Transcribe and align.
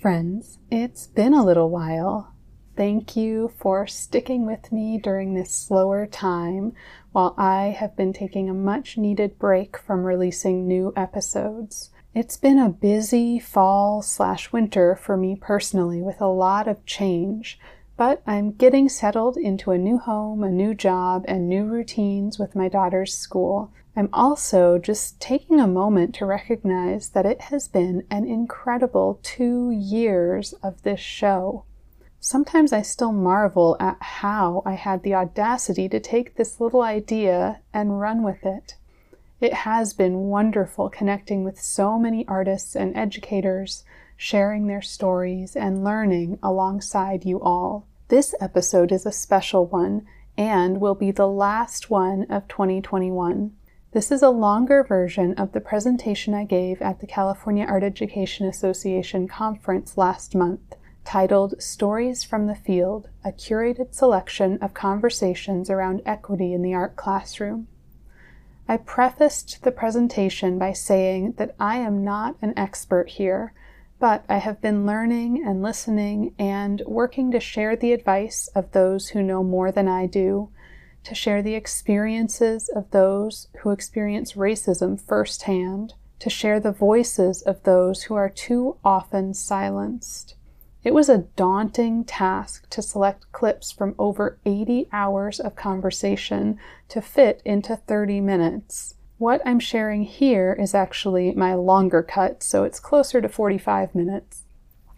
Friends. 0.00 0.58
It's 0.70 1.06
been 1.08 1.34
a 1.34 1.44
little 1.44 1.68
while. 1.68 2.32
Thank 2.74 3.16
you 3.16 3.52
for 3.58 3.86
sticking 3.86 4.46
with 4.46 4.72
me 4.72 4.96
during 4.96 5.34
this 5.34 5.52
slower 5.52 6.06
time 6.06 6.72
while 7.12 7.34
I 7.36 7.76
have 7.78 7.96
been 7.96 8.14
taking 8.14 8.48
a 8.48 8.54
much 8.54 8.96
needed 8.96 9.38
break 9.38 9.76
from 9.76 10.04
releasing 10.04 10.66
new 10.66 10.94
episodes. 10.96 11.90
It's 12.14 12.38
been 12.38 12.58
a 12.58 12.70
busy 12.70 13.38
fall 13.38 14.00
slash 14.00 14.52
winter 14.52 14.96
for 14.96 15.18
me 15.18 15.36
personally 15.38 16.00
with 16.00 16.20
a 16.22 16.26
lot 16.26 16.66
of 16.66 16.86
change, 16.86 17.58
but 17.98 18.22
I'm 18.26 18.52
getting 18.52 18.88
settled 18.88 19.36
into 19.36 19.70
a 19.70 19.78
new 19.78 19.98
home, 19.98 20.42
a 20.42 20.50
new 20.50 20.74
job, 20.74 21.26
and 21.28 21.46
new 21.46 21.66
routines 21.66 22.38
with 22.38 22.56
my 22.56 22.70
daughter's 22.70 23.12
school. 23.14 23.70
I'm 24.00 24.08
also 24.14 24.78
just 24.78 25.20
taking 25.20 25.60
a 25.60 25.66
moment 25.66 26.14
to 26.14 26.24
recognize 26.24 27.10
that 27.10 27.26
it 27.26 27.38
has 27.42 27.68
been 27.68 28.06
an 28.10 28.26
incredible 28.26 29.20
two 29.22 29.70
years 29.70 30.54
of 30.62 30.80
this 30.84 31.00
show. 31.00 31.64
Sometimes 32.18 32.72
I 32.72 32.80
still 32.80 33.12
marvel 33.12 33.76
at 33.78 33.98
how 34.00 34.62
I 34.64 34.72
had 34.72 35.02
the 35.02 35.14
audacity 35.14 35.86
to 35.90 36.00
take 36.00 36.36
this 36.36 36.62
little 36.62 36.80
idea 36.80 37.60
and 37.74 38.00
run 38.00 38.22
with 38.22 38.46
it. 38.46 38.76
It 39.38 39.52
has 39.52 39.92
been 39.92 40.30
wonderful 40.30 40.88
connecting 40.88 41.44
with 41.44 41.60
so 41.60 41.98
many 41.98 42.26
artists 42.26 42.74
and 42.74 42.96
educators, 42.96 43.84
sharing 44.16 44.66
their 44.66 44.80
stories, 44.80 45.54
and 45.54 45.84
learning 45.84 46.38
alongside 46.42 47.26
you 47.26 47.38
all. 47.42 47.86
This 48.08 48.34
episode 48.40 48.92
is 48.92 49.04
a 49.04 49.12
special 49.12 49.66
one 49.66 50.06
and 50.38 50.80
will 50.80 50.94
be 50.94 51.10
the 51.10 51.28
last 51.28 51.90
one 51.90 52.24
of 52.30 52.48
2021. 52.48 53.52
This 53.92 54.12
is 54.12 54.22
a 54.22 54.30
longer 54.30 54.84
version 54.84 55.34
of 55.34 55.50
the 55.50 55.60
presentation 55.60 56.32
I 56.32 56.44
gave 56.44 56.80
at 56.80 57.00
the 57.00 57.08
California 57.08 57.64
Art 57.64 57.82
Education 57.82 58.46
Association 58.46 59.26
conference 59.26 59.98
last 59.98 60.32
month 60.32 60.76
titled 61.04 61.60
Stories 61.60 62.22
from 62.22 62.46
the 62.46 62.54
Field, 62.54 63.08
a 63.24 63.32
curated 63.32 63.92
selection 63.92 64.58
of 64.58 64.74
conversations 64.74 65.68
around 65.68 66.02
equity 66.06 66.54
in 66.54 66.62
the 66.62 66.72
art 66.72 66.94
classroom. 66.94 67.66
I 68.68 68.76
prefaced 68.76 69.64
the 69.64 69.72
presentation 69.72 70.56
by 70.56 70.72
saying 70.72 71.32
that 71.38 71.56
I 71.58 71.78
am 71.78 72.04
not 72.04 72.36
an 72.40 72.54
expert 72.56 73.08
here, 73.08 73.52
but 73.98 74.24
I 74.28 74.36
have 74.36 74.60
been 74.60 74.86
learning 74.86 75.42
and 75.44 75.64
listening 75.64 76.32
and 76.38 76.80
working 76.86 77.32
to 77.32 77.40
share 77.40 77.74
the 77.74 77.92
advice 77.92 78.48
of 78.54 78.70
those 78.70 79.08
who 79.08 79.20
know 79.20 79.42
more 79.42 79.72
than 79.72 79.88
I 79.88 80.06
do, 80.06 80.48
to 81.04 81.14
share 81.14 81.42
the 81.42 81.54
experiences 81.54 82.68
of 82.68 82.90
those 82.90 83.48
who 83.60 83.70
experience 83.70 84.34
racism 84.34 85.00
firsthand, 85.00 85.94
to 86.18 86.30
share 86.30 86.60
the 86.60 86.72
voices 86.72 87.42
of 87.42 87.62
those 87.62 88.04
who 88.04 88.14
are 88.14 88.28
too 88.28 88.76
often 88.84 89.32
silenced. 89.34 90.34
It 90.82 90.94
was 90.94 91.08
a 91.08 91.26
daunting 91.36 92.04
task 92.04 92.68
to 92.70 92.80
select 92.80 93.30
clips 93.32 93.70
from 93.70 93.94
over 93.98 94.38
80 94.46 94.88
hours 94.92 95.38
of 95.38 95.54
conversation 95.54 96.58
to 96.88 97.02
fit 97.02 97.42
into 97.44 97.76
30 97.76 98.20
minutes. 98.20 98.94
What 99.18 99.42
I'm 99.44 99.60
sharing 99.60 100.04
here 100.04 100.56
is 100.58 100.74
actually 100.74 101.32
my 101.32 101.52
longer 101.54 102.02
cut, 102.02 102.42
so 102.42 102.64
it's 102.64 102.80
closer 102.80 103.20
to 103.20 103.28
45 103.28 103.94
minutes. 103.94 104.44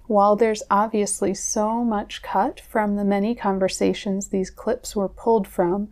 While 0.06 0.36
there's 0.36 0.62
obviously 0.70 1.34
so 1.34 1.84
much 1.84 2.22
cut 2.22 2.60
from 2.60 2.96
the 2.96 3.04
many 3.04 3.34
conversations 3.34 4.28
these 4.28 4.50
clips 4.50 4.96
were 4.96 5.08
pulled 5.08 5.46
from, 5.46 5.88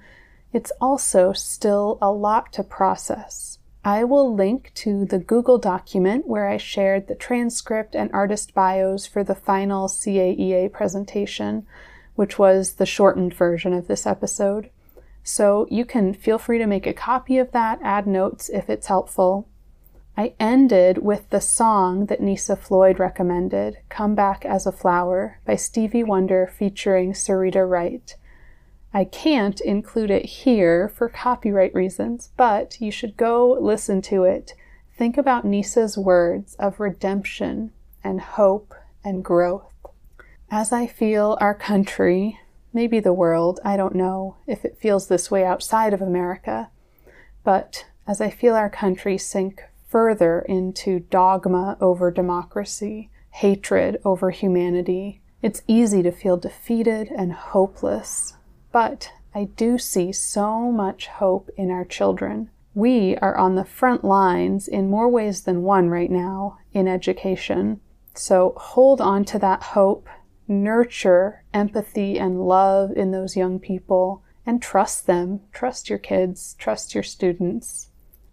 it's 0.53 0.73
also 0.81 1.33
still 1.33 1.99
a 2.03 2.11
lot 2.11 2.53
to 2.55 2.65
process. 2.65 3.59
I 3.85 4.05
will 4.05 4.35
link 4.35 4.73
to 4.75 5.07
the 5.07 5.19
Google 5.19 5.57
document 5.57 6.27
where 6.27 6.49
I 6.49 6.59
shared 6.59 7.07
the 7.07 7.15
transcript 7.15 7.95
and 7.95 8.11
artist 8.13 8.53
bios 8.53 9.07
for 9.07 9.25
the 9.25 9.35
final 9.35 9.89
CAEA 9.89 10.71
presentation, 10.71 11.67
which 12.15 12.39
was 12.39 12.75
the 12.75 12.85
shortened 12.85 13.33
version 13.33 13.73
of 13.73 13.89
this 13.89 14.07
episode. 14.07 14.69
So 15.23 15.67
you 15.71 15.85
can 15.85 16.13
feel 16.13 16.39
free 16.39 16.59
to 16.59 16.67
make 16.67 16.87
a 16.87 16.93
copy 16.93 17.39
of 17.39 17.53
that, 17.53 17.79
add 17.83 18.07
notes 18.07 18.51
if 18.51 18.69
it's 18.69 18.89
helpful. 18.89 19.49
I 20.21 20.35
ended 20.39 20.99
with 20.99 21.31
the 21.31 21.41
song 21.41 22.05
that 22.07 22.21
Nisa 22.21 22.55
Floyd 22.55 22.99
recommended, 22.99 23.79
Come 23.89 24.15
Back 24.15 24.45
as 24.45 24.67
a 24.67 24.71
Flower, 24.71 25.39
by 25.47 25.57
Stevie 25.57 26.05
Wonder 26.05 26.47
featuring 26.47 27.15
Syreeta 27.15 27.67
Wright. 27.67 28.15
I 28.93 29.05
can't 29.05 29.59
include 29.63 30.11
it 30.11 30.27
here 30.27 30.91
for 30.91 31.09
copyright 31.09 31.75
reasons, 31.75 32.33
but 32.37 32.83
you 32.83 32.91
should 32.91 33.17
go 33.17 33.57
listen 33.59 34.03
to 34.03 34.25
it. 34.25 34.53
Think 34.95 35.17
about 35.17 35.47
Nisa's 35.47 35.97
words 35.97 36.55
of 36.57 36.81
redemption 36.81 37.73
and 38.05 38.21
hope 38.21 38.75
and 39.03 39.25
growth. 39.25 39.73
As 40.51 40.71
I 40.71 40.87
feel 40.87 41.39
our 41.41 41.55
country, 41.55 42.39
maybe 42.75 43.01
the 43.01 43.15
world, 43.15 43.59
I 43.65 43.79
don't 43.79 43.95
know 43.95 44.37
if 44.47 44.67
it 44.67 44.77
feels 44.77 45.07
this 45.07 45.31
way 45.31 45.47
outside 45.47 45.95
of 45.95 46.03
America, 46.03 46.69
but 47.43 47.87
as 48.07 48.21
I 48.21 48.29
feel 48.29 48.55
our 48.55 48.69
country 48.69 49.17
sink 49.17 49.63
further 49.91 50.41
into 50.49 51.01
dogma 51.11 51.77
over 51.81 52.11
democracy, 52.11 53.11
hatred 53.31 53.99
over 54.05 54.31
humanity, 54.31 55.21
it's 55.43 55.63
easy 55.67 56.03
to 56.03 56.11
feel 56.11 56.39
defeated 56.39 57.09
and 57.09 57.33
hopeless 57.33 58.35
but 58.73 59.13
I 59.35 59.45
do 59.45 59.79
see 59.79 60.13
so 60.13 60.71
much 60.71 61.07
hope 61.07 61.51
in 61.57 61.71
our 61.71 61.85
children. 61.85 62.51
We 62.75 63.17
are 63.17 63.37
on 63.37 63.57
the 63.57 63.65
front 63.65 64.05
lines 64.05 64.69
in 64.69 64.91
more 64.91 65.09
ways 65.09 65.43
than 65.43 65.63
one 65.63 65.89
right 65.89 66.11
now 66.11 66.59
in 66.73 66.87
education. 66.87 67.81
So 68.15 68.55
hold 68.57 69.01
on 69.01 69.25
to 69.27 69.39
that 69.41 69.63
hope, 69.63 70.09
nurture 70.47 71.45
empathy 71.53 72.19
and 72.19 72.47
love 72.47 72.93
in 72.93 73.11
those 73.11 73.37
young 73.37 73.59
people, 73.59 74.23
and 74.47 74.63
trust 74.63 75.07
them. 75.07 75.41
Trust 75.53 75.89
your 75.89 75.99
kids, 75.99 76.55
trust 76.59 76.95
your 76.95 77.05
students. 77.05 77.90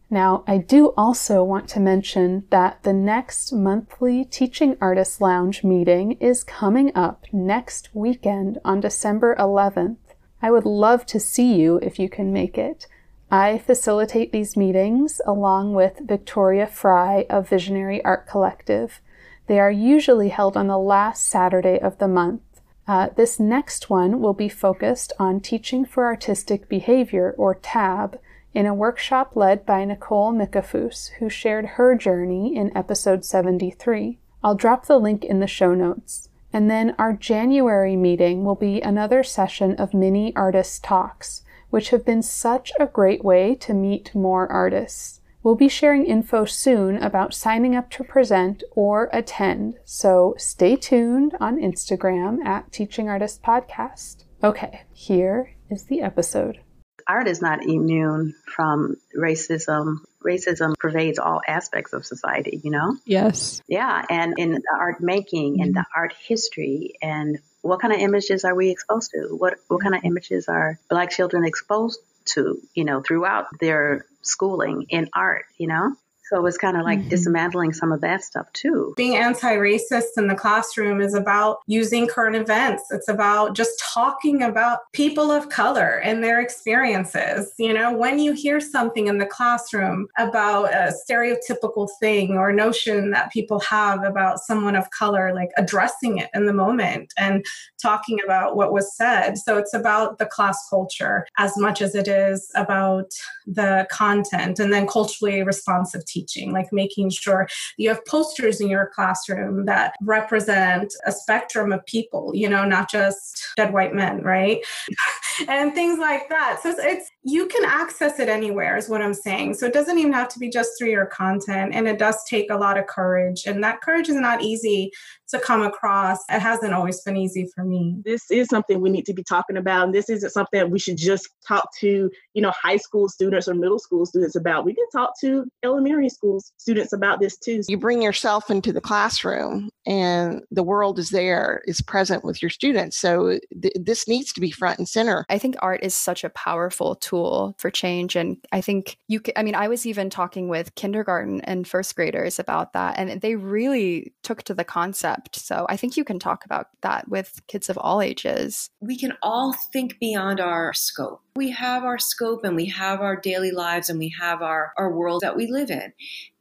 Now, 0.09 0.45
I 0.47 0.57
do 0.57 0.93
also 0.95 1.43
want 1.43 1.67
to 1.69 1.81
mention 1.81 2.45
that 2.49 2.83
the 2.83 2.93
next 2.93 3.51
monthly 3.51 4.23
Teaching 4.23 4.77
Artists 4.79 5.19
Lounge 5.19 5.65
meeting 5.65 6.13
is 6.13 6.45
coming 6.45 6.93
up 6.95 7.25
next 7.33 7.89
weekend 7.93 8.57
on 8.63 8.79
December 8.79 9.35
11th. 9.37 9.97
I 10.41 10.51
would 10.51 10.65
love 10.65 11.05
to 11.07 11.19
see 11.19 11.55
you 11.55 11.77
if 11.81 11.99
you 11.99 12.07
can 12.07 12.31
make 12.31 12.57
it. 12.57 12.87
I 13.29 13.57
facilitate 13.57 14.31
these 14.31 14.55
meetings 14.55 15.19
along 15.25 15.73
with 15.73 15.99
Victoria 15.99 16.67
Fry 16.67 17.25
of 17.29 17.49
Visionary 17.49 18.01
Art 18.05 18.27
Collective. 18.27 19.01
They 19.47 19.59
are 19.59 19.71
usually 19.71 20.29
held 20.29 20.55
on 20.55 20.67
the 20.67 20.77
last 20.77 21.27
Saturday 21.27 21.79
of 21.79 21.97
the 21.97 22.07
month. 22.07 22.41
Uh, 22.87 23.09
this 23.17 23.41
next 23.41 23.89
one 23.89 24.21
will 24.21 24.33
be 24.33 24.47
focused 24.47 25.11
on 25.19 25.41
Teaching 25.41 25.83
for 25.83 26.05
Artistic 26.05 26.69
Behavior, 26.69 27.35
or 27.37 27.55
TAB, 27.55 28.17
in 28.53 28.65
a 28.65 28.73
workshop 28.73 29.35
led 29.35 29.65
by 29.65 29.85
Nicole 29.85 30.33
Mikafus, 30.33 31.09
who 31.19 31.29
shared 31.29 31.65
her 31.65 31.95
journey 31.95 32.55
in 32.55 32.75
episode 32.75 33.23
73. 33.23 34.17
I'll 34.43 34.55
drop 34.55 34.85
the 34.85 34.97
link 34.97 35.23
in 35.23 35.39
the 35.39 35.47
show 35.47 35.73
notes. 35.73 36.29
And 36.53 36.69
then 36.69 36.95
our 36.97 37.13
January 37.13 37.95
meeting 37.95 38.43
will 38.43 38.55
be 38.55 38.81
another 38.81 39.23
session 39.23 39.75
of 39.75 39.93
mini 39.93 40.35
artist 40.35 40.83
talks, 40.83 41.43
which 41.69 41.89
have 41.89 42.05
been 42.05 42.21
such 42.21 42.71
a 42.79 42.85
great 42.85 43.23
way 43.23 43.53
to 43.55 43.73
meet 43.73 44.15
more 44.15 44.47
artists. 44.51 45.21
We'll 45.43 45.55
be 45.55 45.69
sharing 45.69 46.05
info 46.05 46.45
soon 46.45 46.97
about 46.97 47.33
signing 47.33 47.75
up 47.75 47.89
to 47.91 48.03
present 48.03 48.63
or 48.71 49.09
attend, 49.13 49.75
so 49.85 50.35
stay 50.37 50.75
tuned 50.75 51.35
on 51.39 51.57
Instagram 51.57 52.43
at 52.43 52.71
Teaching 52.71 53.07
Artist 53.07 53.43
Podcast. 53.43 54.25
Okay, 54.43 54.81
here 54.91 55.55
is 55.69 55.85
the 55.85 56.01
episode. 56.01 56.59
Art 57.07 57.27
is 57.27 57.41
not 57.41 57.63
immune 57.63 58.35
from 58.45 58.97
racism 59.15 59.99
racism 60.25 60.77
pervades 60.77 61.19
all 61.19 61.41
aspects 61.47 61.93
of 61.93 62.05
society, 62.05 62.59
you 62.63 62.71
know? 62.71 62.97
Yes. 63.05 63.61
Yeah. 63.67 64.03
And 64.09 64.33
in 64.37 64.51
the 64.51 64.77
art 64.77 64.99
making 64.99 65.61
and 65.61 65.73
the 65.73 65.81
mm-hmm. 65.81 65.99
art 65.99 66.13
history 66.27 66.95
and 67.01 67.39
what 67.61 67.81
kind 67.81 67.93
of 67.93 67.99
images 67.99 68.43
are 68.43 68.55
we 68.55 68.69
exposed 68.69 69.11
to? 69.11 69.35
What 69.35 69.55
what 69.67 69.81
kind 69.81 69.95
of 69.95 70.03
images 70.03 70.47
are 70.47 70.79
black 70.89 71.11
children 71.11 71.45
exposed 71.45 71.99
to, 72.33 72.61
you 72.73 72.83
know, 72.83 73.01
throughout 73.01 73.47
their 73.59 74.05
schooling 74.21 74.85
in 74.89 75.09
art, 75.13 75.45
you 75.57 75.67
know? 75.67 75.95
So 76.29 76.45
it's 76.45 76.57
kind 76.57 76.77
of 76.77 76.83
like 76.83 76.99
mm-hmm. 76.99 77.09
dismantling 77.09 77.73
some 77.73 77.91
of 77.91 78.01
that 78.01 78.23
stuff 78.23 78.51
too. 78.53 78.93
Being 78.97 79.15
anti 79.15 79.55
racist 79.55 80.17
in 80.17 80.27
the 80.27 80.35
classroom 80.35 81.01
is 81.01 81.13
about 81.13 81.59
using 81.67 82.07
current 82.07 82.35
events, 82.35 82.83
it's 82.91 83.07
about 83.07 83.55
just 83.55 83.79
talking 83.79 84.43
about 84.43 84.79
people 84.93 85.31
of 85.31 85.49
color 85.49 85.99
and 86.03 86.23
their 86.23 86.39
experiences. 86.39 87.53
You 87.57 87.73
know, 87.73 87.93
when 87.93 88.19
you 88.19 88.33
hear 88.33 88.59
something 88.59 89.07
in 89.07 89.17
the 89.17 89.25
classroom 89.25 90.07
about 90.17 90.73
a 90.73 90.93
stereotypical 91.09 91.87
thing 91.99 92.37
or 92.37 92.51
notion 92.51 93.11
that 93.11 93.31
people 93.31 93.59
have 93.61 94.03
about 94.03 94.39
someone 94.39 94.75
of 94.75 94.89
color, 94.91 95.33
like 95.33 95.49
addressing 95.57 96.17
it 96.17 96.29
in 96.33 96.45
the 96.45 96.53
moment 96.53 97.13
and 97.17 97.45
talking 97.81 98.19
about 98.23 98.55
what 98.55 98.71
was 98.71 98.95
said. 98.95 99.37
So 99.37 99.57
it's 99.57 99.73
about 99.73 100.17
the 100.17 100.25
class 100.25 100.67
culture 100.69 101.25
as 101.37 101.57
much 101.57 101.81
as 101.81 101.95
it 101.95 102.07
is 102.07 102.49
about 102.55 103.11
the 103.45 103.87
content 103.91 104.59
and 104.59 104.73
then 104.73 104.87
culturally 104.87 105.43
responsive 105.43 106.05
teaching, 106.05 106.16
like 106.51 106.71
making 106.71 107.09
sure 107.09 107.47
you 107.77 107.89
have 107.89 108.05
posters 108.05 108.61
in 108.61 108.69
your 108.69 108.91
classroom 108.93 109.65
that 109.65 109.95
represent 110.01 110.93
a 111.05 111.11
spectrum 111.11 111.71
of 111.71 111.85
people, 111.85 112.31
you 112.33 112.49
know, 112.49 112.65
not 112.65 112.89
just 112.89 113.45
dead 113.55 113.73
white 113.73 113.93
men, 113.93 114.21
right? 114.21 114.65
and 115.47 115.73
things 115.73 115.99
like 115.99 116.29
that. 116.29 116.59
So 116.61 116.69
it's, 116.69 116.79
it's, 116.79 117.11
you 117.23 117.47
can 117.47 117.65
access 117.65 118.19
it 118.19 118.29
anywhere, 118.29 118.77
is 118.77 118.89
what 118.89 119.01
I'm 119.01 119.13
saying. 119.13 119.55
So 119.55 119.65
it 119.65 119.73
doesn't 119.73 119.97
even 119.97 120.13
have 120.13 120.29
to 120.29 120.39
be 120.39 120.49
just 120.49 120.71
through 120.77 120.89
your 120.89 121.05
content. 121.05 121.73
And 121.73 121.87
it 121.87 121.99
does 121.99 122.23
take 122.29 122.49
a 122.49 122.57
lot 122.57 122.77
of 122.77 122.87
courage. 122.87 123.45
And 123.45 123.63
that 123.63 123.81
courage 123.81 124.09
is 124.09 124.15
not 124.15 124.41
easy 124.41 124.91
to 125.29 125.39
come 125.39 125.61
across. 125.61 126.19
It 126.29 126.39
hasn't 126.39 126.73
always 126.73 127.01
been 127.01 127.17
easy 127.17 127.49
for 127.53 127.63
me. 127.63 127.97
This 128.05 128.29
is 128.31 128.47
something 128.47 128.79
we 128.79 128.89
need 128.89 129.05
to 129.05 129.13
be 129.13 129.23
talking 129.23 129.57
about. 129.57 129.85
And 129.85 129.93
this 129.93 130.09
isn't 130.09 130.29
something 130.29 130.59
that 130.59 130.69
we 130.69 130.79
should 130.79 130.97
just 130.97 131.29
talk 131.47 131.69
to, 131.79 132.09
you 132.33 132.41
know, 132.41 132.51
high 132.51 132.77
school 132.77 133.09
students 133.09 133.47
or 133.47 133.53
middle 133.53 133.79
school 133.79 134.05
students 134.05 134.35
about. 134.35 134.65
We 134.65 134.73
can 134.73 134.89
talk 134.91 135.19
to 135.21 135.45
elementary 135.63 136.09
school 136.09 136.41
students 136.57 136.93
about 136.93 137.19
this 137.19 137.37
too. 137.37 137.61
You 137.67 137.77
bring 137.77 138.01
yourself 138.01 138.49
into 138.49 138.71
the 138.71 138.81
classroom 138.81 139.69
and 139.85 140.41
the 140.51 140.63
world 140.63 140.99
is 140.99 141.09
there, 141.09 141.61
is 141.65 141.81
present 141.81 142.23
with 142.23 142.41
your 142.41 142.49
students. 142.49 142.97
So 142.97 143.39
th- 143.61 143.73
this 143.75 144.07
needs 144.07 144.31
to 144.33 144.41
be 144.41 144.51
front 144.51 144.79
and 144.79 144.87
center. 144.87 145.25
I 145.29 145.37
think 145.37 145.55
art 145.59 145.83
is 145.83 145.93
such 145.93 146.23
a 146.23 146.29
powerful 146.29 146.95
tool 146.95 147.55
for 147.57 147.69
change. 147.69 148.15
And 148.15 148.37
I 148.51 148.61
think 148.61 148.97
you 149.07 149.19
can, 149.19 149.33
I 149.35 149.43
mean, 149.43 149.55
I 149.55 149.67
was 149.67 149.85
even 149.85 150.09
talking 150.09 150.47
with 150.47 150.75
kindergarten 150.75 151.41
and 151.41 151.67
first 151.67 151.95
graders 151.95 152.39
about 152.39 152.73
that, 152.73 152.97
and 152.97 153.21
they 153.21 153.35
really 153.35 154.13
took 154.23 154.43
to 154.43 154.53
the 154.53 154.63
concept 154.63 155.16
concept. 155.17 155.35
So 155.35 155.65
I 155.69 155.77
think 155.77 155.97
you 155.97 156.03
can 156.03 156.19
talk 156.19 156.45
about 156.45 156.67
that 156.81 157.07
with 157.09 157.41
kids 157.47 157.69
of 157.69 157.77
all 157.77 158.01
ages. 158.01 158.69
We 158.79 158.97
can 158.97 159.13
all 159.21 159.53
think 159.73 159.99
beyond 159.99 160.39
our 160.39 160.73
scope. 160.73 161.21
We 161.35 161.51
have 161.51 161.83
our 161.83 161.99
scope 161.99 162.43
and 162.43 162.55
we 162.55 162.65
have 162.67 163.01
our 163.01 163.15
daily 163.15 163.51
lives 163.51 163.89
and 163.89 163.99
we 163.99 164.13
have 164.19 164.41
our, 164.41 164.73
our 164.77 164.91
world 164.91 165.21
that 165.21 165.35
we 165.35 165.47
live 165.47 165.69
in. 165.69 165.93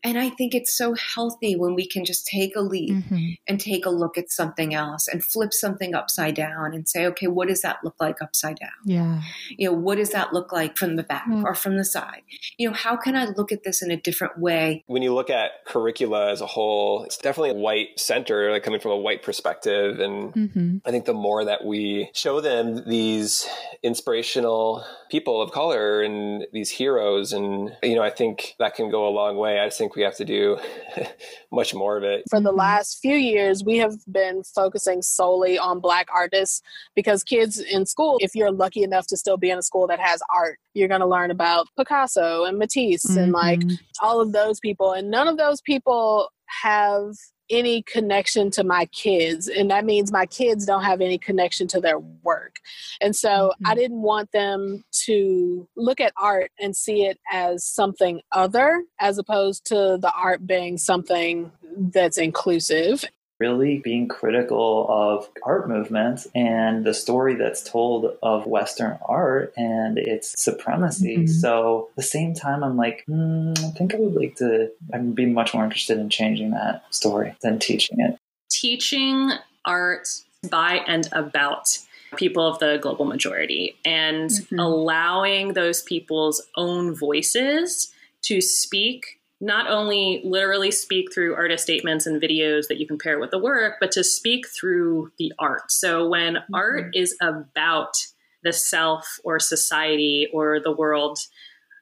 And 0.07 0.19
I 0.19 0.31
think 0.31 0.55
it's 0.55 0.77
so 0.77 0.95
healthy 0.95 1.57
when 1.57 1.75
we 1.75 1.87
can 1.87 2.05
just 2.05 2.27
take 2.27 2.55
a 2.55 2.61
leap 2.61 2.93
mm-hmm. 2.93 3.31
and 3.49 3.61
take 3.61 3.85
a 3.85 3.91
look 3.91 4.17
at 4.17 4.31
something 4.31 4.73
else 4.73 5.09
and 5.09 5.25
flip 5.25 5.53
something 5.53 5.95
upside 5.95 6.37
down 6.37 6.75
and 6.75 6.89
say, 6.89 7.07
okay, 7.07 7.27
what 7.27 7.49
does 7.49 7.63
that 7.63 7.79
look 7.83 7.97
like 8.01 8.23
upside 8.23 8.57
down? 8.59 8.71
Yeah. 8.85 9.23
You 9.51 9.71
know, 9.71 9.77
what 9.77 9.99
does 9.99 10.11
that 10.11 10.33
look 10.33 10.53
like 10.53 10.77
from 10.77 10.95
the 10.95 11.03
back 11.03 11.27
mm-hmm. 11.27 11.45
or 11.45 11.55
from 11.55 11.77
the 11.77 11.85
side? 11.85 12.23
You 12.57 12.69
know, 12.69 12.75
how 12.75 12.97
can 12.97 13.17
I 13.17 13.25
look 13.25 13.51
at 13.51 13.65
this 13.65 13.83
in 13.83 13.91
a 13.91 13.97
different 13.97 14.39
way? 14.39 14.85
When 14.87 15.03
you 15.03 15.13
look 15.13 15.29
at 15.29 15.65
curricula 15.67 16.31
as 16.31 16.41
a 16.41 16.47
whole, 16.47 17.03
it's 17.03 17.19
definitely 17.19 17.61
white 17.61 17.99
center, 17.99 18.53
like 18.53 18.63
coming 18.63 18.81
from 18.81 18.93
a 18.93 18.97
white 18.97 19.25
perspective. 19.25 19.99
And 19.99 20.33
mm-hmm. 20.33 20.77
I 20.85 20.91
think 20.93 21.05
the 21.05 21.15
more 21.15 21.45
that 21.45 21.65
we 21.65 22.11
show 22.15 22.41
them 22.41 22.89
these 22.89 23.49
inspirational 23.83 24.85
people 25.11 25.43
of 25.43 25.51
color 25.51 26.03
and 26.03 26.47
these 26.53 26.71
heroes, 26.71 27.33
and, 27.33 27.73
you 27.83 27.97
know, 27.97 28.03
I 28.03 28.11
think 28.11 28.55
that 28.61 28.77
can 28.77 28.91
go 28.91 29.09
a 29.09 29.11
long 29.11 29.37
way. 29.37 29.59
I 29.59 29.67
just 29.67 29.79
think 29.79 29.96
we 29.97 30.03
have 30.03 30.17
to 30.17 30.25
do 30.25 30.59
much 31.53 31.75
more 31.75 31.97
of 31.97 32.05
it. 32.05 32.25
For 32.31 32.41
the 32.41 32.53
last 32.53 32.99
few 33.01 33.17
years, 33.17 33.65
we 33.65 33.79
have 33.79 33.95
been 34.11 34.43
focusing 34.43 35.03
solely 35.03 35.59
on 35.59 35.81
Black 35.81 36.09
artists 36.15 36.63
because 36.95 37.25
kids 37.25 37.59
in 37.59 37.87
school, 37.87 38.19
if 38.21 38.35
you're 38.35 38.53
lucky 38.53 38.83
enough 38.83 39.07
to 39.09 39.17
still 39.17 39.37
be 39.37 39.51
in 39.51 39.59
a 39.59 39.63
school 39.63 39.87
that 39.87 40.01
has 40.01 40.21
art, 40.35 40.59
you're 40.75 40.89
going 40.89 41.01
to 41.01 41.07
learn 41.07 41.31
about 41.31 41.67
Picasso 41.77 42.45
and 42.45 42.59
Matisse 42.59 43.07
mm-hmm. 43.07 43.19
and 43.19 43.33
like 43.33 43.61
mm-hmm. 43.61 43.75
all 44.03 44.21
of 44.21 44.33
those 44.33 44.61
people. 44.61 44.93
And 44.93 45.11
none 45.11 45.29
of 45.29 45.37
those 45.37 45.61
people 45.61 46.29
have 46.63 47.15
any 47.51 47.83
connection 47.83 48.51
to 48.51 48.65
my 48.65 48.87
kids 48.87 49.49
and 49.49 49.71
that 49.71 49.85
means 49.85 50.11
my 50.11 50.27
kids 50.27 50.67
don't 50.67 50.83
have 50.83 51.01
any 51.01 51.19
connection 51.19 51.67
to 51.67 51.81
their 51.81 51.99
work 51.99 52.57
and 53.01 53.15
so 53.15 53.29
mm-hmm. 53.29 53.67
i 53.67 53.75
didn't 53.75 54.03
want 54.03 54.31
them 54.33 54.85
to 54.91 55.69
look 55.77 56.01
at 56.01 56.13
art 56.17 56.51
and 56.59 56.77
see 56.77 57.05
it 57.05 57.19
as 57.31 57.65
something 57.65 58.21
other 58.33 58.83
as 59.01 59.19
opposed 59.19 59.65
to 59.65 59.99
the 60.01 60.13
art 60.17 60.47
being 60.47 60.77
something 60.77 61.51
that's 61.93 62.19
inclusive 62.19 63.05
really 63.39 63.79
being 63.79 64.09
critical 64.09 64.87
of 64.89 65.29
art 65.43 65.69
movements 65.69 66.27
and 66.35 66.85
the 66.85 66.95
story 66.95 67.35
that's 67.35 67.63
told 67.63 68.17
of 68.23 68.47
Western 68.47 68.99
art 69.07 69.53
and 69.57 69.99
its 69.99 70.41
supremacy. 70.41 71.19
Mm-hmm. 71.19 71.27
So 71.27 71.89
at 71.91 71.97
the 71.97 72.03
same 72.03 72.35
time, 72.35 72.65
I'm 72.65 72.77
like, 72.77 73.05
mm, 73.09 73.59
I 73.59 73.71
think 73.73 73.95
I 73.95 73.99
would 73.99 74.15
like 74.15 74.37
to, 74.37 74.71
I'd 74.93 75.15
be 75.15 75.27
much 75.27 75.55
more 75.55 75.65
interested 75.65 75.99
in 75.99 76.09
changing 76.09 76.51
that 76.53 76.83
story 76.95 77.37
than 77.43 77.59
teaching 77.59 78.01
it. 78.01 78.17
Teaching 78.51 79.33
art 79.65 80.09
by 80.49 80.81
and 80.87 81.09
about 81.13 81.79
people 82.17 82.47
of 82.47 82.59
the 82.59 82.79
global 82.81 83.05
majority 83.05 83.77
and 83.85 84.31
mm-hmm. 84.31 84.59
allowing 84.59 85.53
those 85.53 85.83
people's 85.83 86.43
own 86.57 86.95
voices 86.95 87.93
to 88.23 88.41
speak 88.41 89.16
not 89.41 89.69
only 89.69 90.23
literally 90.25 90.71
speak 90.71 91.13
through 91.13 91.35
artist 91.35 91.65
statements 91.65 92.07
and 92.07 92.21
videos 92.21 92.69
that 92.69 92.79
you 92.79 92.87
can 92.87 92.99
pair 92.99 93.19
with 93.19 93.31
the 93.31 93.39
work, 93.39 93.75
but 93.81 93.91
to 93.93 94.03
speak 94.03 94.47
through 94.49 95.13
the 95.19 95.33
art. 95.39 95.71
So 95.71 96.09
when 96.09 96.35
mm-hmm. 96.35 96.55
art 96.55 96.91
is 96.95 97.17
about 97.21 97.95
the 98.43 98.53
self 98.53 99.19
or 99.25 99.39
society 99.39 100.29
or 100.33 100.61
the 100.61 100.73
world 100.73 101.19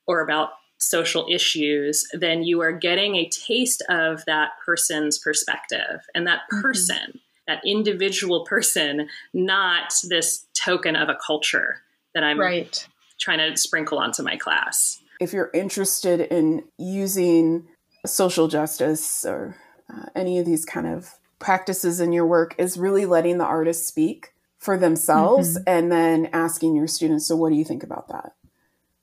or 0.06 0.20
about 0.20 0.50
social 0.78 1.26
issues, 1.30 2.06
then 2.12 2.42
you 2.42 2.60
are 2.60 2.72
getting 2.72 3.14
a 3.14 3.28
taste 3.28 3.82
of 3.88 4.24
that 4.26 4.50
person's 4.64 5.18
perspective. 5.18 6.00
And 6.14 6.26
that 6.26 6.40
mm-hmm. 6.52 6.60
person, 6.60 6.96
mm-hmm. 6.96 7.18
that 7.46 7.62
individual 7.64 8.44
person, 8.44 9.08
not 9.32 9.94
this 10.08 10.46
token 10.54 10.96
of 10.96 11.08
a 11.08 11.18
culture 11.24 11.82
that 12.14 12.24
I'm 12.24 12.40
right. 12.40 12.86
trying 13.20 13.38
to 13.38 13.56
sprinkle 13.56 13.98
onto 13.98 14.22
my 14.22 14.36
class 14.36 15.00
if 15.24 15.32
you're 15.32 15.50
interested 15.54 16.20
in 16.20 16.62
using 16.78 17.66
social 18.06 18.46
justice 18.46 19.24
or 19.24 19.56
uh, 19.92 20.06
any 20.14 20.38
of 20.38 20.46
these 20.46 20.64
kind 20.64 20.86
of 20.86 21.14
practices 21.38 21.98
in 21.98 22.12
your 22.12 22.26
work, 22.26 22.54
is 22.58 22.76
really 22.76 23.06
letting 23.06 23.38
the 23.38 23.44
artist 23.44 23.88
speak 23.88 24.34
for 24.58 24.78
themselves 24.78 25.58
mm-hmm. 25.58 25.64
and 25.66 25.90
then 25.90 26.28
asking 26.32 26.76
your 26.76 26.86
students, 26.86 27.26
so 27.26 27.36
what 27.36 27.50
do 27.50 27.56
you 27.56 27.64
think 27.64 27.82
about 27.82 28.08
that? 28.08 28.32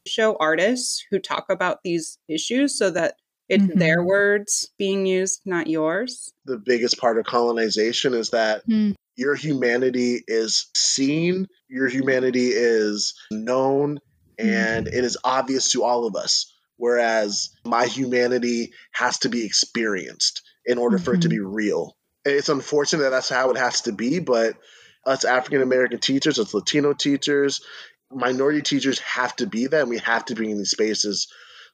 Show 0.06 0.38
artists 0.40 1.04
who 1.10 1.20
talk 1.20 1.50
about 1.50 1.84
these 1.84 2.18
issues 2.28 2.78
so 2.78 2.90
that 2.92 3.16
it's 3.50 3.64
mm-hmm. 3.64 3.80
their 3.80 4.04
words 4.04 4.72
being 4.78 5.06
used, 5.06 5.42
not 5.46 5.68
yours. 5.68 6.32
The 6.46 6.58
biggest 6.58 7.00
part 7.00 7.18
of 7.18 7.26
colonization 7.26 8.14
is 8.14 8.30
that 8.30 8.66
mm. 8.68 8.96
your 9.16 9.36
humanity 9.36 10.24
is 10.26 10.68
seen, 10.76 11.48
your 11.68 11.88
humanity 11.90 12.48
is 12.48 13.14
known, 13.30 14.00
and 14.38 14.86
mm-hmm. 14.86 14.98
it 14.98 15.04
is 15.04 15.18
obvious 15.24 15.72
to 15.72 15.84
all 15.84 16.06
of 16.06 16.16
us. 16.16 16.54
Whereas 16.78 17.52
my 17.64 17.86
humanity 17.86 18.74
has 18.92 19.20
to 19.20 19.30
be 19.30 19.46
experienced 19.46 20.42
in 20.66 20.78
order 20.78 20.98
mm-hmm. 20.98 21.06
for 21.06 21.14
it 21.14 21.22
to 21.22 21.30
be 21.30 21.38
mm-hmm. 21.38 21.54
real. 21.54 21.98
It's 22.26 22.50
unfortunate 22.50 23.04
that 23.04 23.10
that's 23.12 23.30
how 23.30 23.52
it 23.52 23.58
has 23.58 23.82
to 23.82 23.92
be, 23.92 24.20
but 24.20 24.56
us 25.06 25.26
African 25.26 25.62
American 25.62 26.00
teachers, 26.00 26.40
us 26.40 26.54
Latino 26.54 26.94
teachers, 26.94 27.62
minority 28.12 28.62
teachers 28.62 29.00
have 29.00 29.36
to 29.38 29.48
be 29.48 29.68
that, 29.68 29.82
and 29.82 29.90
we 29.90 30.00
have 30.00 30.26
to 30.26 30.36
be 30.36 30.52
in 30.52 30.58
these 30.58 30.72
spaces 30.72 31.28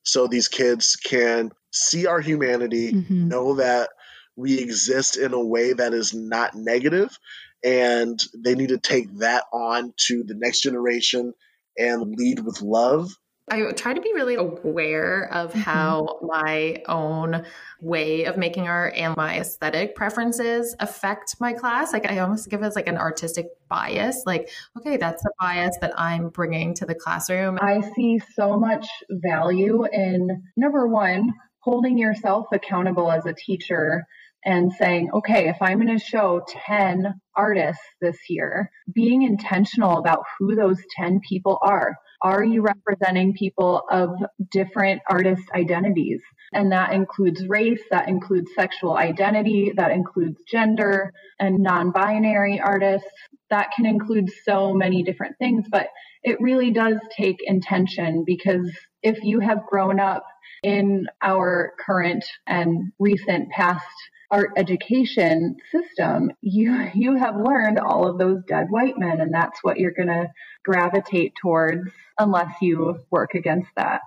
so 0.03 0.27
these 0.27 0.47
kids 0.47 0.95
can 0.95 1.51
see 1.71 2.07
our 2.07 2.21
humanity, 2.21 2.93
mm-hmm. 2.93 3.27
know 3.27 3.55
that 3.55 3.89
we 4.35 4.59
exist 4.59 5.17
in 5.17 5.33
a 5.33 5.43
way 5.43 5.73
that 5.73 5.93
is 5.93 6.13
not 6.13 6.55
negative, 6.55 7.17
and 7.63 8.21
they 8.35 8.55
need 8.55 8.69
to 8.69 8.77
take 8.77 9.17
that 9.17 9.43
on 9.51 9.93
to 9.97 10.23
the 10.23 10.35
next 10.35 10.61
generation 10.61 11.33
and 11.77 12.15
lead 12.17 12.39
with 12.39 12.61
love. 12.61 13.09
I 13.49 13.71
try 13.71 13.93
to 13.93 14.01
be 14.01 14.11
really 14.13 14.35
aware 14.35 15.31
of 15.31 15.51
mm-hmm. 15.51 15.61
how 15.61 16.19
my 16.21 16.83
own 16.87 17.45
way 17.79 18.25
of 18.25 18.37
making 18.37 18.67
art 18.67 18.93
and 18.95 19.15
my 19.15 19.39
aesthetic 19.39 19.95
preferences 19.95 20.75
affect 20.81 21.39
my 21.39 21.53
class. 21.53 21.93
Like 21.93 22.11
I 22.11 22.19
almost 22.19 22.49
give 22.49 22.61
it 22.61 22.65
as 22.65 22.75
like 22.75 22.87
an 22.87 22.97
artistic 22.97 23.47
bias. 23.69 24.23
Like, 24.25 24.49
okay, 24.77 24.97
that's 24.97 25.23
a 25.23 25.29
bias 25.39 25.77
that 25.79 25.97
I'm 25.97 26.27
bringing 26.27 26.73
to 26.75 26.85
the 26.85 26.95
classroom. 26.95 27.57
I 27.61 27.79
see 27.95 28.19
so 28.35 28.59
much 28.59 28.85
value 29.09 29.85
in 29.85 30.43
number 30.57 30.85
one, 30.85 31.31
holding 31.59 31.97
yourself 31.97 32.47
accountable 32.51 33.09
as 33.09 33.25
a 33.25 33.33
teacher 33.33 34.05
and 34.47 34.71
saying, 34.71 35.09
okay, 35.13 35.49
if 35.49 35.57
I'm 35.61 35.81
going 35.81 35.95
to 35.95 36.03
show 36.03 36.41
10 36.67 37.13
artists 37.35 37.83
this 37.99 38.17
year, 38.29 38.71
being 38.95 39.23
intentional 39.23 39.97
about 39.97 40.23
who 40.39 40.55
those 40.55 40.79
10 40.95 41.19
people 41.19 41.59
are. 41.61 41.97
Are 42.21 42.43
you 42.43 42.61
representing 42.61 43.33
people 43.33 43.83
of 43.91 44.11
different 44.49 45.01
artist 45.07 45.43
identities? 45.53 46.21
And 46.53 46.71
that 46.71 46.93
includes 46.93 47.45
race, 47.45 47.81
that 47.91 48.07
includes 48.07 48.49
sexual 48.55 48.95
identity, 48.95 49.73
that 49.75 49.91
includes 49.91 50.37
gender 50.49 51.11
and 51.39 51.59
non 51.59 51.91
binary 51.91 52.59
artists. 52.59 53.09
That 53.49 53.71
can 53.75 53.85
include 53.85 54.31
so 54.45 54.73
many 54.73 55.03
different 55.03 55.37
things, 55.39 55.65
but 55.69 55.89
it 56.23 56.39
really 56.39 56.71
does 56.71 56.97
take 57.15 57.37
intention 57.43 58.23
because 58.25 58.71
if 59.03 59.23
you 59.23 59.41
have 59.41 59.67
grown 59.67 59.99
up 59.99 60.23
in 60.63 61.07
our 61.21 61.73
current 61.85 62.25
and 62.47 62.91
recent 62.97 63.49
past 63.51 63.85
art 64.29 64.51
education 64.57 65.57
system, 65.71 66.31
you 66.41 66.89
you 66.93 67.15
have 67.15 67.35
learned 67.35 67.79
all 67.79 68.07
of 68.09 68.17
those 68.17 68.43
dead 68.47 68.67
white 68.69 68.97
men, 68.97 69.21
and 69.21 69.33
that's 69.33 69.63
what 69.63 69.79
you're 69.79 69.91
going 69.91 70.07
to 70.09 70.31
gravitate 70.63 71.33
towards 71.41 71.89
unless 72.19 72.53
you 72.61 72.99
work 73.11 73.33
against 73.35 73.69
that 73.77 74.01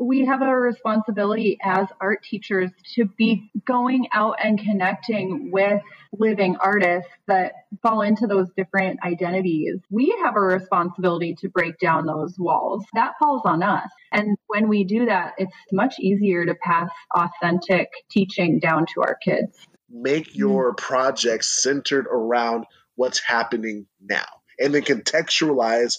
we 0.00 0.24
have 0.24 0.40
a 0.40 0.46
responsibility 0.46 1.58
as 1.62 1.86
art 2.00 2.22
teachers 2.22 2.70
to 2.94 3.04
be 3.04 3.50
going 3.66 4.08
out 4.12 4.36
and 4.42 4.58
connecting 4.58 5.50
with 5.52 5.82
living 6.12 6.56
artists 6.58 7.10
that 7.28 7.52
fall 7.82 8.00
into 8.00 8.26
those 8.26 8.48
different 8.56 8.98
identities. 9.04 9.78
We 9.90 10.16
have 10.24 10.36
a 10.36 10.40
responsibility 10.40 11.36
to 11.40 11.50
break 11.50 11.78
down 11.78 12.06
those 12.06 12.34
walls. 12.38 12.84
That 12.94 13.12
falls 13.20 13.42
on 13.44 13.62
us. 13.62 13.88
And 14.10 14.38
when 14.46 14.68
we 14.68 14.84
do 14.84 15.04
that, 15.04 15.34
it's 15.36 15.52
much 15.70 15.96
easier 16.00 16.46
to 16.46 16.54
pass 16.54 16.90
authentic 17.14 17.90
teaching 18.10 18.58
down 18.58 18.86
to 18.94 19.02
our 19.02 19.16
kids. 19.22 19.58
Make 19.90 20.34
your 20.34 20.72
projects 20.74 21.62
centered 21.62 22.06
around 22.06 22.64
what's 22.94 23.20
happening 23.22 23.86
now 24.00 24.26
and 24.58 24.74
then 24.74 24.82
contextualize 24.82 25.98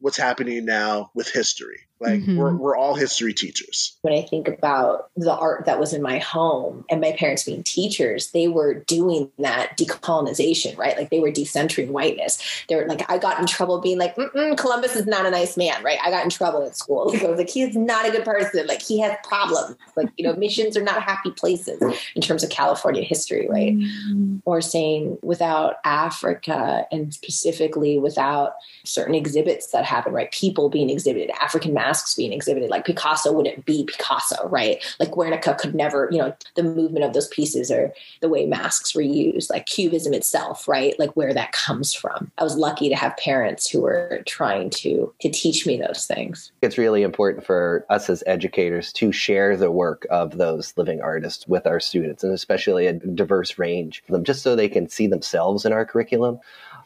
what's 0.00 0.18
happening 0.18 0.66
now 0.66 1.10
with 1.14 1.30
history. 1.30 1.87
Like 2.00 2.20
mm-hmm. 2.20 2.36
we're, 2.36 2.54
we're 2.54 2.76
all 2.76 2.94
history 2.94 3.34
teachers. 3.34 3.96
When 4.02 4.14
I 4.14 4.22
think 4.22 4.46
about 4.46 5.10
the 5.16 5.34
art 5.34 5.66
that 5.66 5.80
was 5.80 5.92
in 5.92 6.00
my 6.00 6.18
home 6.18 6.84
and 6.88 7.00
my 7.00 7.12
parents 7.12 7.44
being 7.44 7.64
teachers, 7.64 8.30
they 8.30 8.46
were 8.46 8.74
doing 8.74 9.30
that 9.38 9.76
decolonization, 9.76 10.76
right? 10.78 10.96
Like 10.96 11.10
they 11.10 11.20
were 11.20 11.32
decentering 11.32 11.88
whiteness. 11.88 12.40
They 12.68 12.76
were 12.76 12.86
like, 12.86 13.10
I 13.10 13.18
got 13.18 13.40
in 13.40 13.46
trouble 13.46 13.80
being 13.80 13.98
like, 13.98 14.16
Columbus 14.56 14.94
is 14.94 15.06
not 15.06 15.26
a 15.26 15.30
nice 15.30 15.56
man, 15.56 15.82
right? 15.82 15.98
I 16.04 16.10
got 16.10 16.24
in 16.24 16.30
trouble 16.30 16.64
at 16.64 16.76
school. 16.76 17.10
Like 17.10 17.22
I 17.24 17.28
was 17.28 17.38
like, 17.38 17.50
he's 17.50 17.76
not 17.76 18.06
a 18.06 18.10
good 18.10 18.24
person. 18.24 18.66
Like 18.66 18.82
he 18.82 19.00
has 19.00 19.16
problems. 19.24 19.76
Like, 19.96 20.08
you 20.16 20.24
know, 20.24 20.34
missions 20.34 20.76
are 20.76 20.82
not 20.82 21.02
happy 21.02 21.30
places 21.32 21.82
in 22.14 22.22
terms 22.22 22.44
of 22.44 22.50
California 22.50 23.02
history, 23.02 23.48
right? 23.48 23.74
Mm-hmm. 23.74 24.38
Or 24.44 24.60
saying 24.60 25.18
without 25.22 25.76
Africa 25.84 26.86
and 26.92 27.12
specifically 27.12 27.98
without 27.98 28.54
certain 28.84 29.14
exhibits 29.14 29.68
that 29.72 29.84
happen, 29.84 30.12
right? 30.12 30.30
People 30.30 30.68
being 30.68 30.90
exhibited, 30.90 31.30
African 31.40 31.72
masks 31.88 32.14
being 32.14 32.32
exhibited. 32.32 32.68
Like 32.68 32.84
Picasso 32.84 33.32
wouldn't 33.32 33.64
be 33.64 33.84
Picasso, 33.84 34.46
right? 34.48 34.84
Like 35.00 35.10
Guernica 35.10 35.54
could 35.54 35.74
never, 35.74 36.08
you 36.12 36.18
know, 36.18 36.36
the 36.54 36.62
movement 36.62 37.04
of 37.04 37.14
those 37.14 37.28
pieces 37.28 37.70
or 37.70 37.94
the 38.20 38.28
way 38.28 38.44
masks 38.44 38.94
were 38.94 39.00
used, 39.00 39.48
like 39.48 39.64
Cubism 39.66 40.12
itself, 40.12 40.68
right? 40.68 40.98
Like 40.98 41.16
where 41.16 41.32
that 41.32 41.52
comes 41.52 41.94
from. 41.94 42.30
I 42.36 42.44
was 42.44 42.56
lucky 42.56 42.90
to 42.90 42.94
have 42.94 43.16
parents 43.16 43.70
who 43.70 43.80
were 43.80 44.22
trying 44.26 44.70
to 44.70 45.12
to 45.20 45.30
teach 45.30 45.66
me 45.66 45.78
those 45.78 46.04
things. 46.04 46.52
It's 46.60 46.76
really 46.76 47.02
important 47.02 47.46
for 47.46 47.86
us 47.88 48.10
as 48.10 48.22
educators 48.26 48.92
to 48.94 49.10
share 49.10 49.56
the 49.56 49.70
work 49.70 50.06
of 50.10 50.36
those 50.36 50.74
living 50.76 51.00
artists 51.00 51.48
with 51.48 51.66
our 51.66 51.80
students, 51.80 52.22
and 52.22 52.34
especially 52.34 52.86
a 52.86 52.92
diverse 52.92 53.58
range 53.58 54.02
of 54.06 54.12
them, 54.12 54.24
just 54.24 54.42
so 54.42 54.54
they 54.54 54.68
can 54.68 54.88
see 54.88 55.06
themselves 55.06 55.64
in 55.64 55.72
our 55.72 55.86
curriculum 55.86 56.38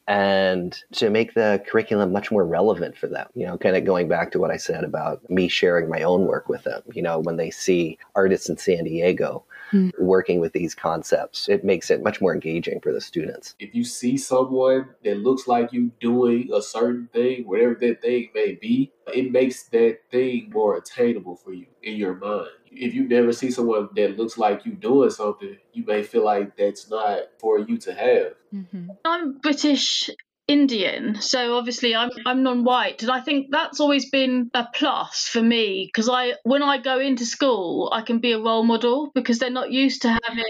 and 0.09 0.83
to 0.93 1.11
make 1.11 1.35
the 1.35 1.63
curriculum 1.69 2.13
much 2.13 2.31
more 2.31 2.45
relevant 2.45 2.97
for 2.97 3.07
them. 3.07 3.29
You 3.35 3.47
know, 3.47 3.59
kind 3.59 3.77
of 3.77 3.85
going 3.85 4.09
back 4.09 4.33
to 4.33 4.41
what 4.41 4.51
I 4.51 4.57
said 4.57 4.85
about 4.85 5.29
me 5.31 5.49
sharing 5.49 5.89
my 5.89 6.03
own 6.03 6.27
work 6.27 6.49
with 6.49 6.65
them. 6.65 6.83
You 6.93 7.03
know, 7.03 7.21
when 7.21 7.37
they 7.37 7.51
see 7.51 7.99
artists 8.15 8.49
in 8.49 8.57
San 8.59 8.85
Diego 8.85 9.45
mm. 9.73 9.91
working 9.99 10.41
with 10.41 10.53
these 10.53 10.75
concepts, 10.75 11.49
it 11.49 11.65
makes 11.65 11.91
it 11.91 12.03
much 12.03 12.21
more 12.21 12.35
engaging 12.35 12.81
for 12.81 12.93
the 12.93 13.01
students. 13.01 13.55
If 13.59 13.75
you 13.75 13.85
see 13.85 14.17
someone 14.17 14.91
that 15.05 15.19
looks 15.19 15.47
like 15.47 15.73
you 15.73 15.93
doing 16.01 16.51
a 16.53 16.63
certain 16.63 17.09
thing, 17.13 17.45
whatever 17.47 17.75
that 17.81 18.03
thing 18.03 18.31
may 18.35 18.59
be, 18.61 18.93
it 19.13 19.33
makes 19.33 19.65
that 19.65 19.99
thing 20.11 20.51
more 20.53 20.77
attainable 20.77 21.37
for 21.37 21.53
you 21.53 21.67
in 21.83 21.97
your 21.97 22.15
mind 22.15 22.49
if 22.75 22.95
you 22.95 23.07
never 23.07 23.33
see 23.33 23.51
someone 23.51 23.89
that 23.97 24.17
looks 24.17 24.39
like 24.39 24.65
you 24.65 24.73
doing 24.73 25.11
something, 25.11 25.57
you 25.73 25.85
may 25.85 26.03
feel 26.03 26.25
like 26.25 26.57
that's 26.57 26.89
not 26.91 27.19
for 27.39 27.59
you 27.59 27.79
to 27.79 27.95
have. 27.95 28.35
Mm-hmm. 28.53 28.91
I'm 29.05 29.39
British 29.39 30.11
Indian, 30.49 31.21
so 31.21 31.57
obviously 31.57 31.95
I'm 31.95 32.11
I'm 32.27 32.43
non-white, 32.43 33.03
and 33.03 33.13
I 33.13 33.21
think 33.21 33.47
that's 33.51 33.79
always 33.79 34.11
been 34.11 34.51
a 34.55 34.67
plus 34.75 35.29
for 35.29 35.41
me 35.41 35.87
because 35.87 36.09
I 36.09 36.35
when 36.43 36.63
I 36.63 36.79
go 36.79 36.99
into 36.99 37.25
school, 37.25 37.89
I 37.93 38.03
can 38.03 38.19
be 38.19 38.33
a 38.33 38.41
role 38.41 38.65
model 38.65 39.13
because 39.15 39.39
they're 39.39 39.51
not 39.51 39.71
used 39.71 40.03
to 40.03 40.09
having 40.09 40.45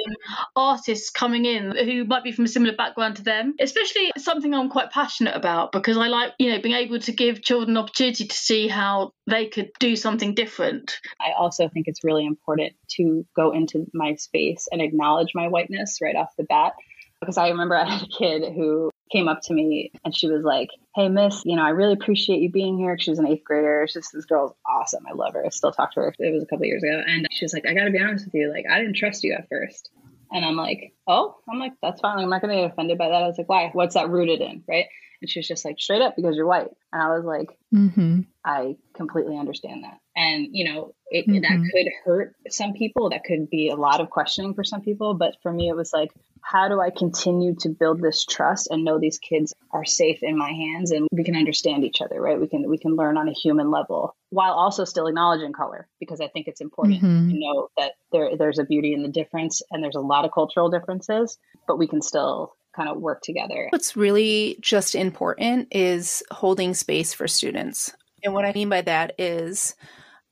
artists 0.56 1.10
coming 1.10 1.44
in 1.44 1.76
who 1.76 2.04
might 2.04 2.24
be 2.24 2.32
from 2.32 2.46
a 2.46 2.48
similar 2.48 2.74
background 2.74 3.16
to 3.16 3.22
them. 3.22 3.54
Especially 3.60 4.10
something 4.16 4.54
I'm 4.54 4.70
quite 4.70 4.90
passionate 4.90 5.36
about 5.36 5.72
because 5.72 5.98
I 5.98 6.08
like 6.08 6.32
you 6.38 6.50
know 6.50 6.60
being 6.60 6.74
able 6.74 6.98
to 7.00 7.12
give 7.12 7.42
children 7.42 7.70
an 7.70 7.76
opportunity 7.76 8.26
to 8.26 8.34
see 8.34 8.68
how 8.68 9.12
they 9.26 9.46
could 9.46 9.72
do 9.78 9.94
something 9.94 10.34
different. 10.34 10.98
I 11.20 11.32
also 11.38 11.68
think 11.68 11.86
it's 11.86 12.02
really 12.02 12.24
important 12.24 12.72
to 12.96 13.26
go 13.36 13.52
into 13.52 13.86
my 13.92 14.14
space 14.14 14.68
and 14.72 14.80
acknowledge 14.80 15.32
my 15.34 15.48
whiteness 15.48 15.98
right 16.02 16.16
off 16.16 16.34
the 16.38 16.44
bat 16.44 16.72
because 17.20 17.38
I 17.38 17.50
remember 17.50 17.76
I 17.76 17.88
had 17.88 18.02
a 18.02 18.18
kid 18.18 18.52
who 18.52 18.90
came 19.12 19.28
up 19.28 19.40
to 19.42 19.54
me 19.54 19.92
and 20.04 20.16
she 20.16 20.28
was 20.28 20.42
like, 20.42 20.70
Hey, 20.94 21.08
miss, 21.08 21.42
you 21.44 21.56
know, 21.56 21.62
I 21.62 21.70
really 21.70 21.92
appreciate 21.92 22.40
you 22.40 22.50
being 22.50 22.78
here. 22.78 22.98
She 22.98 23.10
was 23.10 23.18
an 23.18 23.26
eighth 23.26 23.44
grader. 23.44 23.86
She's, 23.88 24.10
this 24.10 24.24
girl's 24.24 24.52
awesome. 24.66 25.04
I 25.08 25.14
love 25.14 25.34
her. 25.34 25.44
I 25.44 25.50
still 25.50 25.72
talk 25.72 25.92
to 25.94 26.00
her. 26.00 26.14
It 26.18 26.32
was 26.32 26.42
a 26.42 26.46
couple 26.46 26.66
years 26.66 26.82
ago. 26.82 27.02
And 27.06 27.26
she 27.30 27.44
was 27.44 27.52
like, 27.52 27.66
I 27.66 27.74
got 27.74 27.84
to 27.84 27.90
be 27.90 28.00
honest 28.00 28.24
with 28.24 28.34
you. 28.34 28.50
Like, 28.50 28.64
I 28.70 28.80
didn't 28.80 28.96
trust 28.96 29.22
you 29.24 29.32
at 29.34 29.48
first. 29.48 29.90
And 30.30 30.44
I'm 30.44 30.56
like, 30.56 30.94
Oh, 31.06 31.36
I'm 31.48 31.58
like, 31.58 31.72
that's 31.82 32.00
fine. 32.00 32.18
I'm 32.18 32.30
not 32.30 32.40
going 32.40 32.56
to 32.56 32.62
get 32.62 32.72
offended 32.72 32.98
by 32.98 33.08
that. 33.08 33.22
I 33.22 33.26
was 33.26 33.38
like, 33.38 33.48
Why? 33.48 33.70
What's 33.72 33.94
that 33.94 34.08
rooted 34.08 34.40
in? 34.40 34.64
Right. 34.66 34.86
And 35.22 35.30
she 35.30 35.38
was 35.38 35.48
just 35.48 35.64
like, 35.64 35.80
Straight 35.80 36.02
up, 36.02 36.14
because 36.16 36.36
you're 36.36 36.46
white. 36.46 36.68
And 36.92 37.02
I 37.02 37.08
was 37.08 37.24
like, 37.24 37.56
mm-hmm. 37.74 38.20
I 38.44 38.76
completely 38.94 39.38
understand 39.38 39.84
that. 39.84 39.98
And, 40.14 40.48
you 40.52 40.70
know, 40.70 40.94
it, 41.10 41.26
mm-hmm. 41.26 41.40
that 41.40 41.70
could 41.72 41.86
hurt 42.04 42.34
some 42.50 42.74
people. 42.74 43.10
That 43.10 43.24
could 43.24 43.48
be 43.48 43.70
a 43.70 43.76
lot 43.76 44.00
of 44.00 44.10
questioning 44.10 44.54
for 44.54 44.64
some 44.64 44.82
people. 44.82 45.14
But 45.14 45.36
for 45.42 45.52
me, 45.52 45.68
it 45.68 45.76
was 45.76 45.92
like, 45.92 46.10
how 46.42 46.68
do 46.68 46.80
I 46.80 46.90
continue 46.90 47.54
to 47.60 47.68
build 47.68 48.02
this 48.02 48.24
trust 48.24 48.68
and 48.70 48.84
know 48.84 48.98
these 48.98 49.18
kids 49.18 49.54
are 49.70 49.84
safe 49.84 50.18
in 50.22 50.36
my 50.36 50.50
hands 50.50 50.90
and 50.90 51.06
we 51.12 51.24
can 51.24 51.36
understand 51.36 51.84
each 51.84 52.02
other, 52.02 52.20
right? 52.20 52.40
We 52.40 52.48
can 52.48 52.68
we 52.68 52.78
can 52.78 52.96
learn 52.96 53.16
on 53.16 53.28
a 53.28 53.32
human 53.32 53.70
level 53.70 54.14
while 54.30 54.52
also 54.52 54.84
still 54.84 55.06
acknowledging 55.06 55.52
color 55.52 55.88
because 56.00 56.20
I 56.20 56.28
think 56.28 56.48
it's 56.48 56.60
important 56.60 57.02
mm-hmm. 57.02 57.30
to 57.30 57.38
know 57.38 57.68
that 57.78 57.92
there 58.10 58.36
there's 58.36 58.58
a 58.58 58.64
beauty 58.64 58.92
in 58.92 59.02
the 59.02 59.08
difference 59.08 59.62
and 59.70 59.82
there's 59.82 59.94
a 59.94 60.00
lot 60.00 60.24
of 60.24 60.32
cultural 60.32 60.68
differences, 60.68 61.38
but 61.66 61.78
we 61.78 61.86
can 61.86 62.02
still 62.02 62.54
kind 62.74 62.88
of 62.88 63.00
work 63.00 63.20
together. 63.22 63.68
What's 63.70 63.96
really 63.96 64.58
just 64.60 64.94
important 64.94 65.68
is 65.70 66.22
holding 66.30 66.74
space 66.74 67.12
for 67.12 67.28
students. 67.28 67.92
And 68.24 68.34
what 68.34 68.44
I 68.44 68.52
mean 68.52 68.68
by 68.68 68.82
that 68.82 69.14
is 69.18 69.74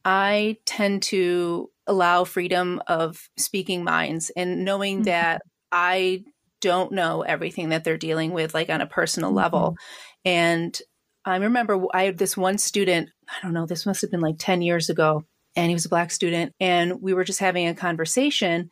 I 0.04 0.56
tend 0.64 1.02
to 1.04 1.70
allow 1.86 2.24
freedom 2.24 2.80
of 2.86 3.28
speaking 3.36 3.84
minds 3.84 4.30
and 4.36 4.64
knowing 4.64 4.98
mm-hmm. 4.98 5.04
that 5.04 5.42
I 5.72 6.24
don't 6.60 6.92
know 6.92 7.22
everything 7.22 7.70
that 7.70 7.84
they're 7.84 7.96
dealing 7.96 8.32
with, 8.32 8.54
like 8.54 8.70
on 8.70 8.80
a 8.80 8.86
personal 8.86 9.30
mm-hmm. 9.30 9.38
level. 9.38 9.76
And 10.24 10.78
I 11.24 11.36
remember 11.36 11.84
I 11.92 12.04
had 12.04 12.18
this 12.18 12.36
one 12.36 12.58
student, 12.58 13.10
I 13.28 13.34
don't 13.42 13.52
know, 13.52 13.66
this 13.66 13.86
must 13.86 14.00
have 14.02 14.10
been 14.10 14.20
like 14.20 14.36
10 14.38 14.62
years 14.62 14.88
ago, 14.88 15.24
and 15.56 15.68
he 15.68 15.74
was 15.74 15.84
a 15.84 15.90
black 15.90 16.10
student. 16.10 16.54
And 16.60 17.02
we 17.02 17.12
were 17.12 17.24
just 17.24 17.40
having 17.40 17.68
a 17.68 17.74
conversation. 17.74 18.70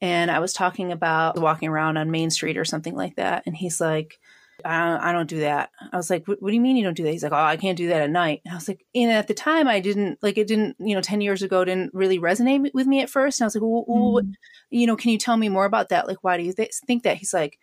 And 0.00 0.30
I 0.30 0.38
was 0.38 0.52
talking 0.52 0.92
about 0.92 1.38
walking 1.38 1.68
around 1.68 1.96
on 1.96 2.10
Main 2.10 2.30
Street 2.30 2.56
or 2.56 2.64
something 2.64 2.94
like 2.94 3.16
that. 3.16 3.42
And 3.46 3.56
he's 3.56 3.80
like, 3.80 4.18
I 4.64 4.88
don't, 4.88 5.00
I 5.00 5.12
don't 5.12 5.28
do 5.28 5.40
that. 5.40 5.70
I 5.92 5.96
was 5.96 6.10
like, 6.10 6.26
what, 6.26 6.40
do 6.44 6.52
you 6.52 6.60
mean 6.60 6.76
you 6.76 6.82
don't 6.82 6.96
do 6.96 7.04
that? 7.04 7.12
He's 7.12 7.22
like, 7.22 7.32
oh, 7.32 7.36
I 7.36 7.56
can't 7.56 7.76
do 7.76 7.88
that 7.88 8.02
at 8.02 8.10
night. 8.10 8.42
And 8.44 8.52
I 8.52 8.56
was 8.56 8.66
like, 8.66 8.84
and 8.94 9.10
at 9.10 9.28
the 9.28 9.34
time, 9.34 9.68
I 9.68 9.78
didn't 9.78 10.18
like 10.20 10.36
it. 10.36 10.48
Didn't 10.48 10.76
you 10.80 10.94
know? 10.94 11.00
Ten 11.00 11.20
years 11.20 11.42
ago, 11.42 11.64
didn't 11.64 11.94
really 11.94 12.18
resonate 12.18 12.68
with 12.74 12.86
me 12.86 13.00
at 13.00 13.10
first. 13.10 13.40
And 13.40 13.44
I 13.44 13.46
was 13.46 13.54
like, 13.54 13.62
well, 13.62 13.84
well 13.86 14.22
mm-hmm. 14.22 14.32
you 14.70 14.86
know, 14.86 14.96
can 14.96 15.12
you 15.12 15.18
tell 15.18 15.36
me 15.36 15.48
more 15.48 15.64
about 15.64 15.90
that? 15.90 16.08
Like, 16.08 16.18
why 16.22 16.36
do 16.36 16.42
you 16.42 16.52
th- 16.52 16.74
think 16.86 17.04
that? 17.04 17.18
He's 17.18 17.32
like, 17.32 17.58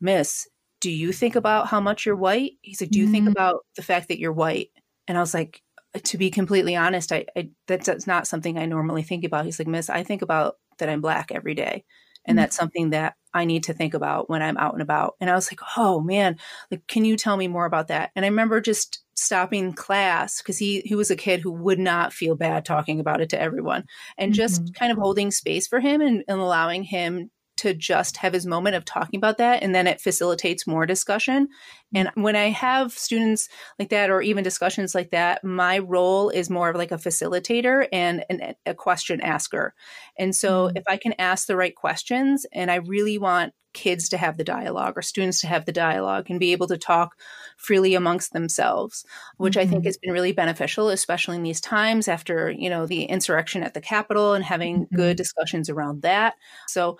Miss, 0.00 0.48
do 0.80 0.90
you 0.90 1.12
think 1.12 1.34
about 1.34 1.66
how 1.66 1.80
much 1.80 2.06
you're 2.06 2.16
white? 2.16 2.52
He's 2.62 2.80
like, 2.80 2.90
do 2.90 3.00
you 3.00 3.06
mm-hmm. 3.06 3.12
think 3.12 3.28
about 3.28 3.66
the 3.74 3.82
fact 3.82 4.08
that 4.08 4.20
you're 4.20 4.32
white? 4.32 4.70
And 5.08 5.18
I 5.18 5.20
was 5.20 5.34
like, 5.34 5.62
to 6.04 6.16
be 6.16 6.30
completely 6.30 6.76
honest, 6.76 7.10
I, 7.10 7.26
I 7.36 7.50
that's, 7.66 7.86
that's 7.86 8.06
not 8.06 8.28
something 8.28 8.56
I 8.56 8.66
normally 8.66 9.02
think 9.02 9.24
about. 9.24 9.46
He's 9.46 9.58
like, 9.58 9.66
Miss, 9.66 9.90
I 9.90 10.04
think 10.04 10.22
about 10.22 10.58
that 10.80 10.88
I'm 10.88 11.00
black 11.00 11.30
every 11.32 11.54
day 11.54 11.84
and 12.24 12.36
mm-hmm. 12.36 12.42
that's 12.42 12.56
something 12.56 12.90
that 12.90 13.14
I 13.32 13.44
need 13.44 13.64
to 13.64 13.74
think 13.74 13.94
about 13.94 14.28
when 14.28 14.42
I'm 14.42 14.56
out 14.56 14.72
and 14.72 14.82
about. 14.82 15.14
And 15.20 15.30
I 15.30 15.34
was 15.34 15.50
like, 15.50 15.60
oh 15.76 16.00
man, 16.00 16.36
like, 16.70 16.86
can 16.86 17.04
you 17.04 17.16
tell 17.16 17.36
me 17.36 17.48
more 17.48 17.64
about 17.64 17.88
that? 17.88 18.10
And 18.14 18.24
I 18.24 18.28
remember 18.28 18.60
just 18.60 19.02
stopping 19.14 19.72
class 19.72 20.40
because 20.40 20.58
he 20.58 20.80
he 20.84 20.94
was 20.94 21.10
a 21.10 21.16
kid 21.16 21.40
who 21.40 21.52
would 21.52 21.78
not 21.78 22.12
feel 22.12 22.34
bad 22.34 22.64
talking 22.64 23.00
about 23.00 23.20
it 23.20 23.30
to 23.30 23.40
everyone, 23.40 23.84
and 24.18 24.32
mm-hmm. 24.32 24.36
just 24.36 24.74
kind 24.74 24.92
of 24.92 24.98
holding 24.98 25.30
space 25.30 25.66
for 25.66 25.80
him 25.80 26.00
and, 26.00 26.24
and 26.26 26.40
allowing 26.40 26.82
him 26.82 27.30
to 27.58 27.74
just 27.74 28.16
have 28.16 28.32
his 28.32 28.46
moment 28.46 28.74
of 28.74 28.86
talking 28.86 29.18
about 29.18 29.36
that 29.36 29.62
and 29.62 29.74
then 29.74 29.86
it 29.86 30.00
facilitates 30.00 30.66
more 30.66 30.86
discussion 30.86 31.46
and 31.94 32.10
when 32.14 32.36
i 32.36 32.48
have 32.50 32.92
students 32.92 33.48
like 33.78 33.90
that 33.90 34.10
or 34.10 34.22
even 34.22 34.44
discussions 34.44 34.94
like 34.94 35.10
that 35.10 35.42
my 35.44 35.78
role 35.78 36.28
is 36.30 36.50
more 36.50 36.70
of 36.70 36.76
like 36.76 36.92
a 36.92 36.96
facilitator 36.96 37.86
and 37.92 38.24
an, 38.30 38.54
a 38.66 38.74
question 38.74 39.20
asker 39.20 39.74
and 40.18 40.34
so 40.34 40.68
mm-hmm. 40.68 40.76
if 40.76 40.84
i 40.88 40.96
can 40.96 41.14
ask 41.18 41.46
the 41.46 41.56
right 41.56 41.74
questions 41.74 42.46
and 42.52 42.70
i 42.70 42.76
really 42.76 43.18
want 43.18 43.52
kids 43.72 44.08
to 44.08 44.16
have 44.16 44.36
the 44.36 44.44
dialogue 44.44 44.94
or 44.96 45.02
students 45.02 45.40
to 45.40 45.46
have 45.46 45.64
the 45.64 45.72
dialogue 45.72 46.26
and 46.28 46.40
be 46.40 46.52
able 46.52 46.66
to 46.66 46.76
talk 46.76 47.16
freely 47.56 47.94
amongst 47.94 48.32
themselves 48.32 49.04
which 49.36 49.54
mm-hmm. 49.54 49.60
i 49.60 49.66
think 49.66 49.80
mm-hmm. 49.82 49.86
has 49.86 49.96
been 49.96 50.12
really 50.12 50.32
beneficial 50.32 50.88
especially 50.88 51.36
in 51.36 51.42
these 51.42 51.60
times 51.60 52.08
after 52.08 52.50
you 52.50 52.68
know 52.68 52.86
the 52.86 53.04
insurrection 53.04 53.62
at 53.62 53.74
the 53.74 53.80
capitol 53.80 54.34
and 54.34 54.44
having 54.44 54.84
mm-hmm. 54.84 54.96
good 54.96 55.16
discussions 55.16 55.70
around 55.70 56.02
that 56.02 56.34
so 56.66 56.98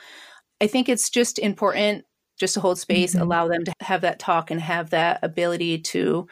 i 0.60 0.66
think 0.66 0.88
it's 0.88 1.10
just 1.10 1.38
important 1.38 2.04
just 2.40 2.54
to 2.54 2.60
hold 2.60 2.78
space 2.78 3.12
mm-hmm. 3.12 3.22
allow 3.22 3.46
them 3.46 3.64
to 3.64 3.72
have 3.80 4.00
that 4.00 4.18
talk 4.18 4.50
and 4.50 4.60
have 4.60 4.90
that 4.90 5.20
ability 5.22 5.78
to 5.78 6.26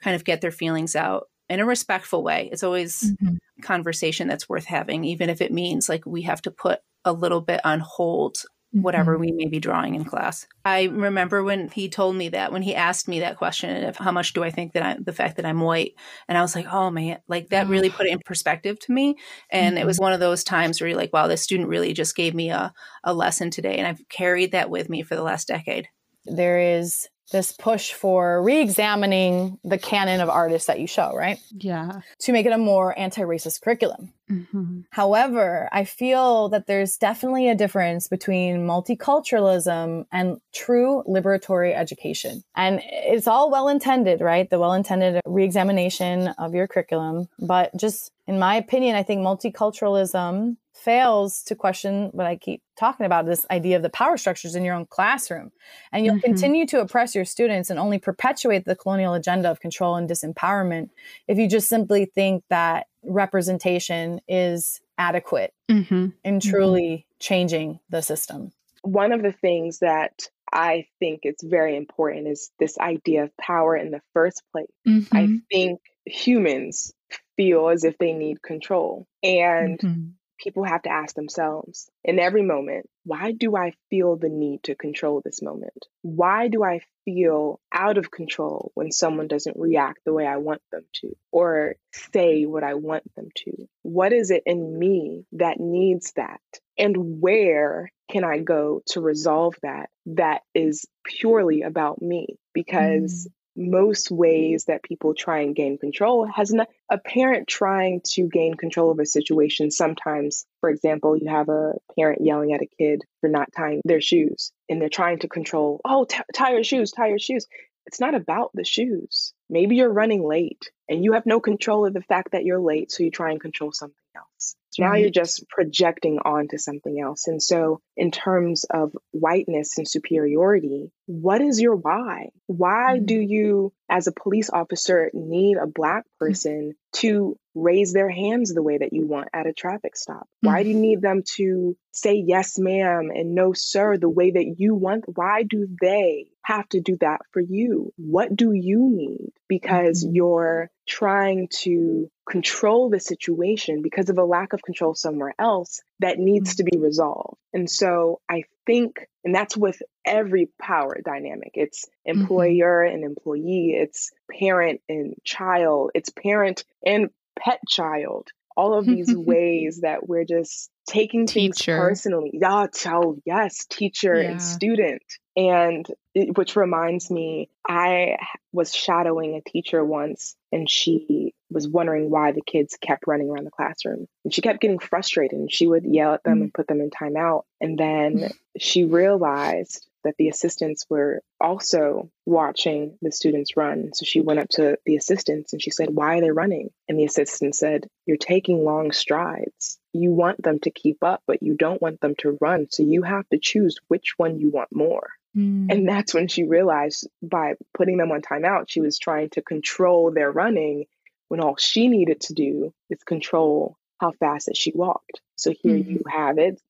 kind 0.00 0.14
of 0.14 0.24
get 0.24 0.40
their 0.40 0.52
feelings 0.52 0.94
out 0.94 1.28
in 1.48 1.60
a 1.60 1.66
respectful 1.66 2.22
way 2.22 2.48
it's 2.52 2.62
always 2.62 3.12
mm-hmm. 3.12 3.34
conversation 3.62 4.28
that's 4.28 4.48
worth 4.48 4.66
having 4.66 5.04
even 5.04 5.28
if 5.28 5.40
it 5.40 5.52
means 5.52 5.88
like 5.88 6.04
we 6.06 6.22
have 6.22 6.40
to 6.40 6.50
put 6.50 6.80
a 7.04 7.12
little 7.12 7.40
bit 7.40 7.60
on 7.64 7.80
hold 7.80 8.38
whatever 8.74 9.12
mm-hmm. 9.12 9.20
we 9.20 9.32
may 9.32 9.46
be 9.46 9.60
drawing 9.60 9.94
in 9.94 10.04
class. 10.04 10.46
I 10.64 10.84
remember 10.84 11.44
when 11.44 11.68
he 11.68 11.88
told 11.88 12.16
me 12.16 12.30
that, 12.30 12.50
when 12.50 12.62
he 12.62 12.74
asked 12.74 13.06
me 13.06 13.20
that 13.20 13.36
question 13.36 13.84
of 13.84 13.96
how 13.96 14.10
much 14.10 14.32
do 14.32 14.42
I 14.42 14.50
think 14.50 14.72
that 14.72 14.82
I, 14.82 14.96
the 15.00 15.12
fact 15.12 15.36
that 15.36 15.46
I'm 15.46 15.60
white, 15.60 15.94
and 16.28 16.36
I 16.36 16.42
was 16.42 16.56
like, 16.56 16.66
oh 16.72 16.90
man, 16.90 17.20
like 17.28 17.50
that 17.50 17.68
really 17.68 17.90
put 17.90 18.06
it 18.06 18.12
in 18.12 18.18
perspective 18.24 18.78
to 18.80 18.92
me. 18.92 19.16
And 19.50 19.76
mm-hmm. 19.76 19.82
it 19.82 19.86
was 19.86 20.00
one 20.00 20.12
of 20.12 20.20
those 20.20 20.42
times 20.42 20.80
where 20.80 20.88
you're 20.88 20.98
like, 20.98 21.12
wow, 21.12 21.28
this 21.28 21.42
student 21.42 21.68
really 21.68 21.92
just 21.92 22.16
gave 22.16 22.34
me 22.34 22.50
a, 22.50 22.72
a 23.04 23.14
lesson 23.14 23.50
today. 23.50 23.76
And 23.76 23.86
I've 23.86 24.00
carried 24.08 24.52
that 24.52 24.70
with 24.70 24.88
me 24.88 25.02
for 25.02 25.14
the 25.14 25.22
last 25.22 25.46
decade. 25.46 25.88
There 26.24 26.58
is 26.58 27.06
this 27.32 27.52
push 27.52 27.92
for 27.92 28.42
re-examining 28.42 29.58
the 29.64 29.78
canon 29.78 30.20
of 30.20 30.28
artists 30.28 30.66
that 30.66 30.80
you 30.80 30.86
show, 30.86 31.14
right? 31.16 31.38
Yeah. 31.50 32.00
To 32.20 32.32
make 32.32 32.46
it 32.46 32.52
a 32.52 32.58
more 32.58 32.96
anti-racist 32.98 33.62
curriculum. 33.62 34.12
Mm-hmm. 34.30 34.80
However, 34.90 35.68
I 35.72 35.84
feel 35.84 36.48
that 36.50 36.66
there's 36.66 36.96
definitely 36.96 37.48
a 37.48 37.54
difference 37.54 38.08
between 38.08 38.66
multiculturalism 38.66 40.06
and 40.12 40.38
true 40.54 41.02
liberatory 41.08 41.74
education. 41.74 42.42
And 42.54 42.80
it's 42.84 43.26
all 43.26 43.50
well 43.50 43.68
intended, 43.68 44.20
right? 44.20 44.48
The 44.48 44.58
well 44.58 44.72
intended 44.72 45.20
re 45.26 45.44
examination 45.44 46.28
of 46.38 46.54
your 46.54 46.66
curriculum. 46.66 47.28
But 47.38 47.76
just 47.76 48.12
in 48.26 48.38
my 48.38 48.56
opinion, 48.56 48.96
I 48.96 49.02
think 49.02 49.20
multiculturalism 49.20 50.56
fails 50.74 51.42
to 51.44 51.54
question 51.54 52.10
what 52.12 52.26
I 52.26 52.36
keep 52.36 52.62
talking 52.76 53.06
about 53.06 53.26
this 53.26 53.46
idea 53.50 53.76
of 53.76 53.82
the 53.82 53.90
power 53.90 54.16
structures 54.16 54.54
in 54.54 54.64
your 54.64 54.74
own 54.74 54.86
classroom. 54.86 55.52
And 55.92 56.04
you'll 56.04 56.16
mm-hmm. 56.16 56.26
continue 56.26 56.66
to 56.66 56.80
oppress 56.80 57.14
your 57.14 57.24
students 57.24 57.70
and 57.70 57.78
only 57.78 57.98
perpetuate 57.98 58.64
the 58.64 58.74
colonial 58.74 59.14
agenda 59.14 59.50
of 59.50 59.60
control 59.60 59.96
and 59.96 60.08
disempowerment 60.08 60.90
if 61.28 61.38
you 61.38 61.48
just 61.48 61.68
simply 61.68 62.06
think 62.06 62.44
that 62.50 62.88
representation 63.04 64.20
is 64.28 64.80
adequate 64.98 65.54
mm-hmm. 65.70 65.94
in 65.94 66.38
mm-hmm. 66.38 66.50
truly 66.50 66.82
mm-hmm. 66.82 67.16
changing 67.20 67.78
the 67.88 68.02
system. 68.02 68.52
One 68.82 69.12
of 69.12 69.22
the 69.22 69.32
things 69.32 69.78
that 69.78 70.28
I 70.52 70.86
think 70.98 71.20
it's 71.22 71.42
very 71.42 71.76
important 71.76 72.28
is 72.28 72.50
this 72.58 72.78
idea 72.78 73.24
of 73.24 73.36
power 73.36 73.76
in 73.76 73.92
the 73.92 74.02
first 74.12 74.42
place. 74.52 74.66
Mm-hmm. 74.86 75.16
I 75.16 75.28
think 75.50 75.80
humans 76.04 76.92
feel 77.36 77.68
as 77.70 77.84
if 77.84 77.96
they 77.98 78.12
need 78.12 78.42
control. 78.42 79.06
And 79.22 79.78
mm-hmm 79.78 80.10
people 80.38 80.64
have 80.64 80.82
to 80.82 80.90
ask 80.90 81.14
themselves 81.14 81.90
in 82.04 82.18
every 82.18 82.42
moment 82.42 82.88
why 83.04 83.32
do 83.32 83.54
I 83.54 83.72
feel 83.90 84.16
the 84.16 84.30
need 84.30 84.62
to 84.64 84.74
control 84.74 85.20
this 85.22 85.42
moment? 85.42 85.86
Why 86.02 86.48
do 86.48 86.64
I 86.64 86.80
feel 87.04 87.60
out 87.72 87.98
of 87.98 88.10
control 88.10 88.72
when 88.74 88.90
someone 88.90 89.28
doesn't 89.28 89.58
react 89.58 90.00
the 90.04 90.12
way 90.12 90.26
I 90.26 90.38
want 90.38 90.62
them 90.72 90.84
to 91.00 91.14
or 91.30 91.74
say 91.92 92.46
what 92.46 92.64
I 92.64 92.74
want 92.74 93.04
them 93.14 93.28
to? 93.44 93.68
What 93.82 94.14
is 94.14 94.30
it 94.30 94.42
in 94.46 94.78
me 94.78 95.26
that 95.32 95.60
needs 95.60 96.12
that? 96.16 96.40
And 96.78 97.20
where 97.20 97.92
can 98.10 98.24
I 98.24 98.38
go 98.38 98.82
to 98.90 99.00
resolve 99.00 99.54
that 99.62 99.90
that 100.06 100.40
is 100.54 100.86
purely 101.04 101.62
about 101.62 102.00
me? 102.00 102.38
Because 102.54 103.28
mm 103.28 103.32
most 103.56 104.10
ways 104.10 104.64
mm-hmm. 104.64 104.72
that 104.72 104.82
people 104.82 105.14
try 105.14 105.40
and 105.40 105.54
gain 105.54 105.78
control 105.78 106.26
has 106.26 106.52
not, 106.52 106.68
a 106.90 106.98
parent 106.98 107.48
trying 107.48 108.00
to 108.04 108.28
gain 108.28 108.54
control 108.54 108.90
of 108.90 108.98
a 108.98 109.06
situation. 109.06 109.70
Sometimes 109.70 110.46
for 110.60 110.70
example 110.70 111.16
you 111.16 111.28
have 111.28 111.48
a 111.48 111.74
parent 111.98 112.22
yelling 112.22 112.52
at 112.52 112.62
a 112.62 112.68
kid 112.78 113.02
for 113.20 113.28
not 113.28 113.52
tying 113.56 113.80
their 113.84 114.00
shoes 114.00 114.52
and 114.68 114.80
they're 114.80 114.88
trying 114.88 115.18
to 115.20 115.28
control 115.28 115.80
oh 115.84 116.04
t- 116.04 116.18
tie 116.34 116.52
your 116.52 116.64
shoes 116.64 116.92
tie 116.92 117.08
your 117.08 117.18
shoes. 117.18 117.46
It's 117.86 118.00
not 118.00 118.14
about 118.14 118.50
the 118.54 118.64
shoes. 118.64 119.34
Maybe 119.50 119.76
you're 119.76 119.92
running 119.92 120.26
late 120.26 120.70
and 120.88 121.04
you 121.04 121.12
have 121.12 121.26
no 121.26 121.40
control 121.40 121.86
of 121.86 121.92
the 121.92 122.00
fact 122.00 122.32
that 122.32 122.44
you're 122.44 122.60
late 122.60 122.90
so 122.90 123.02
you 123.02 123.10
try 123.10 123.30
and 123.30 123.40
control 123.40 123.72
something 123.72 123.96
else 124.16 124.56
now 124.78 124.94
you're 124.94 125.10
just 125.10 125.48
projecting 125.48 126.18
onto 126.24 126.58
something 126.58 127.00
else. 127.00 127.26
And 127.28 127.42
so, 127.42 127.80
in 127.96 128.10
terms 128.10 128.64
of 128.64 128.92
whiteness 129.12 129.78
and 129.78 129.88
superiority, 129.88 130.90
what 131.06 131.40
is 131.40 131.60
your 131.60 131.76
why? 131.76 132.30
Why 132.46 132.94
mm-hmm. 132.96 133.04
do 133.04 133.14
you, 133.14 133.72
as 133.90 134.06
a 134.06 134.12
police 134.12 134.50
officer, 134.50 135.10
need 135.12 135.56
a 135.56 135.66
Black 135.66 136.04
mm-hmm. 136.04 136.26
person 136.26 136.72
to 136.94 137.36
raise 137.54 137.92
their 137.92 138.10
hands 138.10 138.52
the 138.52 138.62
way 138.62 138.78
that 138.78 138.92
you 138.92 139.06
want 139.06 139.28
at 139.32 139.46
a 139.46 139.52
traffic 139.52 139.96
stop? 139.96 140.26
Why 140.40 140.62
do 140.62 140.70
you 140.70 140.74
mm-hmm. 140.74 140.82
need 140.82 141.02
them 141.02 141.22
to 141.36 141.76
say 141.92 142.22
yes, 142.26 142.58
ma'am, 142.58 143.10
and 143.14 143.34
no, 143.34 143.52
sir, 143.52 143.96
the 143.96 144.08
way 144.08 144.32
that 144.32 144.54
you 144.58 144.74
want? 144.74 145.04
Why 145.06 145.42
do 145.42 145.68
they 145.80 146.26
have 146.42 146.68
to 146.70 146.80
do 146.80 146.96
that 147.00 147.20
for 147.32 147.40
you? 147.40 147.92
What 147.96 148.34
do 148.34 148.52
you 148.52 148.90
need? 148.90 149.30
Because 149.48 150.04
mm-hmm. 150.04 150.14
you're 150.14 150.70
trying 150.86 151.48
to 151.62 152.10
control 152.28 152.90
the 152.90 153.00
situation 153.00 153.82
because 153.82 154.10
of 154.10 154.18
a 154.18 154.24
lack 154.24 154.52
of 154.52 154.62
control 154.64 154.94
somewhere 154.94 155.34
else 155.38 155.80
that 156.00 156.18
needs 156.18 156.56
to 156.56 156.64
be 156.64 156.78
resolved. 156.78 157.38
And 157.52 157.70
so 157.70 158.20
I 158.28 158.44
think, 158.66 159.08
and 159.24 159.34
that's 159.34 159.56
with 159.56 159.82
every 160.04 160.48
power 160.60 160.98
dynamic 161.04 161.52
it's 161.54 161.86
mm-hmm. 161.86 162.20
employer 162.20 162.84
mm-hmm. 162.84 162.94
and 162.94 163.04
employee, 163.04 163.76
it's 163.76 164.12
parent 164.30 164.80
and 164.88 165.14
child, 165.24 165.90
it's 165.94 166.10
parent 166.10 166.64
and 166.84 167.10
pet 167.38 167.60
child. 167.68 168.28
All 168.56 168.78
of 168.78 168.86
these 168.86 169.14
ways 169.16 169.80
that 169.82 170.08
we're 170.08 170.24
just 170.24 170.70
taking 170.86 171.26
things 171.26 171.60
personally. 171.62 172.30
Yeah, 172.34 172.66
child, 172.72 173.20
yes, 173.24 173.66
teacher 173.66 174.20
yeah. 174.20 174.30
and 174.30 174.42
student. 174.42 175.02
And 175.36 175.86
it, 176.14 176.36
which 176.36 176.54
reminds 176.54 177.10
me, 177.10 177.48
I 177.66 178.18
was 178.52 178.72
shadowing 178.72 179.34
a 179.34 179.40
teacher 179.40 179.84
once, 179.84 180.36
and 180.52 180.70
she 180.70 181.34
was 181.50 181.66
wondering 181.66 182.10
why 182.10 182.32
the 182.32 182.42
kids 182.42 182.76
kept 182.80 183.06
running 183.06 183.30
around 183.30 183.44
the 183.44 183.50
classroom. 183.50 184.06
And 184.24 184.32
she 184.32 184.42
kept 184.42 184.60
getting 184.60 184.78
frustrated, 184.78 185.38
and 185.38 185.52
she 185.52 185.66
would 185.66 185.84
yell 185.84 186.14
at 186.14 186.22
them 186.22 186.38
mm. 186.38 186.42
and 186.42 186.54
put 186.54 186.68
them 186.68 186.80
in 186.80 186.90
timeout. 186.90 187.42
And 187.60 187.76
then 187.76 188.30
she 188.58 188.84
realized 188.84 189.86
that 190.04 190.14
the 190.18 190.28
assistants 190.28 190.84
were 190.88 191.20
also 191.40 192.10
watching 192.26 192.98
the 193.02 193.10
students 193.10 193.56
run. 193.56 193.90
So 193.94 194.04
she 194.04 194.20
went 194.20 194.40
up 194.40 194.48
to 194.50 194.78
the 194.84 194.96
assistants 194.96 195.52
and 195.52 195.62
she 195.62 195.70
said, 195.70 195.88
Why 195.90 196.18
are 196.18 196.20
they 196.20 196.30
running? 196.30 196.70
And 196.88 196.98
the 196.98 197.04
assistant 197.04 197.54
said, 197.54 197.88
You're 198.06 198.16
taking 198.16 198.64
long 198.64 198.92
strides. 198.92 199.78
You 199.92 200.12
want 200.12 200.42
them 200.42 200.60
to 200.60 200.70
keep 200.70 201.02
up, 201.02 201.22
but 201.26 201.42
you 201.42 201.54
don't 201.54 201.82
want 201.82 202.00
them 202.00 202.14
to 202.18 202.38
run. 202.40 202.66
So 202.70 202.82
you 202.82 203.02
have 203.02 203.28
to 203.30 203.38
choose 203.38 203.76
which 203.88 204.14
one 204.16 204.38
you 204.38 204.50
want 204.50 204.74
more. 204.74 205.08
Mm. 205.36 205.70
And 205.70 205.88
that's 205.88 206.14
when 206.14 206.28
she 206.28 206.44
realized 206.44 207.08
by 207.22 207.54
putting 207.76 207.96
them 207.96 208.12
on 208.12 208.22
timeout, 208.22 208.66
she 208.68 208.80
was 208.80 208.98
trying 208.98 209.30
to 209.30 209.42
control 209.42 210.12
their 210.12 210.30
running 210.30 210.84
when 211.28 211.40
all 211.40 211.56
she 211.56 211.88
needed 211.88 212.20
to 212.22 212.34
do 212.34 212.72
is 212.90 213.02
control 213.02 213.76
how 214.00 214.12
fast 214.12 214.46
that 214.46 214.56
she 214.56 214.72
walked. 214.74 215.20
So 215.36 215.50
here 215.50 215.76
mm-hmm. 215.76 215.90
you 215.90 216.02
have 216.08 216.38
it 216.38 216.60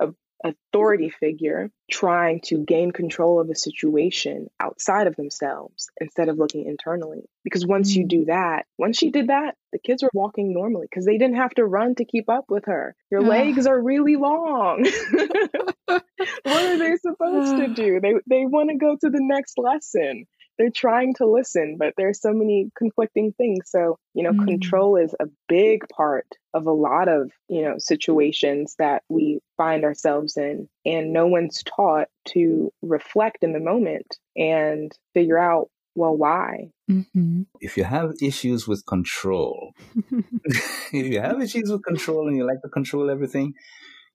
a 0.00 0.08
authority 0.44 1.10
figure 1.10 1.70
trying 1.90 2.40
to 2.40 2.64
gain 2.64 2.90
control 2.90 3.40
of 3.40 3.48
a 3.48 3.54
situation 3.54 4.48
outside 4.60 5.06
of 5.06 5.16
themselves 5.16 5.88
instead 6.00 6.28
of 6.28 6.38
looking 6.38 6.66
internally. 6.66 7.24
Because 7.44 7.66
once 7.66 7.92
mm-hmm. 7.92 8.00
you 8.00 8.08
do 8.08 8.24
that, 8.26 8.66
once 8.78 8.98
she 8.98 9.10
did 9.10 9.28
that, 9.28 9.56
the 9.72 9.78
kids 9.78 10.02
were 10.02 10.10
walking 10.12 10.52
normally 10.52 10.86
because 10.90 11.04
they 11.04 11.18
didn't 11.18 11.36
have 11.36 11.54
to 11.54 11.64
run 11.64 11.94
to 11.96 12.04
keep 12.04 12.28
up 12.28 12.46
with 12.48 12.64
her. 12.66 12.94
Your 13.10 13.22
legs 13.22 13.66
are 13.66 13.80
really 13.80 14.16
long. 14.16 14.84
what 15.86 16.04
are 16.46 16.78
they 16.78 16.96
supposed 16.96 17.56
to 17.56 17.68
do? 17.74 18.00
They 18.00 18.14
they 18.28 18.46
want 18.46 18.70
to 18.70 18.76
go 18.76 18.96
to 19.00 19.10
the 19.10 19.20
next 19.20 19.58
lesson 19.58 20.26
they're 20.58 20.70
trying 20.70 21.14
to 21.14 21.26
listen, 21.26 21.76
but 21.78 21.94
there's 21.96 22.20
so 22.20 22.32
many 22.32 22.70
conflicting 22.76 23.32
things. 23.32 23.70
So, 23.70 23.98
you 24.14 24.22
know, 24.22 24.32
mm. 24.32 24.44
control 24.46 24.96
is 24.96 25.14
a 25.20 25.26
big 25.48 25.84
part 25.94 26.26
of 26.54 26.66
a 26.66 26.72
lot 26.72 27.08
of, 27.08 27.30
you 27.48 27.62
know, 27.62 27.74
situations 27.78 28.74
that 28.78 29.02
we 29.08 29.40
find 29.56 29.84
ourselves 29.84 30.36
in. 30.36 30.68
And 30.84 31.12
no 31.12 31.26
one's 31.26 31.62
taught 31.62 32.08
to 32.28 32.72
reflect 32.82 33.38
in 33.42 33.52
the 33.52 33.60
moment 33.60 34.16
and 34.36 34.92
figure 35.14 35.38
out, 35.38 35.68
well, 35.94 36.16
why? 36.16 36.70
Mm-hmm. 36.90 37.42
If 37.60 37.76
you 37.76 37.84
have 37.84 38.12
issues 38.22 38.68
with 38.68 38.84
control, 38.86 39.72
if 40.10 41.06
you 41.06 41.20
have 41.20 41.40
issues 41.40 41.70
with 41.70 41.82
control 41.84 42.28
and 42.28 42.36
you 42.36 42.46
like 42.46 42.60
to 42.62 42.68
control 42.68 43.10
everything, 43.10 43.54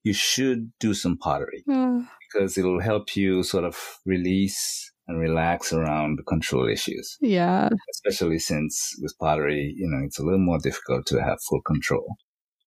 you 0.03 0.13
should 0.13 0.71
do 0.79 0.93
some 0.93 1.17
pottery 1.17 1.63
because 1.65 2.57
it'll 2.57 2.81
help 2.81 3.15
you 3.15 3.43
sort 3.43 3.63
of 3.63 3.99
release 4.05 4.90
and 5.11 5.19
relax 5.19 5.73
around 5.73 6.17
the 6.17 6.23
control 6.23 6.67
issues. 6.67 7.17
Yeah. 7.21 7.69
Especially 7.91 8.39
since 8.39 8.95
with 9.01 9.13
pottery, 9.19 9.73
you 9.77 9.87
know, 9.87 10.03
it's 10.05 10.17
a 10.19 10.23
little 10.23 10.39
more 10.39 10.59
difficult 10.59 11.05
to 11.07 11.21
have 11.21 11.37
full 11.49 11.61
control. 11.61 12.15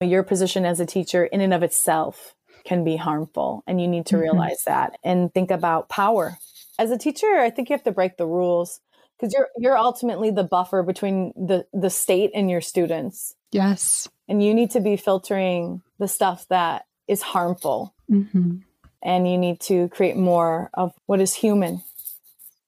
Your 0.01 0.23
position 0.23 0.65
as 0.67 0.81
a 0.81 0.87
teacher, 0.87 1.25
in 1.25 1.41
and 1.41 1.55
of 1.55 1.63
itself, 1.63 2.35
can 2.65 2.85
be 2.85 2.97
harmful. 2.97 3.63
And 3.67 3.81
you 3.81 3.89
need 3.89 4.07
to 4.07 4.17
Mm-hmm. 4.17 4.23
realize 4.23 4.63
that 4.67 4.99
and 5.03 5.33
think 5.33 5.51
about 5.51 5.89
power. 5.89 6.37
As 6.79 6.91
a 6.91 6.99
teacher, 6.99 7.27
I 7.39 7.51
think 7.51 7.69
you 7.71 7.75
have 7.75 7.85
to 7.85 7.93
break 7.93 8.17
the 8.17 8.27
rules 8.27 8.81
because 9.17 9.33
you're 9.33 9.49
you're 9.57 9.79
ultimately 9.79 10.31
the 10.31 10.45
buffer 10.45 10.83
between 10.83 11.33
the 11.37 11.67
the 11.73 11.91
state 11.91 12.31
and 12.35 12.51
your 12.51 12.61
students. 12.61 13.35
Yes. 13.53 14.09
And 14.29 14.43
you 14.43 14.53
need 14.55 14.71
to 14.73 14.81
be 14.81 14.97
filtering 14.97 15.83
the 15.99 16.09
stuff 16.09 16.47
that 16.49 16.87
is 17.07 17.23
harmful. 17.23 17.95
Mm-hmm. 18.11 18.57
And 19.03 19.31
you 19.31 19.39
need 19.39 19.61
to 19.61 19.89
create 19.91 20.17
more 20.17 20.71
of 20.75 20.93
what 21.07 21.21
is 21.21 21.35
human. 21.35 21.83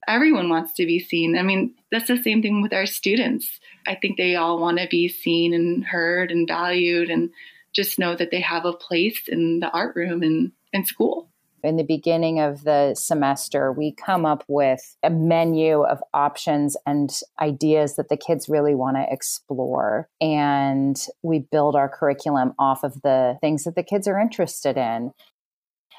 Everyone 0.06 0.48
wants 0.48 0.72
to 0.74 0.86
be 0.86 0.98
seen. 0.98 1.36
I 1.36 1.42
mean, 1.42 1.74
that's 1.90 2.08
the 2.08 2.22
same 2.22 2.42
thing 2.42 2.62
with 2.62 2.72
our 2.72 2.86
students. 2.86 3.60
I 3.86 3.94
think 3.94 4.16
they 4.16 4.36
all 4.36 4.58
want 4.58 4.78
to 4.78 4.86
be 4.88 5.08
seen 5.08 5.54
and 5.54 5.84
heard 5.84 6.30
and 6.30 6.46
valued 6.46 7.10
and 7.10 7.30
just 7.74 7.98
know 7.98 8.16
that 8.16 8.30
they 8.30 8.40
have 8.40 8.64
a 8.64 8.72
place 8.72 9.28
in 9.28 9.60
the 9.60 9.70
art 9.70 9.94
room 9.96 10.22
and 10.22 10.52
in 10.72 10.84
school. 10.84 11.28
In 11.62 11.76
the 11.76 11.84
beginning 11.84 12.38
of 12.38 12.62
the 12.62 12.94
semester, 12.94 13.72
we 13.72 13.92
come 13.92 14.24
up 14.24 14.44
with 14.46 14.96
a 15.02 15.10
menu 15.10 15.82
of 15.82 16.00
options 16.14 16.76
and 16.86 17.10
ideas 17.40 17.96
that 17.96 18.08
the 18.08 18.16
kids 18.16 18.48
really 18.48 18.74
want 18.74 18.96
to 18.96 19.06
explore. 19.10 20.08
And 20.20 20.96
we 21.22 21.40
build 21.40 21.74
our 21.74 21.88
curriculum 21.88 22.54
off 22.58 22.84
of 22.84 23.02
the 23.02 23.36
things 23.40 23.64
that 23.64 23.74
the 23.74 23.82
kids 23.82 24.06
are 24.06 24.20
interested 24.20 24.76
in. 24.76 25.12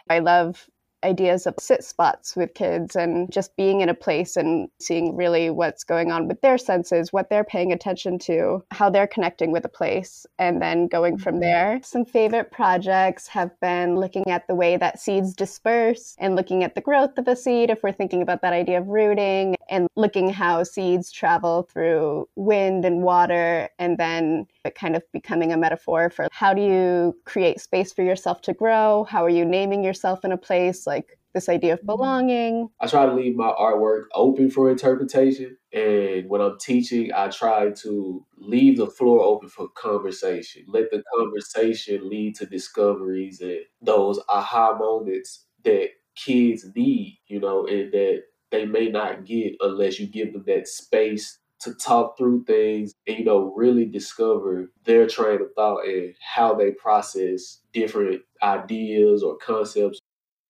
I 0.09 0.19
love 0.19 0.67
ideas 1.03 1.45
of 1.45 1.55
sit 1.59 1.83
spots 1.83 2.35
with 2.35 2.53
kids 2.53 2.95
and 2.95 3.31
just 3.31 3.55
being 3.55 3.81
in 3.81 3.89
a 3.89 3.93
place 3.93 4.35
and 4.35 4.69
seeing 4.79 5.15
really 5.15 5.49
what's 5.49 5.83
going 5.83 6.11
on 6.11 6.27
with 6.27 6.41
their 6.41 6.57
senses, 6.57 7.13
what 7.13 7.29
they're 7.29 7.43
paying 7.43 7.71
attention 7.71 8.17
to, 8.19 8.63
how 8.71 8.89
they're 8.89 9.07
connecting 9.07 9.51
with 9.51 9.65
a 9.65 9.69
place, 9.69 10.25
and 10.39 10.61
then 10.61 10.87
going 10.87 11.17
from 11.17 11.35
mm-hmm. 11.35 11.41
there. 11.41 11.79
Some 11.83 12.05
favorite 12.05 12.51
projects 12.51 13.27
have 13.27 13.57
been 13.59 13.95
looking 13.95 14.29
at 14.29 14.47
the 14.47 14.55
way 14.55 14.77
that 14.77 14.99
seeds 14.99 15.33
disperse 15.33 16.15
and 16.19 16.35
looking 16.35 16.63
at 16.63 16.75
the 16.75 16.81
growth 16.81 17.17
of 17.17 17.27
a 17.27 17.35
seed 17.35 17.69
if 17.69 17.83
we're 17.83 17.91
thinking 17.91 18.21
about 18.21 18.41
that 18.41 18.53
idea 18.53 18.79
of 18.79 18.87
rooting 18.87 19.55
and 19.69 19.87
looking 19.95 20.29
how 20.29 20.63
seeds 20.63 21.11
travel 21.11 21.63
through 21.63 22.27
wind 22.35 22.85
and 22.85 23.03
water 23.03 23.69
and 23.79 23.97
then 23.97 24.47
it 24.67 24.75
kind 24.75 24.95
of 24.95 25.03
becoming 25.11 25.51
a 25.51 25.57
metaphor 25.57 26.09
for 26.09 26.27
how 26.31 26.53
do 26.53 26.61
you 26.61 27.17
create 27.25 27.59
space 27.59 27.91
for 27.91 28.03
yourself 28.03 28.41
to 28.43 28.53
grow? 28.53 29.05
How 29.09 29.23
are 29.25 29.29
you 29.29 29.45
naming 29.45 29.83
yourself 29.83 30.23
in 30.23 30.31
a 30.31 30.37
place? 30.37 30.85
Like 30.85 31.17
this 31.37 31.49
idea 31.49 31.73
of 31.73 31.79
mm-hmm. 31.79 31.87
belonging. 31.87 32.69
I 32.81 32.87
try 32.87 33.05
to 33.05 33.13
leave 33.13 33.35
my 33.35 33.53
artwork 33.59 34.03
open 34.13 34.49
for 34.49 34.69
interpretation. 34.69 35.57
And 35.71 36.29
when 36.29 36.41
I'm 36.41 36.57
teaching, 36.59 37.11
I 37.15 37.27
try 37.29 37.71
to 37.83 38.25
leave 38.37 38.77
the 38.77 38.87
floor 38.87 39.21
open 39.21 39.49
for 39.49 39.67
conversation. 39.69 40.63
Let 40.67 40.89
the 40.91 41.03
conversation 41.15 42.09
lead 42.09 42.35
to 42.37 42.45
discoveries 42.45 43.41
and 43.41 43.59
those 43.81 44.19
aha 44.29 44.77
moments 44.77 45.45
that 45.63 45.89
kids 46.15 46.65
need, 46.75 47.19
you 47.27 47.39
know, 47.39 47.67
and 47.67 47.91
that 47.91 48.23
they 48.49 48.65
may 48.65 48.89
not 48.89 49.25
get 49.25 49.53
unless 49.59 49.99
you 49.99 50.07
give 50.07 50.33
them 50.33 50.43
that 50.47 50.67
space 50.67 51.37
to 51.59 51.73
talk 51.75 52.17
through 52.17 52.43
things 52.45 52.93
and, 53.07 53.19
you 53.19 53.25
know, 53.25 53.53
really 53.55 53.85
discover 53.85 54.71
their 54.83 55.07
train 55.07 55.41
of 55.41 55.53
thought 55.55 55.85
and 55.85 56.15
how 56.21 56.53
they 56.53 56.71
process 56.71 57.61
different 57.73 58.21
ideas 58.43 59.23
or 59.23 59.37
concepts 59.37 59.99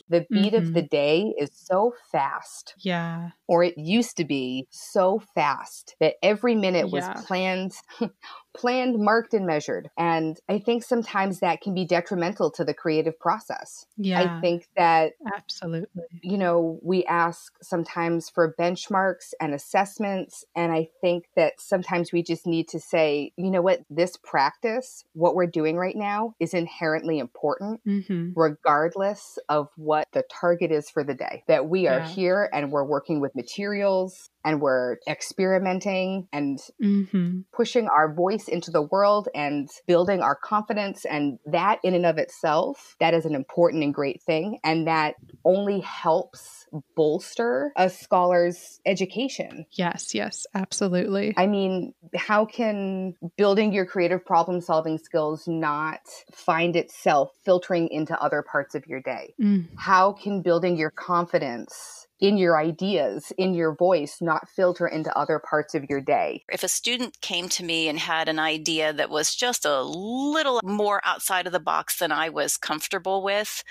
the 0.09 0.27
beat 0.31 0.53
Mm-hmm. 0.53 0.53
of 0.53 0.73
the 0.73 0.81
day 0.81 1.33
is 1.37 1.49
so 1.53 1.93
fast. 2.11 2.75
Yeah. 2.75 3.31
Or 3.47 3.63
it 3.63 3.77
used 3.77 4.17
to 4.17 4.25
be 4.25 4.67
so 4.71 5.19
fast 5.35 5.95
that 5.99 6.15
every 6.23 6.55
minute 6.55 6.91
was 6.91 7.09
planned 7.15 7.73
planned, 8.55 8.97
marked 8.99 9.33
and 9.33 9.45
measured. 9.45 9.89
And 9.97 10.39
I 10.49 10.59
think 10.59 10.83
sometimes 10.83 11.39
that 11.39 11.61
can 11.61 11.73
be 11.73 11.85
detrimental 11.85 12.49
to 12.51 12.63
the 12.65 12.73
creative 12.73 13.19
process. 13.19 13.85
Yeah. 13.97 14.21
I 14.21 14.41
think 14.41 14.67
that 14.75 15.13
absolutely. 15.35 16.03
You 16.21 16.37
know, 16.37 16.79
we 16.81 17.05
ask 17.05 17.53
sometimes 17.61 18.29
for 18.29 18.55
benchmarks 18.59 19.33
and 19.39 19.53
assessments 19.53 20.43
and 20.55 20.71
I 20.71 20.89
think 21.01 21.25
that 21.35 21.53
sometimes 21.59 22.11
we 22.11 22.23
just 22.23 22.47
need 22.47 22.67
to 22.69 22.79
say, 22.79 23.31
you 23.37 23.51
know 23.51 23.61
what, 23.61 23.81
this 23.89 24.17
practice, 24.17 25.03
what 25.13 25.35
we're 25.35 25.45
doing 25.47 25.77
right 25.77 25.95
now 25.95 26.33
is 26.39 26.53
inherently 26.53 27.19
important 27.19 27.81
Mm-hmm. 27.87 28.31
regardless 28.35 29.37
of 29.49 29.69
what 29.75 30.07
the 30.13 30.23
target 30.31 30.71
is 30.71 30.89
for 30.89 31.03
the 31.03 31.13
day. 31.13 31.43
That 31.47 31.67
we 31.69 31.87
are 31.87 31.99
Yeah. 31.99 32.07
here 32.07 32.49
and 32.53 32.71
we're 32.71 32.83
working 32.85 33.21
with 33.21 33.35
materials 33.35 34.29
and 34.47 34.61
we're 34.61 34.97
experimenting 35.07 36.27
and 36.31 36.59
Mm-hmm. 36.81 37.39
pushing 37.53 37.87
our 37.87 38.13
voice 38.13 38.47
into 38.47 38.71
the 38.71 38.81
world 38.81 39.27
and 39.35 39.67
building 39.87 40.21
our 40.21 40.35
confidence. 40.35 41.05
And 41.05 41.39
that, 41.45 41.79
in 41.83 41.95
and 41.95 42.05
of 42.05 42.17
itself, 42.17 42.95
that 42.99 43.13
is 43.13 43.25
an 43.25 43.35
important 43.35 43.83
and 43.83 43.93
great 43.93 44.21
thing. 44.21 44.59
And 44.63 44.87
that 44.87 45.15
only 45.43 45.79
helps 45.81 46.67
bolster 46.95 47.73
a 47.75 47.89
scholar's 47.89 48.79
education. 48.85 49.65
Yes, 49.71 50.13
yes, 50.13 50.45
absolutely. 50.53 51.33
I 51.35 51.47
mean, 51.47 51.93
how 52.15 52.45
can 52.45 53.15
building 53.37 53.73
your 53.73 53.85
creative 53.85 54.25
problem 54.25 54.61
solving 54.61 54.97
skills 54.97 55.47
not 55.47 56.01
find 56.31 56.75
itself 56.75 57.31
filtering 57.43 57.89
into 57.89 58.19
other 58.21 58.43
parts 58.43 58.75
of 58.75 58.85
your 58.87 59.01
day? 59.01 59.33
Mm. 59.41 59.67
How 59.77 60.13
can 60.13 60.41
building 60.41 60.77
your 60.77 60.91
confidence 60.91 62.06
in 62.19 62.37
your 62.37 62.57
ideas, 62.57 63.31
in 63.37 63.53
your 63.53 63.75
voice, 63.75 64.17
not 64.21 64.49
filter 64.49 64.87
into 64.87 65.15
other 65.17 65.39
parts 65.39 65.75
of 65.75 65.85
your 65.89 66.01
day? 66.01 66.43
If 66.51 66.63
a 66.63 66.67
student 66.67 67.21
came 67.21 67.49
to 67.49 67.63
me 67.63 67.87
and 67.87 67.99
had 67.99 68.27
an 68.27 68.39
idea 68.39 68.93
that 68.93 69.09
was 69.09 69.35
just 69.35 69.65
a 69.65 69.81
little 69.81 70.59
more 70.63 71.01
outside 71.05 71.45
of 71.45 71.53
the 71.53 71.59
box 71.59 71.99
than 71.99 72.11
I 72.11 72.29
was 72.29 72.57
comfortable 72.57 73.23
with, 73.23 73.63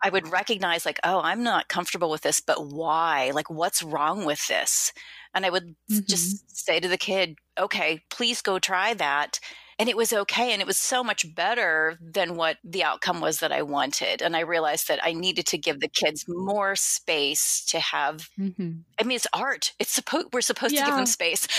I 0.00 0.10
would 0.10 0.28
recognize, 0.28 0.86
like, 0.86 1.00
oh, 1.02 1.20
I'm 1.20 1.42
not 1.42 1.68
comfortable 1.68 2.10
with 2.10 2.22
this, 2.22 2.40
but 2.40 2.68
why? 2.68 3.32
Like, 3.34 3.50
what's 3.50 3.82
wrong 3.82 4.24
with 4.24 4.46
this? 4.46 4.92
And 5.34 5.44
I 5.44 5.50
would 5.50 5.74
just 5.88 6.36
mm-hmm. 6.36 6.46
say 6.48 6.80
to 6.80 6.88
the 6.88 6.96
kid, 6.96 7.36
okay, 7.58 8.02
please 8.10 8.40
go 8.40 8.58
try 8.58 8.94
that. 8.94 9.40
And 9.78 9.88
it 9.88 9.96
was 9.96 10.12
okay. 10.12 10.52
And 10.52 10.60
it 10.60 10.66
was 10.66 10.78
so 10.78 11.04
much 11.04 11.34
better 11.34 11.98
than 12.00 12.36
what 12.36 12.56
the 12.64 12.82
outcome 12.82 13.20
was 13.20 13.40
that 13.40 13.52
I 13.52 13.62
wanted. 13.62 14.22
And 14.22 14.36
I 14.36 14.40
realized 14.40 14.88
that 14.88 15.00
I 15.02 15.12
needed 15.12 15.46
to 15.46 15.58
give 15.58 15.80
the 15.80 15.88
kids 15.88 16.24
more 16.28 16.74
space 16.74 17.64
to 17.66 17.78
have. 17.78 18.28
Mm-hmm. 18.38 18.70
I 19.00 19.04
mean, 19.04 19.16
it's 19.16 19.26
art. 19.32 19.74
It's 19.78 19.92
supposed 19.92 20.28
we're 20.32 20.40
supposed 20.40 20.76
to 20.76 20.84
give 20.84 20.94
them 20.94 21.06
space. 21.06 21.46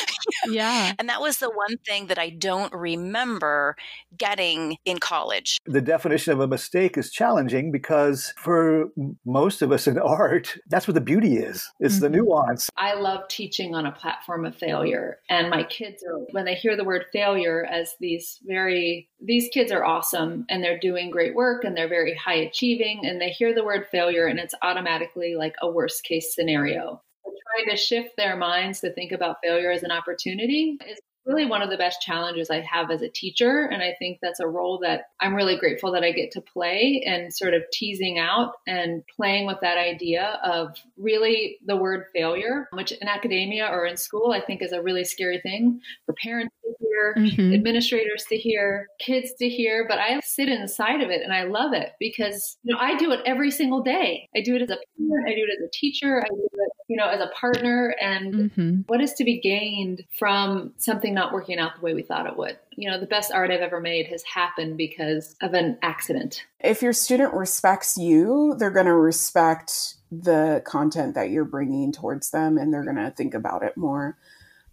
Yeah. 0.47 0.93
And 0.97 1.09
that 1.09 1.21
was 1.21 1.37
the 1.37 1.49
one 1.49 1.77
thing 1.85 2.07
that 2.07 2.17
I 2.17 2.29
don't 2.29 2.73
remember 2.73 3.75
getting 4.17 4.77
in 4.85 4.97
college. 4.99 5.57
The 5.65 5.81
definition 5.81 6.33
of 6.33 6.39
a 6.39 6.47
mistake 6.47 6.97
is 6.97 7.11
challenging 7.11 7.71
because 7.71 8.33
for 8.37 8.85
most 9.25 9.61
of 9.61 9.71
us 9.71 9.87
in 9.87 9.97
art, 9.99 10.57
that's 10.69 10.87
what 10.87 10.95
the 10.95 11.01
beauty 11.01 11.37
is. 11.37 11.69
It's 11.79 11.99
the 11.99 12.09
nuance. 12.09 12.69
I 12.77 12.93
love 12.93 13.27
teaching 13.27 13.75
on 13.75 13.85
a 13.85 13.91
platform 13.91 14.45
of 14.45 14.55
failure. 14.55 15.19
And 15.29 15.49
my 15.49 15.63
kids 15.63 16.03
are, 16.03 16.19
when 16.31 16.45
they 16.45 16.55
hear 16.55 16.75
the 16.75 16.83
word 16.83 17.05
failure 17.11 17.65
as 17.69 17.95
these 18.09 18.39
very, 18.43 19.07
these 19.21 19.49
kids 19.53 19.71
are 19.71 19.85
awesome 19.85 20.45
and 20.49 20.63
they're 20.63 20.79
doing 20.79 21.11
great 21.11 21.35
work 21.35 21.63
and 21.63 21.77
they're 21.77 21.87
very 21.87 22.15
high 22.15 22.41
achieving. 22.49 23.05
And 23.05 23.21
they 23.21 23.29
hear 23.29 23.53
the 23.53 23.63
word 23.63 23.85
failure 23.91 24.25
and 24.25 24.39
it's 24.39 24.55
automatically 24.63 25.35
like 25.35 25.55
a 25.61 25.69
worst 25.69 26.03
case 26.03 26.33
scenario. 26.33 27.01
So 27.23 27.31
trying 27.31 27.69
to 27.69 27.77
shift 27.77 28.17
their 28.17 28.35
minds 28.35 28.79
to 28.79 28.91
think 28.93 29.11
about 29.11 29.37
failure 29.43 29.71
as 29.71 29.83
an 29.83 29.91
opportunity 29.91 30.77
is 30.87 30.99
really 31.25 31.45
one 31.45 31.61
of 31.61 31.69
the 31.69 31.77
best 31.77 32.01
challenges 32.01 32.49
I 32.49 32.61
have 32.61 32.89
as 32.91 33.01
a 33.01 33.09
teacher. 33.09 33.65
And 33.71 33.83
I 33.83 33.93
think 33.99 34.19
that's 34.21 34.39
a 34.39 34.47
role 34.47 34.79
that 34.83 35.05
I'm 35.19 35.35
really 35.35 35.57
grateful 35.57 35.91
that 35.91 36.03
I 36.03 36.11
get 36.11 36.31
to 36.31 36.41
play 36.41 37.03
and 37.05 37.33
sort 37.33 37.53
of 37.53 37.63
teasing 37.71 38.17
out 38.17 38.53
and 38.67 39.03
playing 39.15 39.45
with 39.45 39.57
that 39.61 39.77
idea 39.77 40.39
of 40.43 40.75
really 40.97 41.57
the 41.65 41.75
word 41.75 42.05
failure, 42.13 42.67
which 42.73 42.91
in 42.91 43.07
academia 43.07 43.67
or 43.67 43.85
in 43.85 43.97
school, 43.97 44.31
I 44.31 44.41
think 44.41 44.61
is 44.61 44.71
a 44.71 44.81
really 44.81 45.03
scary 45.03 45.39
thing 45.41 45.81
for 46.05 46.13
parents 46.23 46.55
to 46.63 46.73
hear, 46.79 47.15
Mhm. 47.17 47.53
administrators 47.53 48.25
to 48.29 48.37
hear, 48.37 48.87
kids 48.99 49.33
to 49.39 49.47
hear. 49.49 49.85
But 49.87 49.99
I 49.99 50.19
sit 50.21 50.49
inside 50.49 51.01
of 51.01 51.09
it 51.09 51.21
and 51.21 51.33
I 51.33 51.43
love 51.43 51.73
it 51.73 51.91
because, 51.99 52.57
you 52.63 52.73
know, 52.73 52.79
I 52.81 52.97
do 52.97 53.11
it 53.11 53.19
every 53.25 53.51
single 53.51 53.81
day. 53.81 54.27
I 54.35 54.41
do 54.41 54.55
it 54.55 54.61
as 54.61 54.69
a 54.69 54.77
parent, 54.77 55.27
I 55.29 55.35
do 55.35 55.43
it 55.47 55.51
as 55.59 55.67
a 55.67 55.71
teacher, 55.73 56.21
I 56.23 56.27
do 56.27 56.47
it, 56.51 56.71
you 56.87 56.97
know, 56.97 57.07
as 57.07 57.19
a 57.21 57.29
partner. 57.39 57.95
And 58.01 58.29
Mm-hmm. 58.29 58.81
what 58.87 59.01
is 59.01 59.13
to 59.13 59.23
be 59.23 59.39
gained 59.39 60.03
from 60.17 60.73
something 60.77 61.08
not 61.13 61.33
working 61.33 61.59
out 61.59 61.75
the 61.75 61.81
way 61.81 61.93
we 61.93 62.01
thought 62.01 62.27
it 62.27 62.37
would? 62.37 62.57
You 62.71 62.89
know, 62.89 62.99
the 62.99 63.05
best 63.05 63.31
art 63.31 63.51
I've 63.51 63.61
ever 63.61 63.79
made 63.79 64.07
has 64.07 64.23
happened 64.23 64.77
because 64.77 65.35
of 65.41 65.53
an 65.53 65.77
accident. 65.81 66.45
If 66.59 66.81
your 66.81 66.93
student 66.93 67.33
respects 67.33 67.97
you, 67.97 68.55
they're 68.57 68.71
going 68.71 68.85
to 68.85 68.93
respect 68.93 69.95
the 70.11 70.61
content 70.65 71.15
that 71.15 71.29
you're 71.29 71.45
bringing 71.45 71.91
towards 71.91 72.31
them 72.31 72.57
and 72.57 72.73
they're 72.73 72.83
going 72.83 72.95
to 72.95 73.11
think 73.11 73.33
about 73.33 73.63
it 73.63 73.77
more 73.77 74.17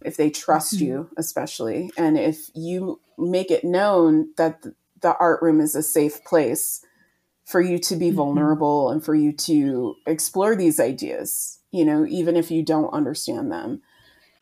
if 0.01 0.17
they 0.17 0.29
trust 0.29 0.75
Mm-hmm. 0.75 0.85
you, 0.85 1.09
especially. 1.17 1.91
And 1.97 2.17
if 2.17 2.49
you 2.53 2.99
make 3.17 3.51
it 3.51 3.63
known 3.63 4.29
that 4.37 4.63
the 5.01 5.15
art 5.17 5.41
room 5.41 5.59
is 5.61 5.75
a 5.75 5.83
safe 5.83 6.23
place 6.23 6.83
for 7.45 7.61
you 7.61 7.79
to 7.79 7.95
be 7.95 8.11
vulnerable 8.11 8.89
and 8.89 9.03
for 9.03 9.15
you 9.15 9.31
to 9.31 9.95
explore 10.05 10.55
these 10.55 10.79
ideas, 10.79 11.59
you 11.71 11.85
know, 11.85 12.05
even 12.05 12.35
if 12.35 12.51
you 12.51 12.63
don't 12.63 12.93
understand 12.93 13.51
them 13.51 13.81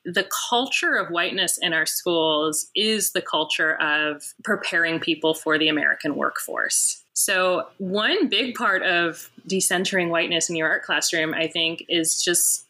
the 0.06 0.28
culture 0.50 0.96
of 0.96 1.10
whiteness 1.10 1.58
in 1.58 1.74
our 1.74 1.86
schools 1.86 2.68
is 2.76 3.12
the 3.12 3.22
culture 3.22 3.76
of 3.82 4.34
preparing 4.44 5.00
people 5.00 5.34
for 5.34 5.58
the 5.58 5.68
American 5.68 6.15
workforce. 6.15 7.04
So, 7.13 7.68
one 7.78 8.28
big 8.28 8.56
part 8.56 8.84
of 8.84 9.30
decentering 9.48 10.10
whiteness 10.10 10.50
in 10.50 10.56
your 10.56 10.68
art 10.68 10.84
classroom, 10.84 11.34
I 11.34 11.48
think, 11.48 11.86
is 11.88 12.22
just 12.22 12.65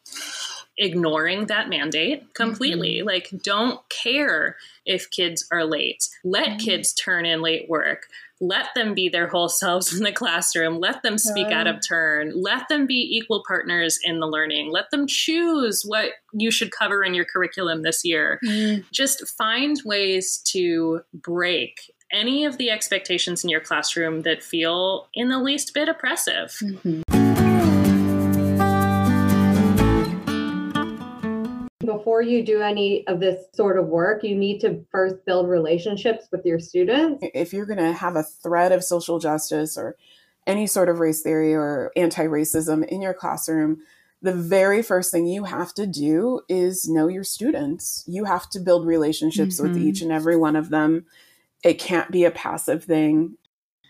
ignoring 0.78 1.48
that 1.48 1.70
mandate 1.70 2.34
completely. 2.34 2.98
Mm-hmm. 2.98 3.08
Like, 3.08 3.30
don't 3.44 3.80
care 3.90 4.58
if 4.86 5.10
kids 5.10 5.48
are 5.52 5.66
late. 5.66 6.08
Let 6.24 6.48
mm-hmm. 6.48 6.58
kids 6.58 6.94
turn 6.94 7.26
in 7.26 7.42
late 7.42 7.70
work 7.70 8.08
let 8.42 8.68
them 8.76 8.94
be 8.94 9.10
their 9.10 9.28
whole 9.28 9.50
selves 9.50 9.96
in 9.96 10.04
the 10.04 10.12
classroom 10.12 10.80
let 10.80 11.02
them 11.04 11.18
speak 11.18 11.48
out 11.48 11.68
of 11.68 11.86
turn 11.86 12.32
let 12.36 12.68
them 12.68 12.86
be 12.86 13.18
equal 13.18 13.44
partners 13.48 14.00
in 14.04 14.20
the 14.20 14.28
learning 14.28 14.72
let 14.72 14.90
them 14.92 15.08
choose 15.08 15.84
what 15.84 16.12
you 16.34 16.52
should 16.52 16.72
cover 16.72 17.04
in 17.04 17.14
your 17.14 17.26
curriculum 17.26 17.82
this 17.82 18.04
year 18.04 18.40
mm. 18.46 18.84
just 18.92 19.28
find 19.28 19.82
ways 19.86 20.38
to 20.46 21.02
break 21.14 21.92
any 22.12 22.46
of 22.46 22.58
the 22.58 22.70
expectations 22.70 23.44
in 23.44 23.50
your 23.50 23.60
classroom 23.60 24.22
that 24.22 24.44
feel 24.44 25.08
in 25.14 25.30
the 25.30 25.40
least 25.40 25.74
bit 25.74 25.90
oppressive 25.90 26.58
mm-hmm. 26.62 27.02
Before 32.06 32.22
you 32.22 32.44
do 32.44 32.62
any 32.62 33.06
of 33.08 33.20
this 33.20 33.46
sort 33.56 33.80
of 33.80 33.88
work, 33.88 34.24
you 34.24 34.36
need 34.36 34.60
to 34.60 34.86
first 34.91 35.26
build 35.26 35.50
relationships 35.50 36.28
with 36.32 36.46
your 36.46 36.60
students. 36.60 37.26
If 37.34 37.52
you're 37.52 37.65
going 37.65 37.80
to 37.80 37.94
have 37.94 38.15
a 38.15 38.22
thread 38.22 38.72
of 38.72 38.84
social 38.84 39.18
justice 39.18 39.76
or 39.76 39.96
any 40.46 40.68
sort 40.68 40.88
of 40.88 41.00
race 41.00 41.24
theory 41.24 41.56
or 41.56 41.91
anti 41.96 42.26
racism 42.26 42.88
in 42.88 43.02
your 43.02 43.15
classroom, 43.15 43.80
the 44.22 44.36
very 44.36 44.84
first 44.84 45.12
thing 45.12 45.26
you 45.26 45.46
have 45.46 45.74
to 45.74 45.88
do 45.88 46.41
is 46.48 46.88
know 46.88 47.08
your 47.08 47.24
students. 47.24 48.04
You 48.06 48.26
have 48.26 48.52
to 48.52 48.60
build 48.60 48.86
relationships 48.86 49.60
mm-hmm. 49.60 49.74
with 49.74 49.82
each 49.82 50.04
and 50.04 50.12
every 50.12 50.38
one 50.38 50.56
of 50.56 50.70
them. 50.70 51.08
It 51.63 51.80
can't 51.80 52.12
be 52.12 52.24
a 52.24 52.30
passive 52.30 52.84
thing 52.84 53.39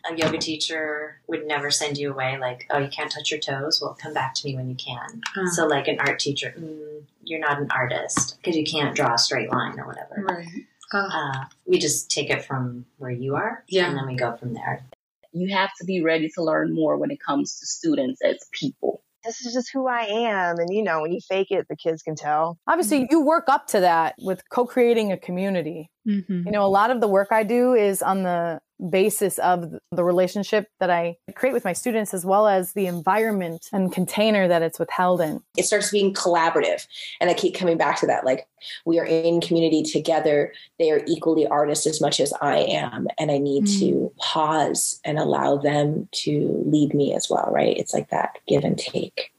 a 0.10 0.16
yoga 0.16 0.38
teacher 0.38 1.20
would 1.28 1.46
never 1.46 1.72
send 1.72 1.98
you 1.98 2.12
away 2.12 2.38
like, 2.40 2.66
oh, 2.70 2.80
you 2.80 2.88
can't 2.90 3.12
touch 3.12 3.32
your 3.32 3.40
toes. 3.40 3.82
Well, 3.82 3.98
come 4.00 4.14
back 4.14 4.34
to 4.36 4.48
me 4.48 4.56
when 4.56 4.70
you 4.70 4.76
can. 4.76 5.22
Uh-huh. 5.38 5.48
So, 5.48 5.66
like 5.66 5.88
an 5.88 6.00
art 6.00 6.20
teacher, 6.20 6.54
mm, 6.58 7.04
you're 7.24 7.40
not 7.40 7.60
an 7.60 7.68
artist 7.72 8.38
because 8.38 8.56
you 8.56 8.64
can't 8.64 8.96
draw 8.96 9.14
a 9.14 9.18
straight 9.18 9.52
line 9.52 9.80
or 9.80 9.88
whatever. 9.88 10.24
Right. 10.24 10.48
Uh, 10.94 11.10
uh, 11.12 11.46
we 11.66 11.80
just 11.80 12.12
take 12.12 12.30
it 12.30 12.46
from 12.46 12.86
where 12.98 13.12
you 13.12 13.36
are, 13.36 13.64
yeah. 13.68 13.88
and 13.88 13.98
then 13.98 14.06
we 14.06 14.16
go 14.16 14.36
from 14.38 14.54
there. 14.54 14.86
You 15.34 15.54
have 15.56 15.72
to 15.80 15.86
be 15.86 16.02
ready 16.02 16.30
to 16.36 16.44
learn 16.44 16.74
more 16.74 16.96
when 16.98 17.12
it 17.12 17.20
comes 17.20 17.60
to 17.60 17.66
students 17.66 18.22
as 18.24 18.48
people 18.52 19.02
this 19.26 19.42
is 19.42 19.54
just 19.54 19.72
who 19.74 19.88
I 19.88 20.04
am. 20.04 20.60
And, 20.60 20.72
you 20.72 20.84
know, 20.84 21.02
when 21.02 21.12
you 21.12 21.20
fake 21.20 21.48
it, 21.50 21.68
the 21.68 21.76
kids 21.76 22.02
can 22.04 22.16
tell. 22.16 22.60
Obviously, 22.68 23.08
you 23.10 23.22
work 23.22 23.46
up 23.48 23.68
to 23.70 23.80
that 23.82 24.16
with 24.20 24.48
co 24.50 24.66
creating 24.66 25.12
a 25.12 25.18
community. 25.18 25.90
Mm-hmm. 26.08 26.44
You 26.46 26.52
know, 26.52 26.66
a 26.66 26.70
lot 26.70 26.92
of 26.92 27.02
the 27.02 27.08
work 27.08 27.30
I 27.32 27.44
do 27.44 27.74
is 27.74 28.02
on 28.02 28.24
the 28.24 28.62
basis 28.90 29.40
of 29.40 29.74
the 29.92 30.04
relationship 30.04 30.68
that 30.80 30.90
I 30.90 31.16
create 31.34 31.54
with 31.54 31.64
my 31.64 31.74
students, 31.74 32.14
as 32.14 32.26
well 32.26 32.48
as 32.48 32.74
the 32.74 32.88
environment 32.88 33.70
and 33.72 33.92
container 33.92 34.48
that 34.48 34.62
it's 34.62 34.80
withheld 34.80 35.22
in. 35.22 35.42
It 35.58 35.64
starts 35.64 35.92
being 35.92 36.14
collaborative. 36.14 36.86
And 37.22 37.30
I 37.30 37.34
keep 37.34 37.56
coming 37.56 37.78
back 37.78 38.00
to 38.02 38.08
that. 38.08 38.26
Like, 38.26 38.48
we 38.86 39.00
are 39.00 39.06
in 39.06 39.40
community 39.40 39.82
together. 39.84 40.52
They 40.78 40.92
are 40.92 41.02
equally 41.08 41.48
artists 41.48 41.88
as 41.88 42.02
much 42.02 42.20
as 42.20 42.34
I 42.42 42.58
am. 42.58 43.08
And 43.18 43.32
I 43.32 43.38
need 43.38 43.64
mm. 43.64 43.80
to 43.80 44.12
pause 44.18 45.00
and 45.06 45.18
allow 45.18 45.58
them 45.58 46.10
to 46.24 46.64
lead 46.66 46.94
me 46.94 47.14
as 47.14 47.30
well, 47.30 47.50
right? 47.52 47.78
It's 47.78 47.94
like 47.94 48.10
that 48.10 48.40
give 48.48 48.64
and 48.64 48.78
take. 48.78 49.32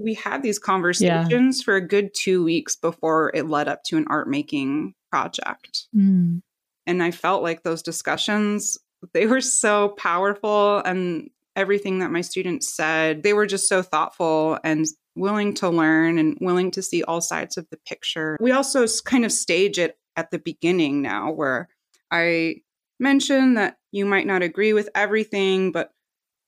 We 0.00 0.14
had 0.14 0.42
these 0.42 0.58
conversations 0.58 1.58
yeah. 1.58 1.64
for 1.64 1.74
a 1.74 1.86
good 1.86 2.14
two 2.14 2.44
weeks 2.44 2.76
before 2.76 3.32
it 3.34 3.48
led 3.48 3.66
up 3.66 3.82
to 3.84 3.96
an 3.96 4.06
art 4.08 4.28
making 4.28 4.94
project. 5.10 5.86
Mm. 5.94 6.42
And 6.86 7.02
I 7.02 7.10
felt 7.10 7.42
like 7.42 7.62
those 7.62 7.82
discussions, 7.82 8.78
they 9.12 9.26
were 9.26 9.40
so 9.40 9.90
powerful 9.90 10.78
and 10.78 11.30
everything 11.56 11.98
that 11.98 12.10
my 12.10 12.20
students 12.20 12.74
said, 12.74 13.22
they 13.22 13.32
were 13.32 13.46
just 13.46 13.68
so 13.68 13.82
thoughtful 13.82 14.58
and 14.64 14.86
willing 15.16 15.54
to 15.54 15.68
learn 15.68 16.18
and 16.18 16.38
willing 16.40 16.70
to 16.70 16.82
see 16.82 17.02
all 17.02 17.20
sides 17.20 17.56
of 17.56 17.68
the 17.70 17.76
picture. 17.86 18.36
We 18.40 18.52
also 18.52 18.86
kind 19.04 19.24
of 19.24 19.32
stage 19.32 19.78
it 19.78 19.98
at 20.16 20.30
the 20.30 20.38
beginning 20.38 21.02
now 21.02 21.32
where 21.32 21.68
I 22.10 22.56
mention 22.98 23.54
that 23.54 23.78
you 23.92 24.04
might 24.06 24.26
not 24.26 24.42
agree 24.42 24.72
with 24.72 24.88
everything, 24.94 25.72
but 25.72 25.92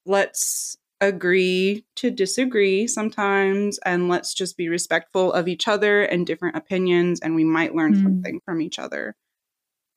let's 0.06 0.76
agree 1.02 1.84
to 1.96 2.10
disagree 2.10 2.86
sometimes 2.86 3.78
and 3.84 4.08
let's 4.08 4.32
just 4.32 4.56
be 4.56 4.68
respectful 4.68 5.32
of 5.32 5.48
each 5.48 5.66
other 5.66 6.04
and 6.04 6.26
different 6.26 6.56
opinions 6.56 7.18
and 7.20 7.34
we 7.34 7.42
might 7.42 7.74
learn 7.74 7.92
mm. 7.92 8.02
something 8.02 8.40
from 8.44 8.62
each 8.62 8.78
other 8.78 9.16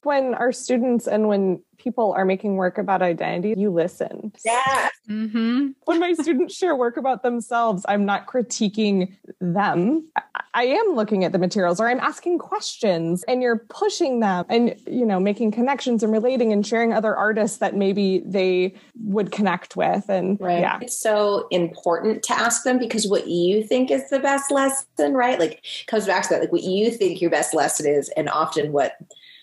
when 0.06 0.34
our 0.34 0.52
students 0.52 1.08
and 1.08 1.28
when 1.28 1.62
people 1.78 2.14
are 2.14 2.26
making 2.26 2.56
work 2.56 2.78
about 2.78 3.02
identity, 3.02 3.60
you 3.60 3.70
listen. 3.70 4.32
Yeah. 4.44 4.90
Mm-hmm. 5.10 5.68
When 5.86 6.00
my 6.00 6.14
students 6.14 6.56
share 6.56 6.76
work 6.76 6.98
about 6.98 7.22
themselves, 7.22 7.86
I'm 7.88 8.06
not 8.06 8.26
critiquing 8.26 9.16
them. 9.40 10.08
I 10.54 10.64
am 10.64 10.96
looking 10.96 11.26
at 11.26 11.32
the 11.32 11.38
materials 11.38 11.80
or 11.80 11.88
I'm 11.88 12.00
asking 12.00 12.40
questions 12.40 13.24
and 13.28 13.42
you're 13.42 13.60
pushing 13.70 14.20
them 14.22 14.46
and, 14.50 14.76
you 14.88 15.06
know, 15.06 15.20
making 15.20 15.52
connections 15.52 16.02
and 16.02 16.12
relating 16.12 16.54
and 16.54 16.66
sharing 16.66 16.94
other 16.94 17.16
artists 17.16 17.58
that 17.58 17.76
maybe 17.76 18.24
they 18.26 18.74
would 19.04 19.32
connect 19.32 19.76
with. 19.76 20.10
And 20.10 20.40
right. 20.40 20.62
yeah. 20.62 20.80
It's 20.82 20.98
so 20.98 21.48
important 21.52 22.24
to 22.24 22.34
ask 22.34 22.64
them 22.64 22.80
because 22.80 23.08
what 23.08 23.28
you 23.28 23.64
think 23.64 23.92
is 23.92 24.10
the 24.10 24.20
best 24.20 24.50
lesson, 24.50 25.14
right? 25.14 25.40
Like 25.40 25.64
comes 25.88 26.06
back 26.06 26.24
to 26.24 26.30
that, 26.30 26.42
like 26.42 26.52
what 26.52 26.64
you 26.64 26.90
think 26.90 27.22
your 27.22 27.30
best 27.30 27.54
lesson 27.54 27.86
is 27.86 28.10
and 28.18 28.30
often 28.30 28.72
what 28.72 28.94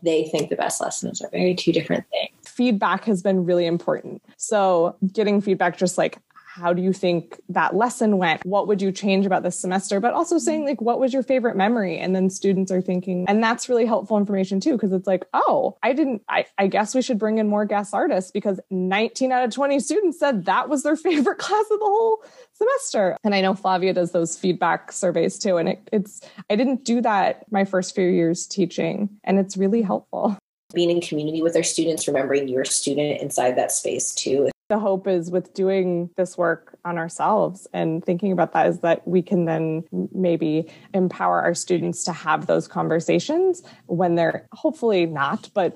they 0.02 0.24
think 0.24 0.50
the 0.50 0.56
best 0.56 0.80
lessons 0.80 1.22
are 1.22 1.30
very 1.30 1.54
two 1.54 1.72
different 1.72 2.04
things. 2.10 2.30
Feedback 2.48 3.04
has 3.04 3.22
been 3.22 3.44
really 3.44 3.66
important. 3.66 4.22
So, 4.36 4.96
getting 5.12 5.40
feedback 5.40 5.76
just 5.76 5.96
like 5.96 6.18
how 6.54 6.74
do 6.74 6.82
you 6.82 6.92
think 6.92 7.40
that 7.48 7.74
lesson 7.74 8.18
went? 8.18 8.44
What 8.44 8.68
would 8.68 8.82
you 8.82 8.92
change 8.92 9.24
about 9.24 9.42
this 9.42 9.58
semester? 9.58 10.00
But 10.00 10.12
also 10.12 10.36
saying, 10.36 10.60
mm-hmm. 10.60 10.68
like, 10.68 10.80
what 10.82 11.00
was 11.00 11.10
your 11.10 11.22
favorite 11.22 11.56
memory? 11.56 11.98
And 11.98 12.14
then 12.14 12.28
students 12.28 12.70
are 12.70 12.82
thinking, 12.82 13.24
and 13.26 13.42
that's 13.42 13.70
really 13.70 13.86
helpful 13.86 14.18
information 14.18 14.60
too, 14.60 14.72
because 14.72 14.92
it's 14.92 15.06
like, 15.06 15.24
oh, 15.32 15.78
I 15.82 15.94
didn't, 15.94 16.22
I, 16.28 16.44
I 16.58 16.66
guess 16.66 16.94
we 16.94 17.00
should 17.00 17.18
bring 17.18 17.38
in 17.38 17.48
more 17.48 17.64
guest 17.64 17.94
artists 17.94 18.30
because 18.30 18.60
19 18.70 19.32
out 19.32 19.44
of 19.44 19.50
20 19.50 19.80
students 19.80 20.18
said 20.18 20.44
that 20.44 20.68
was 20.68 20.82
their 20.82 20.96
favorite 21.08 21.38
class 21.38 21.64
of 21.70 21.78
the 21.78 21.86
whole 21.86 22.22
semester. 22.52 23.16
And 23.24 23.34
I 23.34 23.40
know 23.40 23.54
Flavia 23.54 23.94
does 23.94 24.12
those 24.12 24.36
feedback 24.36 24.92
surveys 24.92 25.38
too. 25.38 25.56
And 25.56 25.70
it, 25.70 25.88
it's, 25.90 26.20
I 26.50 26.56
didn't 26.56 26.84
do 26.84 27.00
that 27.00 27.50
my 27.50 27.64
first 27.64 27.94
few 27.94 28.08
years 28.08 28.46
teaching, 28.46 29.08
and 29.24 29.38
it's 29.38 29.56
really 29.56 29.80
helpful 29.80 30.36
being 30.74 30.90
in 30.90 31.02
community 31.02 31.42
with 31.42 31.54
our 31.54 31.62
students, 31.62 32.08
remembering 32.08 32.48
your 32.48 32.64
student 32.64 33.20
inside 33.20 33.56
that 33.56 33.70
space 33.70 34.14
too 34.14 34.48
the 34.72 34.78
hope 34.78 35.06
is 35.06 35.30
with 35.30 35.52
doing 35.52 36.08
this 36.16 36.38
work 36.38 36.71
on 36.84 36.98
ourselves 36.98 37.66
and 37.72 38.04
thinking 38.04 38.32
about 38.32 38.52
that 38.52 38.66
is 38.66 38.80
that 38.80 39.06
we 39.06 39.22
can 39.22 39.44
then 39.44 39.84
maybe 40.12 40.70
empower 40.94 41.42
our 41.42 41.54
students 41.54 42.04
to 42.04 42.12
have 42.12 42.46
those 42.46 42.66
conversations 42.66 43.62
when 43.86 44.14
they're 44.14 44.48
hopefully 44.52 45.06
not, 45.06 45.48
but 45.54 45.74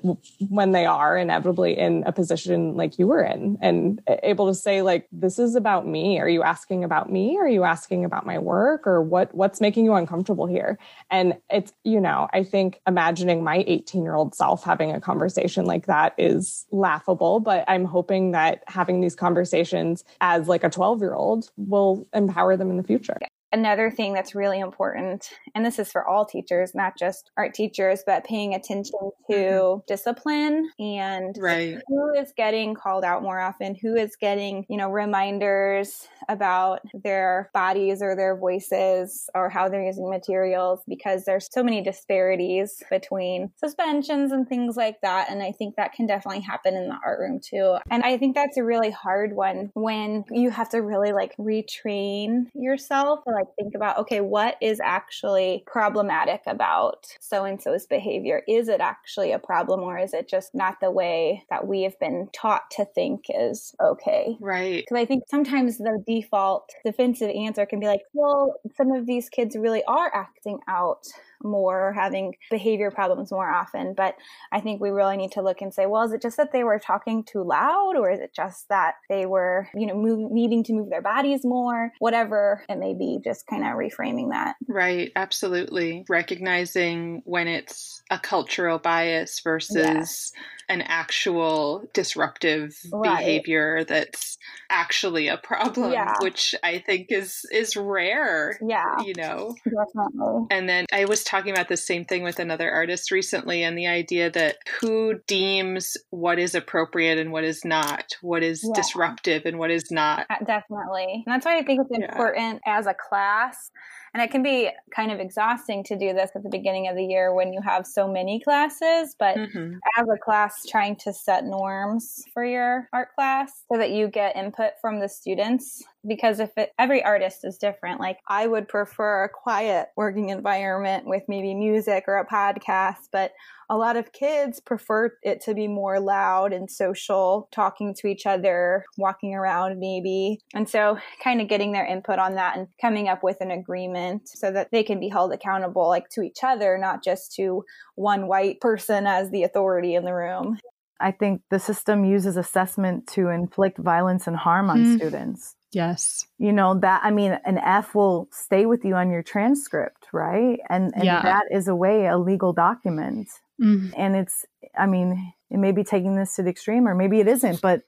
when 0.49 0.71
they 0.71 0.85
are 0.85 1.17
inevitably 1.17 1.77
in 1.77 2.03
a 2.05 2.11
position 2.11 2.75
like 2.75 2.99
you 2.99 3.07
were 3.07 3.23
in 3.23 3.57
and 3.61 4.01
able 4.23 4.47
to 4.47 4.53
say 4.53 4.81
like, 4.81 5.07
this 5.11 5.39
is 5.39 5.55
about 5.55 5.87
me. 5.87 6.19
Are 6.19 6.29
you 6.29 6.43
asking 6.43 6.83
about 6.83 7.11
me? 7.11 7.37
Are 7.37 7.47
you 7.47 7.63
asking 7.63 8.03
about 8.03 8.25
my 8.25 8.39
work 8.39 8.85
or 8.85 9.01
what, 9.01 9.33
what's 9.33 9.61
making 9.61 9.85
you 9.85 9.93
uncomfortable 9.93 10.47
here? 10.47 10.77
And 11.09 11.37
it's, 11.49 11.71
you 11.83 12.01
know, 12.01 12.27
I 12.33 12.43
think 12.43 12.81
imagining 12.87 13.43
my 13.43 13.63
18 13.67 14.03
year 14.03 14.15
old 14.15 14.35
self 14.35 14.63
having 14.63 14.91
a 14.91 14.99
conversation 14.99 15.65
like 15.65 15.85
that 15.85 16.13
is 16.17 16.65
laughable, 16.71 17.39
but 17.39 17.63
I'm 17.67 17.85
hoping 17.85 18.31
that 18.31 18.63
having 18.67 18.87
having 18.87 19.01
these 19.01 19.15
conversations 19.15 20.03
as 20.21 20.47
like 20.47 20.63
a 20.63 20.69
12 20.69 20.96
year 21.01 21.13
old 21.13 21.49
will 21.57 22.07
empower 22.13 22.57
them 22.57 22.69
in 22.69 22.77
the 22.77 22.83
future 22.83 23.17
another 23.51 23.89
thing 23.89 24.13
that's 24.13 24.35
really 24.35 24.59
important, 24.59 25.29
and 25.55 25.65
this 25.65 25.79
is 25.79 25.91
for 25.91 26.07
all 26.07 26.25
teachers, 26.25 26.73
not 26.75 26.97
just 26.97 27.31
art 27.37 27.53
teachers, 27.53 28.03
but 28.05 28.23
paying 28.23 28.53
attention 28.53 28.99
to 29.29 29.33
mm-hmm. 29.33 29.79
discipline 29.87 30.69
and 30.79 31.35
right. 31.39 31.77
who 31.87 32.13
is 32.13 32.33
getting 32.35 32.73
called 32.73 33.03
out 33.03 33.23
more 33.23 33.39
often, 33.39 33.75
who 33.75 33.95
is 33.95 34.15
getting, 34.15 34.65
you 34.69 34.77
know, 34.77 34.89
reminders 34.89 36.07
about 36.29 36.81
their 37.03 37.49
bodies 37.53 38.01
or 38.01 38.15
their 38.15 38.35
voices 38.35 39.29
or 39.33 39.49
how 39.49 39.69
they're 39.69 39.85
using 39.85 40.09
materials 40.09 40.81
because 40.87 41.25
there's 41.25 41.47
so 41.51 41.63
many 41.63 41.81
disparities 41.81 42.83
between 42.89 43.51
suspensions 43.57 44.31
and 44.31 44.47
things 44.47 44.75
like 44.75 44.99
that. 45.01 45.29
And 45.29 45.41
I 45.41 45.51
think 45.51 45.75
that 45.75 45.93
can 45.93 46.05
definitely 46.05 46.41
happen 46.41 46.75
in 46.75 46.89
the 46.89 46.97
art 47.05 47.19
room 47.19 47.39
too. 47.39 47.77
And 47.89 48.03
I 48.03 48.17
think 48.17 48.35
that's 48.35 48.57
a 48.57 48.63
really 48.63 48.91
hard 48.91 49.33
one 49.33 49.71
when 49.73 50.25
you 50.31 50.49
have 50.49 50.69
to 50.69 50.79
really 50.79 51.13
like 51.13 51.35
retrain 51.37 52.45
yourself 52.53 53.19
like 53.37 53.55
think 53.57 53.75
about 53.75 53.97
okay, 53.99 54.21
what 54.21 54.57
is 54.61 54.79
actually 54.79 55.63
problematic 55.65 56.41
about 56.45 57.07
so 57.19 57.45
and 57.45 57.61
so's 57.61 57.85
behavior? 57.85 58.43
Is 58.47 58.67
it 58.67 58.81
actually 58.81 59.31
a 59.31 59.39
problem 59.39 59.81
or 59.81 59.97
is 59.97 60.13
it 60.13 60.27
just 60.27 60.53
not 60.53 60.79
the 60.81 60.91
way 60.91 61.43
that 61.49 61.67
we 61.67 61.83
have 61.83 61.99
been 61.99 62.29
taught 62.33 62.69
to 62.71 62.85
think 62.85 63.25
is 63.29 63.75
okay? 63.81 64.37
Right. 64.39 64.83
Because 64.83 64.97
I 64.97 65.05
think 65.05 65.23
sometimes 65.27 65.77
the 65.77 66.03
default 66.05 66.71
defensive 66.85 67.29
answer 67.29 67.65
can 67.65 67.79
be 67.79 67.87
like, 67.87 68.01
well, 68.13 68.55
some 68.75 68.91
of 68.91 69.05
these 69.05 69.29
kids 69.29 69.55
really 69.55 69.83
are 69.85 70.13
acting 70.13 70.59
out 70.67 71.07
more, 71.43 71.93
having 71.93 72.35
behavior 72.49 72.91
problems 72.91 73.31
more 73.31 73.49
often. 73.49 73.93
But 73.95 74.15
I 74.51 74.59
think 74.59 74.81
we 74.81 74.89
really 74.89 75.17
need 75.17 75.31
to 75.33 75.41
look 75.41 75.61
and 75.61 75.73
say, 75.73 75.85
well, 75.85 76.03
is 76.03 76.11
it 76.13 76.21
just 76.21 76.37
that 76.37 76.51
they 76.51 76.63
were 76.63 76.79
talking 76.79 77.23
too 77.23 77.43
loud, 77.43 77.95
or 77.97 78.11
is 78.11 78.19
it 78.19 78.33
just 78.33 78.69
that 78.69 78.95
they 79.09 79.25
were, 79.25 79.67
you 79.73 79.87
know, 79.87 79.95
move, 79.95 80.31
needing 80.31 80.63
to 80.65 80.73
move 80.73 80.89
their 80.89 81.01
bodies 81.01 81.41
more? 81.43 81.91
Whatever 81.99 82.63
it 82.69 82.77
may 82.77 82.93
be, 82.93 83.19
just 83.23 83.47
kind 83.47 83.63
of 83.63 83.69
reframing 83.73 84.31
that. 84.31 84.55
Right, 84.67 85.11
absolutely. 85.15 86.05
Recognizing 86.09 87.21
when 87.25 87.47
it's 87.47 88.01
a 88.09 88.19
cultural 88.19 88.79
bias 88.79 89.39
versus 89.41 90.31
an 90.69 90.81
actual 90.81 91.87
disruptive 91.93 92.75
Right. 92.91 93.17
behavior 93.17 93.83
that's 93.85 94.37
actually 94.69 95.29
a 95.29 95.37
problem, 95.37 95.91
Yeah. 95.93 96.15
which 96.21 96.53
I 96.63 96.79
think 96.79 97.07
is 97.09 97.45
is 97.51 97.75
rare. 97.77 98.59
Yeah. 98.61 99.01
You 99.01 99.13
know. 99.15 99.55
Definitely. 99.63 100.47
And 100.51 100.67
then 100.67 100.85
I 100.91 101.05
was 101.05 101.23
talking 101.27 101.51
about 101.51 101.67
the 101.67 101.77
same 101.77 102.05
thing 102.05 102.23
with 102.23 102.39
another 102.39 102.71
artist 102.71 103.11
recently, 103.11 103.61
and 103.63 103.77
the 103.77 103.85
idea 103.87 104.31
that 104.31 104.57
who 104.79 105.19
deems 105.27 105.97
what 106.09 106.39
is 106.39 106.55
appropriate 106.55 107.17
and 107.19 107.31
what 107.31 107.43
is 107.43 107.65
not, 107.65 108.15
what 108.21 108.41
is 108.43 108.63
Yeah. 108.63 108.73
disruptive 108.73 109.45
and 109.45 109.59
what 109.59 109.69
is 109.69 109.91
not. 109.91 110.25
Uh, 110.29 110.35
Definitely. 110.45 111.23
And 111.25 111.33
that's 111.33 111.45
why 111.45 111.57
I 111.57 111.63
think 111.63 111.81
it's 111.81 111.91
important 112.03 112.61
as 112.65 112.87
a 112.87 112.93
class. 112.93 113.69
And 114.13 114.23
it 114.23 114.31
can 114.31 114.41
be 114.41 114.69
kind 114.95 115.11
of 115.11 115.19
exhausting 115.19 115.83
to 115.83 115.97
do 115.97 116.13
this 116.13 116.31
at 116.33 116.41
the 116.41 116.49
beginning 116.49 116.87
of 116.87 116.95
the 116.95 117.03
year 117.03 117.33
when 117.35 117.51
you 117.53 117.61
have 117.61 117.85
so 117.85 118.07
many 118.07 118.39
classes. 118.39 119.15
But 119.19 119.35
Mhm. 119.35 119.79
as 119.97 120.07
a 120.07 120.17
class, 120.17 120.65
trying 120.65 120.95
to 120.97 121.13
set 121.13 121.43
norms 121.43 122.23
for 122.33 122.43
your 122.43 122.87
art 122.93 123.09
class 123.15 123.65
so 123.71 123.77
that 123.77 123.91
you 123.91 124.07
get 124.07 124.35
input 124.35 124.71
from 124.81 124.99
the 125.01 125.09
students. 125.09 125.83
Because 126.07 126.39
if 126.39 126.51
it, 126.57 126.71
every 126.79 127.03
artist 127.03 127.39
is 127.43 127.57
different, 127.57 127.99
like 127.99 128.19
I 128.27 128.47
would 128.47 128.67
prefer 128.67 129.25
a 129.25 129.29
quiet 129.29 129.89
working 129.97 130.29
environment 130.29 131.05
with 131.05 131.23
maybe 131.27 131.53
music 131.53 132.05
or 132.07 132.17
a 132.17 132.25
podcast, 132.25 133.09
but 133.11 133.33
a 133.69 133.75
lot 133.75 133.97
of 133.97 134.13
kids 134.13 134.61
prefer 134.61 135.11
it 135.23 135.41
to 135.41 135.53
be 135.53 135.67
more 135.67 135.99
loud 135.99 136.53
and 136.53 136.71
social, 136.71 137.49
talking 137.51 137.93
to 137.95 138.07
each 138.07 138.25
other, 138.25 138.85
walking 138.97 139.35
around 139.35 139.79
maybe. 139.79 140.39
And 140.53 140.69
so, 140.69 140.97
kind 141.21 141.41
of 141.41 141.49
getting 141.49 141.73
their 141.73 141.85
input 141.85 142.17
on 142.17 142.35
that 142.35 142.57
and 142.57 142.67
coming 142.79 143.09
up 143.09 143.23
with 143.23 143.41
an 143.41 143.51
agreement 143.51 144.29
so 144.29 144.51
that 144.51 144.71
they 144.71 144.83
can 144.83 145.01
be 145.01 145.09
held 145.09 145.33
accountable, 145.33 145.89
like 145.89 146.07
to 146.11 146.21
each 146.21 146.39
other, 146.43 146.77
not 146.77 147.03
just 147.03 147.33
to 147.33 147.65
one 147.95 148.27
white 148.27 148.61
person 148.61 149.05
as 149.05 149.31
the 149.31 149.43
authority 149.43 149.95
in 149.95 150.05
the 150.05 150.13
room. 150.13 150.57
I 150.99 151.11
think 151.11 151.41
the 151.51 151.59
system 151.59 152.05
uses 152.05 152.37
assessment 152.37 153.05
to 153.09 153.27
inflict 153.27 153.77
violence 153.77 154.27
and 154.27 154.35
harm 154.35 154.69
on 154.69 154.83
Mm. 154.83 154.95
students. 154.95 155.56
Yes. 155.71 156.25
You 156.37 156.51
know, 156.53 156.79
that, 156.79 157.01
I 157.03 157.11
mean, 157.11 157.37
an 157.45 157.57
F 157.57 157.93
will 157.93 158.27
stay 158.31 158.65
with 158.65 158.85
you 158.85 158.95
on 158.95 159.09
your 159.09 159.23
transcript, 159.23 160.07
right? 160.13 160.59
And, 160.69 160.93
and 160.95 161.03
Yeah. 161.05 161.21
that 161.23 161.45
is 161.51 161.67
a 161.67 161.75
way, 161.75 162.07
a 162.07 162.17
legal 162.17 162.53
document. 162.53 163.27
Mhm. 163.61 163.93
And 163.97 164.15
it's, 164.15 164.45
I 164.77 164.85
mean, 164.85 165.33
it 165.49 165.57
may 165.57 165.71
be 165.71 165.83
taking 165.83 166.15
this 166.15 166.35
to 166.35 166.43
the 166.43 166.49
extreme 166.49 166.87
or 166.87 166.95
maybe 166.95 167.19
it 167.19 167.27
isn't, 167.27 167.61
but 167.61 167.81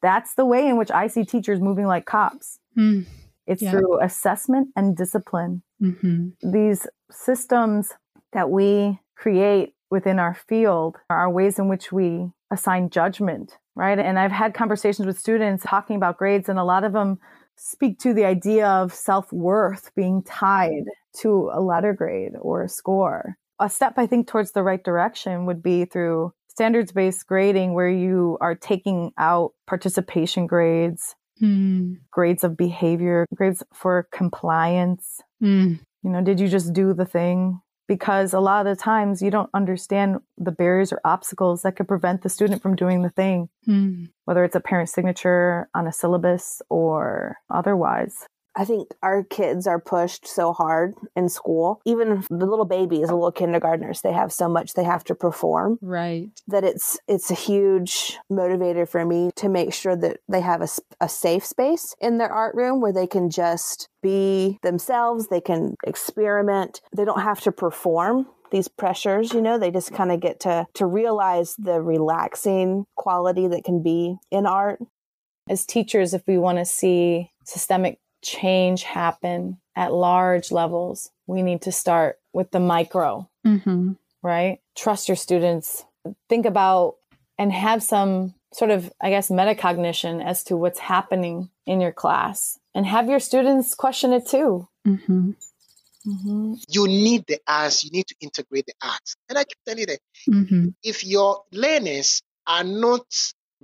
that's 0.00 0.34
the 0.34 0.44
way 0.46 0.68
in 0.68 0.76
which 0.76 0.90
I 0.90 1.06
see 1.08 1.24
teachers 1.24 1.60
moving 1.60 1.86
like 1.86 2.06
cops. 2.06 2.60
Mm. 2.76 3.06
It's 3.46 3.62
Yeah. 3.62 3.72
through 3.72 4.00
assessment 4.02 4.68
and 4.76 4.96
discipline. 4.96 5.62
hmm 5.80 6.28
These 6.42 6.86
systems 7.10 7.92
that 8.32 8.50
we 8.50 8.98
create 9.16 9.74
within 9.90 10.18
our 10.18 10.34
field 10.34 10.96
are 11.10 11.30
ways 11.30 11.58
in 11.58 11.68
which 11.68 11.90
we 11.92 12.30
assign 12.50 12.90
judgment, 12.90 13.56
right? 13.78 13.98
And 13.98 14.18
I've 14.18 14.32
had 14.32 14.52
conversations 14.54 15.06
with 15.06 15.18
students 15.18 15.64
talking 15.64 15.96
about 15.96 16.18
grades, 16.18 16.48
and 16.48 16.58
a 16.58 16.64
lot 16.64 16.84
of 16.84 16.92
them 16.92 17.18
speak 17.56 17.98
to 18.00 18.12
the 18.12 18.24
idea 18.24 18.66
of 18.68 18.92
self 18.92 19.32
worth 19.32 19.90
being 19.94 20.22
tied 20.22 20.84
to 21.20 21.50
a 21.52 21.60
letter 21.60 21.92
grade 21.92 22.32
or 22.40 22.62
a 22.64 22.68
score. 22.68 23.36
A 23.60 23.70
step 23.70 23.94
I 23.96 24.06
think 24.06 24.28
towards 24.28 24.52
the 24.52 24.62
right 24.62 24.82
direction 24.82 25.46
would 25.46 25.62
be 25.62 25.84
through 25.84 26.32
standards 26.48 26.92
based 26.92 27.26
grading, 27.26 27.74
where 27.74 27.88
you 27.88 28.36
are 28.40 28.54
taking 28.54 29.12
out 29.16 29.52
participation 29.66 30.46
grades, 30.46 31.14
Mm. 31.40 31.98
grades 32.10 32.42
of 32.42 32.56
behavior, 32.56 33.24
grades 33.32 33.62
for 33.72 34.08
compliance. 34.12 35.20
Mm. 35.40 35.78
You 36.02 36.10
know, 36.10 36.20
did 36.20 36.40
you 36.40 36.48
just 36.48 36.72
do 36.72 36.92
the 36.94 37.04
thing? 37.06 37.60
Because 37.88 38.34
a 38.34 38.40
lot 38.40 38.66
of 38.66 38.76
the 38.76 38.80
times 38.80 39.22
you 39.22 39.30
don't 39.30 39.50
understand 39.54 40.18
the 40.36 40.52
barriers 40.52 40.92
or 40.92 41.00
obstacles 41.04 41.62
that 41.62 41.74
could 41.74 41.88
prevent 41.88 42.22
the 42.22 42.28
student 42.28 42.62
from 42.62 42.76
doing 42.76 43.02
the 43.02 43.08
thing, 43.10 43.48
Mm. 43.66 44.10
whether 44.26 44.44
it's 44.44 44.54
a 44.56 44.60
parent 44.60 44.90
signature 44.90 45.68
on 45.74 45.86
a 45.86 45.92
syllabus 45.92 46.60
or 46.68 47.36
otherwise. 47.50 48.28
I 48.58 48.64
think 48.64 48.88
our 49.04 49.22
kids 49.22 49.68
are 49.68 49.78
pushed 49.78 50.26
so 50.26 50.52
hard 50.52 50.94
in 51.14 51.28
school. 51.28 51.80
Even 51.84 52.24
the 52.28 52.44
little 52.44 52.64
babies, 52.64 53.06
the 53.06 53.14
little 53.14 53.30
kindergartners, 53.30 54.02
they 54.02 54.12
have 54.12 54.32
so 54.32 54.48
much 54.48 54.74
they 54.74 54.82
have 54.82 55.04
to 55.04 55.14
perform. 55.14 55.78
Right. 55.80 56.30
That 56.48 56.64
it's 56.64 56.98
it's 57.06 57.30
a 57.30 57.34
huge 57.34 58.18
motivator 58.30 58.86
for 58.88 59.04
me 59.04 59.30
to 59.36 59.48
make 59.48 59.72
sure 59.72 59.94
that 59.94 60.18
they 60.28 60.40
have 60.40 60.60
a, 60.60 60.68
a 61.00 61.08
safe 61.08 61.46
space 61.46 61.94
in 62.00 62.18
their 62.18 62.32
art 62.32 62.56
room 62.56 62.80
where 62.80 62.92
they 62.92 63.06
can 63.06 63.30
just 63.30 63.88
be 64.02 64.58
themselves, 64.64 65.28
they 65.28 65.40
can 65.40 65.76
experiment. 65.86 66.80
They 66.92 67.04
don't 67.04 67.20
have 67.20 67.40
to 67.42 67.52
perform 67.52 68.26
these 68.50 68.66
pressures, 68.66 69.32
you 69.32 69.42
know, 69.42 69.58
they 69.58 69.70
just 69.70 69.92
kind 69.92 70.10
of 70.10 70.20
get 70.20 70.40
to 70.40 70.66
to 70.74 70.86
realize 70.86 71.54
the 71.58 71.80
relaxing 71.80 72.86
quality 72.96 73.46
that 73.46 73.62
can 73.62 73.84
be 73.84 74.16
in 74.32 74.46
art. 74.46 74.80
As 75.48 75.64
teachers, 75.64 76.12
if 76.12 76.22
we 76.26 76.38
want 76.38 76.58
to 76.58 76.64
see 76.64 77.30
systemic 77.44 78.00
change 78.22 78.82
happen 78.82 79.58
at 79.76 79.92
large 79.92 80.50
levels, 80.50 81.10
we 81.26 81.42
need 81.42 81.62
to 81.62 81.72
start 81.72 82.18
with 82.32 82.50
the 82.50 82.60
micro. 82.60 83.28
hmm 83.44 83.92
right? 84.22 84.58
Trust 84.76 85.08
your 85.08 85.16
students. 85.16 85.84
Think 86.28 86.44
about 86.44 86.96
and 87.38 87.52
have 87.52 87.82
some 87.84 88.34
sort 88.52 88.72
of, 88.72 88.92
I 89.00 89.10
guess, 89.10 89.30
metacognition 89.30 90.24
as 90.24 90.42
to 90.44 90.56
what's 90.56 90.80
happening 90.80 91.50
in 91.66 91.80
your 91.80 91.92
class 91.92 92.58
and 92.74 92.84
have 92.84 93.08
your 93.08 93.20
students 93.20 93.74
question 93.74 94.12
it 94.12 94.26
too. 94.26 94.66
hmm 94.84 95.32
You 96.68 96.86
need 96.86 97.24
the 97.26 97.38
arts, 97.46 97.84
you 97.84 97.90
need 97.90 98.06
to 98.08 98.14
integrate 98.20 98.66
the 98.66 98.74
arts. 98.82 99.16
And 99.28 99.38
I 99.38 99.44
keep 99.44 99.58
telling 99.64 99.80
you 99.80 99.86
that 99.86 100.00
hmm 100.26 100.68
if 100.82 101.04
your 101.04 101.42
learners 101.52 102.22
are 102.46 102.64
not 102.64 103.06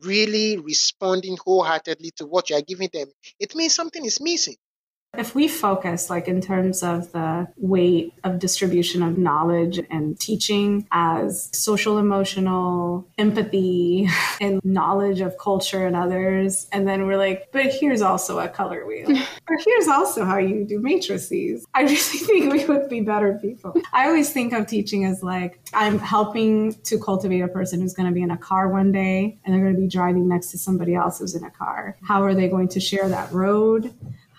really 0.03 0.57
responding 0.59 1.37
wholeheartedly 1.45 2.13
to 2.17 2.27
what 2.27 2.51
you 2.51 2.57
are 2.57 2.63
giving 2.63 2.91
them, 2.93 3.09
it 3.41 3.55
means 3.55 3.75
something 3.75 4.05
is 4.05 4.21
missing. 4.21 4.57
If 5.19 5.35
we 5.35 5.49
focus, 5.49 6.11
like 6.11 6.29
in 6.29 6.41
terms 6.41 6.83
of 6.83 7.13
the 7.13 7.49
weight 7.57 8.15
of 8.25 8.39
distribution 8.39 9.03
of 9.03 9.19
knowledge 9.19 9.81
and 9.91 10.19
teaching 10.19 10.87
as 10.93 11.51
social 11.53 11.99
emotional 11.99 13.07
empathy 13.19 14.09
and 14.41 14.61
knowledge 14.65 15.21
of 15.21 15.39
culture 15.39 15.87
and 15.87 15.97
others, 15.97 16.67
and 16.73 16.87
then 16.87 17.07
we're 17.07 17.17
like, 17.17 17.49
but 17.53 17.67
here's 17.67 18.03
also 18.03 18.39
a 18.39 18.49
color 18.49 18.87
wheel, 18.87 19.11
or 19.49 19.59
here's 19.65 19.89
also 19.89 20.25
how 20.25 20.39
you 20.39 20.65
do 20.65 20.81
matrices, 20.81 21.67
I 21.75 21.83
really 21.83 21.97
think 21.97 22.53
we 22.53 22.65
would 22.67 22.89
be 22.89 23.01
better 23.01 23.39
people. 23.41 23.75
I 23.93 24.07
always 24.07 24.33
think 24.33 24.53
of 24.53 24.67
teaching 24.67 25.05
as 25.05 25.23
like, 25.23 25.61
I'm 25.73 25.99
helping 25.99 26.75
to 26.83 26.99
cultivate 26.99 27.41
a 27.41 27.49
person 27.49 27.81
who's 27.81 27.95
going 27.95 28.09
to 28.09 28.15
be 28.15 28.23
in 28.23 28.31
a 28.31 28.39
car 28.39 28.69
one 28.69 28.93
day 28.93 29.39
and 29.45 29.55
they're 29.55 29.63
going 29.63 29.75
to 29.75 29.81
be 29.81 29.89
driving 29.89 30.29
next 30.29 30.51
to 30.53 30.59
somebody 30.59 30.95
else 30.95 31.19
who's 31.19 31.35
in 31.35 31.45
a 31.45 31.51
car. 31.51 31.97
How 32.03 32.23
are 32.23 32.35
they 32.35 32.49
going 32.49 32.69
to 32.69 32.81
share 32.81 33.09
that 33.09 33.33
road? 33.33 33.95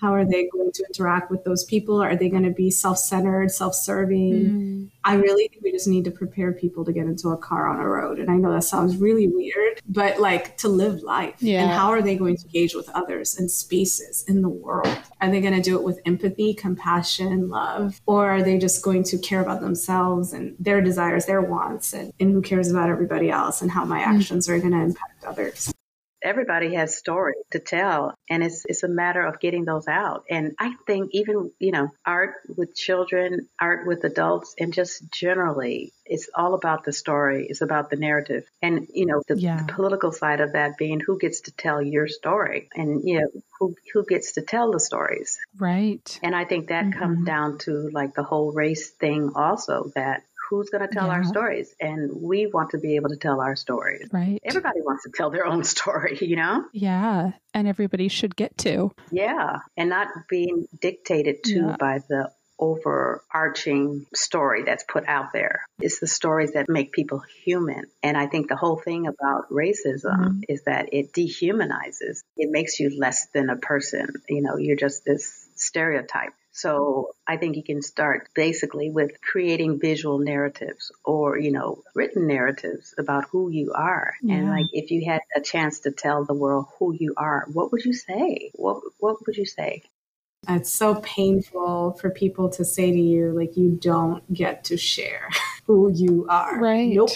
How 0.06 0.14
are 0.14 0.24
they 0.24 0.48
going 0.50 0.72
to 0.72 0.86
interact 0.86 1.32
with 1.32 1.44
those 1.46 1.64
people? 1.64 2.00
Are 2.00 2.16
they 2.16 2.30
going 2.30 2.44
to 2.44 2.52
be 2.52 2.70
self 2.70 3.00
centered, 3.00 3.50
self 3.50 3.74
serving? 3.74 4.34
Mm. 4.34 4.92
I 5.04 5.16
really 5.16 5.48
think 5.48 5.64
we 5.64 5.72
just 5.72 5.88
need 5.88 6.04
to 6.06 6.12
prepare 6.12 6.54
people 6.54 6.86
to 6.86 6.94
get 6.94 7.08
into 7.08 7.30
a 7.30 7.38
car 7.38 7.68
on 7.68 7.80
a 7.80 7.88
road. 7.88 8.20
And 8.20 8.30
I 8.30 8.36
know 8.36 8.54
that 8.54 8.64
sounds 8.64 8.98
really 8.98 9.28
weird, 9.28 9.82
but 9.88 10.20
like 10.20 10.58
to 10.58 10.68
live 10.68 11.02
life. 11.02 11.36
Yeah. 11.40 11.64
And 11.64 11.72
how 11.72 11.90
are 11.90 12.04
they 12.04 12.16
going 12.16 12.38
to 12.38 12.46
engage 12.46 12.76
with 12.76 12.88
others 12.90 13.36
and 13.36 13.50
spaces 13.50 14.24
in 14.28 14.44
the 14.44 14.50
world? 14.50 14.96
Are 15.22 15.32
they 15.32 15.42
going 15.42 15.56
to 15.56 15.62
do 15.62 15.76
it 15.76 15.84
with 15.84 16.00
empathy, 16.06 16.54
compassion, 16.54 17.50
love? 17.50 18.00
Or 18.06 18.30
are 18.30 18.44
they 18.44 18.60
just 18.60 18.84
going 18.84 19.04
to 19.06 19.18
care 19.18 19.42
about 19.42 19.62
themselves 19.62 20.34
and 20.34 20.56
their 20.60 20.82
desires, 20.82 21.26
their 21.26 21.42
wants, 21.42 21.94
and, 21.94 22.14
and 22.20 22.32
who 22.32 22.44
cares 22.44 22.70
about 22.70 22.90
everybody 22.90 23.32
else 23.32 23.64
and 23.64 23.72
how 23.72 23.86
my 23.86 24.02
actions 24.02 24.48
are 24.48 24.60
going 24.60 24.74
to 24.74 24.82
impact 24.82 25.24
others? 25.26 25.74
Everybody 26.26 26.74
has 26.74 26.98
stories 26.98 27.38
to 27.52 27.60
tell 27.60 28.18
and 28.30 28.44
it's 28.44 28.66
it's 28.66 28.84
a 28.84 28.88
matter 28.88 29.24
of 29.26 29.40
getting 29.40 29.64
those 29.64 29.88
out 29.88 30.24
and 30.30 30.54
i 30.60 30.74
think 30.88 31.10
even 31.14 31.52
you 31.60 31.72
know 31.72 31.90
art 32.06 32.34
with 32.58 32.76
children 32.76 33.48
art 33.60 33.86
with 33.86 34.04
adults 34.04 34.56
and 34.60 34.74
just 34.74 35.10
generally 35.12 35.94
it's 36.06 36.28
all 36.36 36.56
about 36.56 36.84
the 36.84 36.92
story 36.92 37.46
it's 37.48 37.62
about 37.62 37.90
the 37.90 37.96
narrative 37.96 38.44
and 38.62 38.88
you 38.94 39.06
know 39.06 39.22
the, 39.28 39.40
yeah. 39.40 39.64
the 39.66 39.74
political 39.74 40.12
side 40.12 40.42
of 40.42 40.54
that 40.54 40.78
being 40.78 41.00
who 41.00 41.18
gets 41.20 41.42
to 41.42 41.52
tell 41.52 41.82
your 41.82 42.08
story 42.08 42.70
and 42.76 43.08
you 43.08 43.20
know 43.20 43.28
who 43.60 43.76
who 43.94 44.04
gets 44.06 44.34
to 44.34 44.42
tell 44.42 44.72
the 44.72 44.80
stories 44.80 45.38
right 45.58 46.20
and 46.24 46.36
i 46.36 46.44
think 46.44 46.70
that 46.70 46.86
mm-hmm. 46.86 47.00
comes 47.00 47.26
down 47.26 47.58
to 47.60 47.90
like 47.94 48.16
the 48.16 48.24
whole 48.24 48.52
race 48.52 48.90
thing 48.90 49.32
also 49.36 49.92
that 49.96 50.24
who's 50.50 50.70
going 50.70 50.88
to 50.88 50.94
tell 50.94 51.08
yeah. 51.08 51.14
our 51.14 51.24
stories 51.24 51.74
and 51.80 52.12
we 52.14 52.48
want 52.48 52.72
to 52.72 52.78
be 52.78 52.96
able 52.96 53.10
to 53.10 53.18
tell 53.18 53.42
our 53.42 53.56
stories 53.56 54.08
right 54.12 54.40
everybody 54.44 54.82
wants 54.82 55.04
to 55.04 55.12
tell 55.14 55.30
their 55.30 55.46
own 55.46 55.64
story 55.76 56.18
you 56.22 56.36
know 56.36 56.64
yeah 56.74 57.32
and 57.54 57.68
everybody 57.68 58.08
should 58.08 58.36
get 58.36 58.58
to 58.58 58.92
yeah 59.12 59.58
and 59.78 59.90
not 59.90 60.08
being 60.30 60.68
dictated 60.80 61.44
to 61.44 61.56
yeah. 61.56 61.76
by 61.80 62.00
the 62.10 62.30
overarching 62.60 64.06
story 64.14 64.64
that's 64.64 64.84
put 64.88 65.06
out 65.08 65.34
there. 65.34 65.68
It's 65.80 66.00
the 66.00 66.08
stories 66.08 66.54
that 66.54 66.68
make 66.70 66.92
people 66.92 67.22
human. 67.44 67.86
And 68.02 68.18
I 68.18 68.28
think 68.28 68.48
the 68.48 68.56
whole 68.56 68.78
thing 68.78 69.08
about 69.08 69.50
racism 69.50 70.20
mm-hmm. 70.20 70.40
is 70.48 70.64
that 70.64 70.94
it 70.94 71.12
dehumanizes. 71.14 72.24
It 72.38 72.50
makes 72.52 72.80
you 72.80 72.98
less 72.98 73.28
than 73.34 73.50
a 73.50 73.58
person. 73.58 74.08
You 74.30 74.42
know, 74.42 74.58
you're 74.58 74.78
just 74.78 75.04
this 75.06 75.48
stereotype. 75.56 76.34
So 76.56 77.10
I 77.28 77.36
think 77.36 77.58
you 77.58 77.64
can 77.64 77.82
start 77.82 78.30
basically 78.34 78.90
with 78.90 79.20
creating 79.20 79.78
visual 79.78 80.20
narratives 80.20 80.90
or, 81.04 81.38
you 81.38 81.52
know, 81.52 81.84
written 81.94 82.28
narratives 82.28 82.96
about 82.98 83.26
who 83.30 83.50
you 83.50 83.74
are. 83.74 84.14
Yeah. 84.22 84.36
And 84.36 84.50
like 84.50 84.68
if 84.72 84.90
you 84.90 85.04
had 85.06 85.22
a 85.36 85.42
chance 85.42 85.80
to 85.82 85.92
tell 85.92 86.24
the 86.24 86.34
world 86.34 86.68
who 86.80 86.94
you 86.94 87.14
are, 87.18 87.46
what 87.52 87.74
would 87.74 87.84
you 87.84 87.94
say? 87.94 88.52
What 88.54 88.82
what 89.00 89.26
would 89.28 89.36
you 89.36 89.46
say? 89.46 89.84
It's 90.48 90.72
so 90.72 90.96
painful 90.96 91.98
for 92.00 92.10
people 92.10 92.50
to 92.50 92.66
say 92.66 92.92
to 92.92 93.00
you, 93.00 93.32
like, 93.32 93.58
you 93.58 93.78
don't 93.82 94.32
get 94.34 94.64
to 94.66 94.78
share 94.78 95.30
who 95.66 95.92
you 95.94 96.26
are. 96.30 96.60
Right. 96.60 96.90
Nope. 96.94 97.12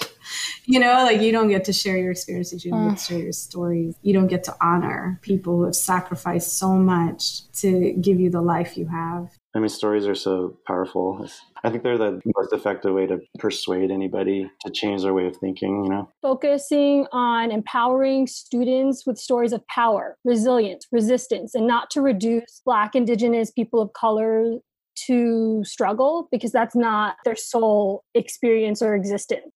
You 0.66 0.80
know, 0.80 1.04
like, 1.04 1.22
you 1.22 1.32
don't 1.32 1.50
get 1.50 1.66
to 1.66 1.74
share 1.74 1.98
your 1.98 2.12
experiences. 2.12 2.66
You 2.66 2.72
don't 2.72 2.88
uh. 2.88 2.90
get 2.90 3.00
to 3.00 3.06
share 3.06 3.20
your 3.20 3.32
stories. 3.32 3.96
You 4.02 4.14
don't 4.14 4.28
get 4.28 4.44
to 4.46 4.56
honor 4.62 5.20
people 5.22 5.58
who 5.58 5.64
have 5.66 5.76
sacrificed 5.76 6.58
so 6.58 6.76
much 6.76 7.50
to 7.54 7.94
give 7.94 8.20
you 8.20 8.30
the 8.30 8.42
life 8.42 8.78
you 8.78 8.88
have. 8.88 9.39
I 9.56 9.60
mean, 9.60 9.70
stories 9.70 10.06
are 10.06 10.16
so 10.16 10.58
powerful. 10.68 11.28
I 11.64 11.72
think 11.72 11.82
they're 11.82 11.98
the 11.98 12.22
most 12.38 12.54
effective 12.54 12.94
way 12.94 13.08
to 13.08 13.20
persuade 13.40 13.90
anybody 13.90 14.50
to 14.64 14.72
change 14.72 15.02
their 15.02 15.14
way 15.14 15.26
of 15.26 15.38
thinking, 15.38 15.84
you 15.84 15.90
know? 15.90 16.10
Focusing 16.22 17.08
on 17.12 17.52
empowering 17.52 18.28
students 18.28 19.08
with 19.08 19.18
stories 19.18 19.52
of 19.52 19.66
power, 19.68 20.18
resilience, 20.24 20.86
resistance, 20.92 21.56
and 21.56 21.66
not 21.66 21.90
to 21.92 22.02
reduce 22.02 22.62
Black, 22.64 22.94
Indigenous, 22.94 23.50
people 23.50 23.82
of 23.82 23.92
color 23.94 24.58
to 25.08 25.64
struggle 25.64 26.28
because 26.32 26.52
that's 26.52 26.76
not 26.76 27.16
their 27.26 27.36
sole 27.36 28.04
experience 28.14 28.82
or 28.84 28.94
existence. 28.94 29.52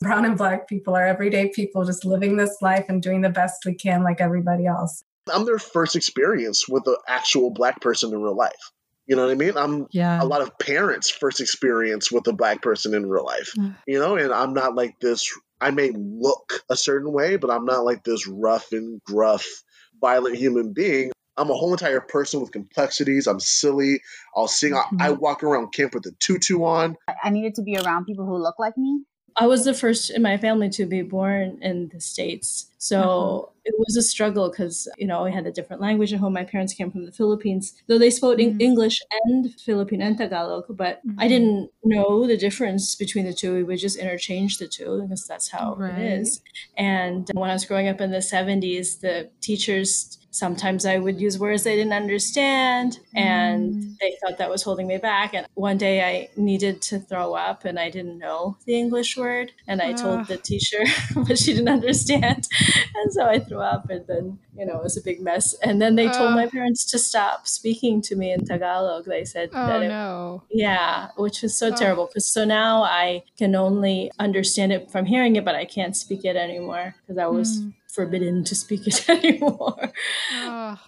Brown 0.00 0.24
and 0.24 0.36
Black 0.36 0.68
people 0.68 0.94
are 0.94 1.06
everyday 1.06 1.50
people 1.50 1.84
just 1.84 2.04
living 2.04 2.36
this 2.36 2.56
life 2.60 2.86
and 2.88 3.00
doing 3.00 3.20
the 3.20 3.30
best 3.30 3.64
we 3.64 3.74
can 3.74 4.02
like 4.02 4.20
everybody 4.20 4.66
else. 4.66 5.02
I'm 5.32 5.44
their 5.44 5.58
first 5.58 5.96
experience 5.96 6.68
with 6.68 6.86
an 6.86 6.96
actual 7.08 7.50
Black 7.50 7.80
person 7.80 8.12
in 8.12 8.20
real 8.20 8.36
life. 8.36 8.72
You 9.06 9.16
know 9.16 9.26
what 9.26 9.32
I 9.32 9.34
mean? 9.34 9.56
I'm 9.56 9.86
yeah. 9.90 10.20
a 10.20 10.24
lot 10.24 10.42
of 10.42 10.58
parents' 10.58 11.10
first 11.10 11.40
experience 11.40 12.10
with 12.10 12.26
a 12.26 12.32
black 12.32 12.60
person 12.60 12.94
in 12.94 13.08
real 13.08 13.24
life. 13.24 13.52
Mm. 13.56 13.76
You 13.86 14.00
know, 14.00 14.16
and 14.16 14.32
I'm 14.32 14.52
not 14.52 14.74
like 14.74 14.98
this. 15.00 15.32
I 15.60 15.70
may 15.70 15.92
look 15.94 16.64
a 16.68 16.76
certain 16.76 17.12
way, 17.12 17.36
but 17.36 17.50
I'm 17.50 17.64
not 17.64 17.84
like 17.84 18.04
this 18.04 18.26
rough 18.26 18.72
and 18.72 19.00
gruff, 19.04 19.46
violent 20.00 20.36
human 20.36 20.72
being. 20.72 21.12
I'm 21.36 21.50
a 21.50 21.54
whole 21.54 21.72
entire 21.72 22.00
person 22.00 22.40
with 22.40 22.50
complexities. 22.50 23.26
I'm 23.26 23.40
silly. 23.40 24.00
I'll 24.34 24.48
sing. 24.48 24.72
Mm-hmm. 24.72 25.02
I, 25.02 25.06
I 25.06 25.10
walk 25.10 25.44
around 25.44 25.72
camp 25.72 25.94
with 25.94 26.06
a 26.06 26.12
tutu 26.18 26.64
on. 26.64 26.96
I 27.22 27.30
needed 27.30 27.54
to 27.56 27.62
be 27.62 27.76
around 27.76 28.06
people 28.06 28.26
who 28.26 28.36
look 28.36 28.58
like 28.58 28.76
me. 28.76 29.02
I 29.38 29.46
was 29.46 29.64
the 29.64 29.74
first 29.74 30.10
in 30.10 30.22
my 30.22 30.38
family 30.38 30.70
to 30.70 30.86
be 30.86 31.02
born 31.02 31.58
in 31.60 31.90
the 31.92 32.00
States. 32.00 32.70
So 32.86 33.00
uh-huh. 33.00 33.52
it 33.64 33.74
was 33.78 33.96
a 33.96 34.02
struggle 34.02 34.48
because, 34.48 34.88
you 34.96 35.08
know, 35.08 35.24
we 35.24 35.32
had 35.32 35.44
a 35.44 35.50
different 35.50 35.82
language 35.82 36.12
at 36.12 36.20
home. 36.20 36.34
My 36.34 36.44
parents 36.44 36.72
came 36.72 36.90
from 36.92 37.04
the 37.04 37.10
Philippines, 37.10 37.74
though 37.88 37.98
they 37.98 38.10
spoke 38.10 38.38
mm-hmm. 38.38 38.60
English 38.60 39.00
and 39.24 39.52
Philippine 39.60 40.02
and 40.02 40.16
Tagalog, 40.16 40.64
but 40.68 41.04
mm-hmm. 41.04 41.18
I 41.18 41.26
didn't 41.26 41.70
know 41.82 42.28
the 42.28 42.36
difference 42.36 42.94
between 42.94 43.24
the 43.26 43.34
two. 43.34 43.54
We 43.54 43.64
would 43.64 43.80
just 43.80 43.98
interchange 43.98 44.58
the 44.58 44.68
two 44.68 45.02
because 45.02 45.26
that's 45.26 45.48
how 45.48 45.74
right. 45.76 45.98
it 45.98 46.20
is. 46.20 46.40
And 46.76 47.28
when 47.34 47.50
I 47.50 47.54
was 47.54 47.64
growing 47.64 47.88
up 47.88 48.00
in 48.00 48.12
the 48.12 48.18
70s, 48.18 49.00
the 49.00 49.30
teachers 49.40 50.16
sometimes 50.36 50.84
I 50.84 50.98
would 50.98 51.20
use 51.20 51.38
words 51.38 51.64
they 51.64 51.76
didn't 51.76 51.94
understand 51.94 53.00
and 53.14 53.74
mm. 53.74 53.98
they 53.98 54.16
thought 54.20 54.36
that 54.38 54.50
was 54.50 54.62
holding 54.62 54.86
me 54.86 54.98
back. 54.98 55.32
And 55.34 55.46
one 55.54 55.78
day 55.78 56.02
I 56.02 56.28
needed 56.36 56.82
to 56.82 57.00
throw 57.00 57.34
up 57.34 57.64
and 57.64 57.78
I 57.78 57.88
didn't 57.88 58.18
know 58.18 58.58
the 58.66 58.74
English 58.74 59.16
word. 59.16 59.52
And 59.66 59.80
I 59.80 59.92
uh. 59.92 59.96
told 59.96 60.26
the 60.26 60.36
teacher, 60.36 60.84
but 61.16 61.38
she 61.38 61.52
didn't 61.54 61.68
understand. 61.68 62.46
And 62.96 63.12
so 63.12 63.26
I 63.26 63.38
threw 63.38 63.60
up 63.60 63.90
and 63.90 64.06
then, 64.06 64.38
you 64.56 64.64
know, 64.64 64.78
it 64.78 64.82
was 64.82 64.96
a 64.96 65.02
big 65.02 65.20
mess. 65.20 65.54
And 65.62 65.80
then 65.80 65.96
they 65.96 66.06
uh. 66.06 66.12
told 66.12 66.34
my 66.34 66.46
parents 66.46 66.84
to 66.86 66.98
stop 66.98 67.46
speaking 67.46 68.00
to 68.02 68.16
me 68.16 68.32
in 68.32 68.44
Tagalog. 68.44 69.04
They 69.04 69.24
said 69.24 69.50
oh, 69.52 69.66
that 69.66 69.82
it, 69.82 69.88
no. 69.88 70.42
Yeah, 70.50 71.08
which 71.16 71.42
was 71.42 71.56
so 71.56 71.68
oh. 71.68 71.76
terrible 71.76 72.06
because 72.06 72.26
so 72.26 72.44
now 72.44 72.82
I 72.82 73.22
can 73.38 73.54
only 73.54 74.10
understand 74.18 74.72
it 74.72 74.90
from 74.90 75.06
hearing 75.06 75.36
it, 75.36 75.44
but 75.44 75.54
I 75.54 75.64
can't 75.64 75.96
speak 75.96 76.24
it 76.24 76.36
anymore 76.36 76.94
because 77.02 77.18
I 77.18 77.26
was. 77.26 77.60
Mm 77.60 77.72
forbidden 77.96 78.44
to 78.44 78.54
speak 78.54 78.86
it 78.86 79.08
anymore. 79.08 79.90
Oh. 80.32 80.78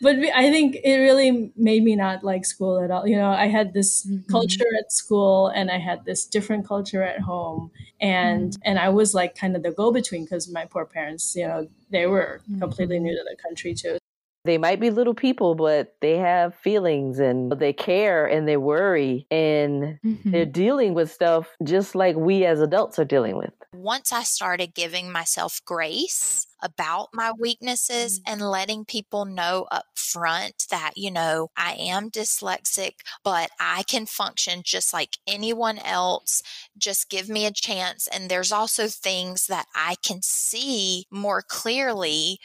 But 0.00 0.16
I 0.34 0.50
think 0.50 0.76
it 0.84 0.96
really 0.96 1.52
made 1.56 1.82
me 1.82 1.96
not 1.96 2.22
like 2.24 2.44
school 2.44 2.82
at 2.82 2.90
all. 2.90 3.06
You 3.06 3.16
know, 3.16 3.30
I 3.30 3.46
had 3.46 3.72
this 3.72 4.06
mm-hmm. 4.06 4.30
culture 4.30 4.66
at 4.78 4.92
school 4.92 5.48
and 5.48 5.70
I 5.70 5.78
had 5.78 6.04
this 6.04 6.26
different 6.26 6.66
culture 6.66 7.02
at 7.02 7.20
home. 7.20 7.70
And 8.00 8.52
mm 8.52 8.58
and 8.64 8.78
I 8.78 8.90
was 8.90 9.12
like 9.12 9.34
kind 9.34 9.56
of 9.56 9.62
the 9.62 9.72
go 9.72 9.90
between 9.90 10.24
because 10.24 10.48
my 10.48 10.66
poor 10.66 10.84
parents, 10.84 11.34
you 11.34 11.46
know, 11.46 11.68
they 11.90 12.06
were 12.06 12.40
mm-hmm. 12.42 12.60
completely 12.60 13.00
new 13.00 13.12
to 13.12 13.24
the 13.28 13.36
country 13.42 13.74
too. 13.74 13.98
They 14.44 14.58
might 14.58 14.80
be 14.80 14.90
little 14.90 15.14
people, 15.14 15.54
but 15.54 15.94
they 16.00 16.16
have 16.18 16.54
feelings 16.54 17.18
and 17.18 17.52
they 17.52 17.72
care 17.72 18.26
and 18.26 18.46
they 18.46 18.56
worry 18.56 19.26
and 19.30 19.98
mm-hmm. 20.04 20.30
they're 20.30 20.44
dealing 20.44 20.94
with 20.94 21.12
stuff 21.12 21.48
just 21.64 21.94
like 21.94 22.16
we 22.16 22.44
as 22.44 22.60
adults 22.60 22.98
are 22.98 23.04
dealing 23.04 23.36
with. 23.36 23.52
Once 23.72 24.12
I 24.12 24.22
started 24.24 24.74
giving 24.74 25.12
myself 25.12 25.60
grace 25.64 26.46
about 26.62 27.08
my 27.12 27.32
weaknesses 27.38 28.20
mm. 28.20 28.22
and 28.26 28.40
letting 28.40 28.84
people 28.84 29.24
know 29.24 29.66
up 29.70 29.86
front 29.94 30.66
that, 30.70 30.92
you 30.96 31.10
know, 31.10 31.50
I 31.56 31.74
am 31.74 32.10
dyslexic, 32.10 32.92
but 33.24 33.50
I 33.58 33.82
can 33.84 34.06
function 34.06 34.62
just 34.64 34.92
like 34.92 35.18
anyone 35.26 35.78
else. 35.78 36.42
Just 36.78 37.10
give 37.10 37.28
me 37.28 37.46
a 37.46 37.52
chance. 37.52 38.08
And 38.08 38.28
there's 38.28 38.52
also 38.52 38.88
things 38.88 39.46
that 39.46 39.66
I 39.74 39.96
can 40.02 40.22
see 40.22 41.06
more 41.10 41.42
clearly 41.42 42.40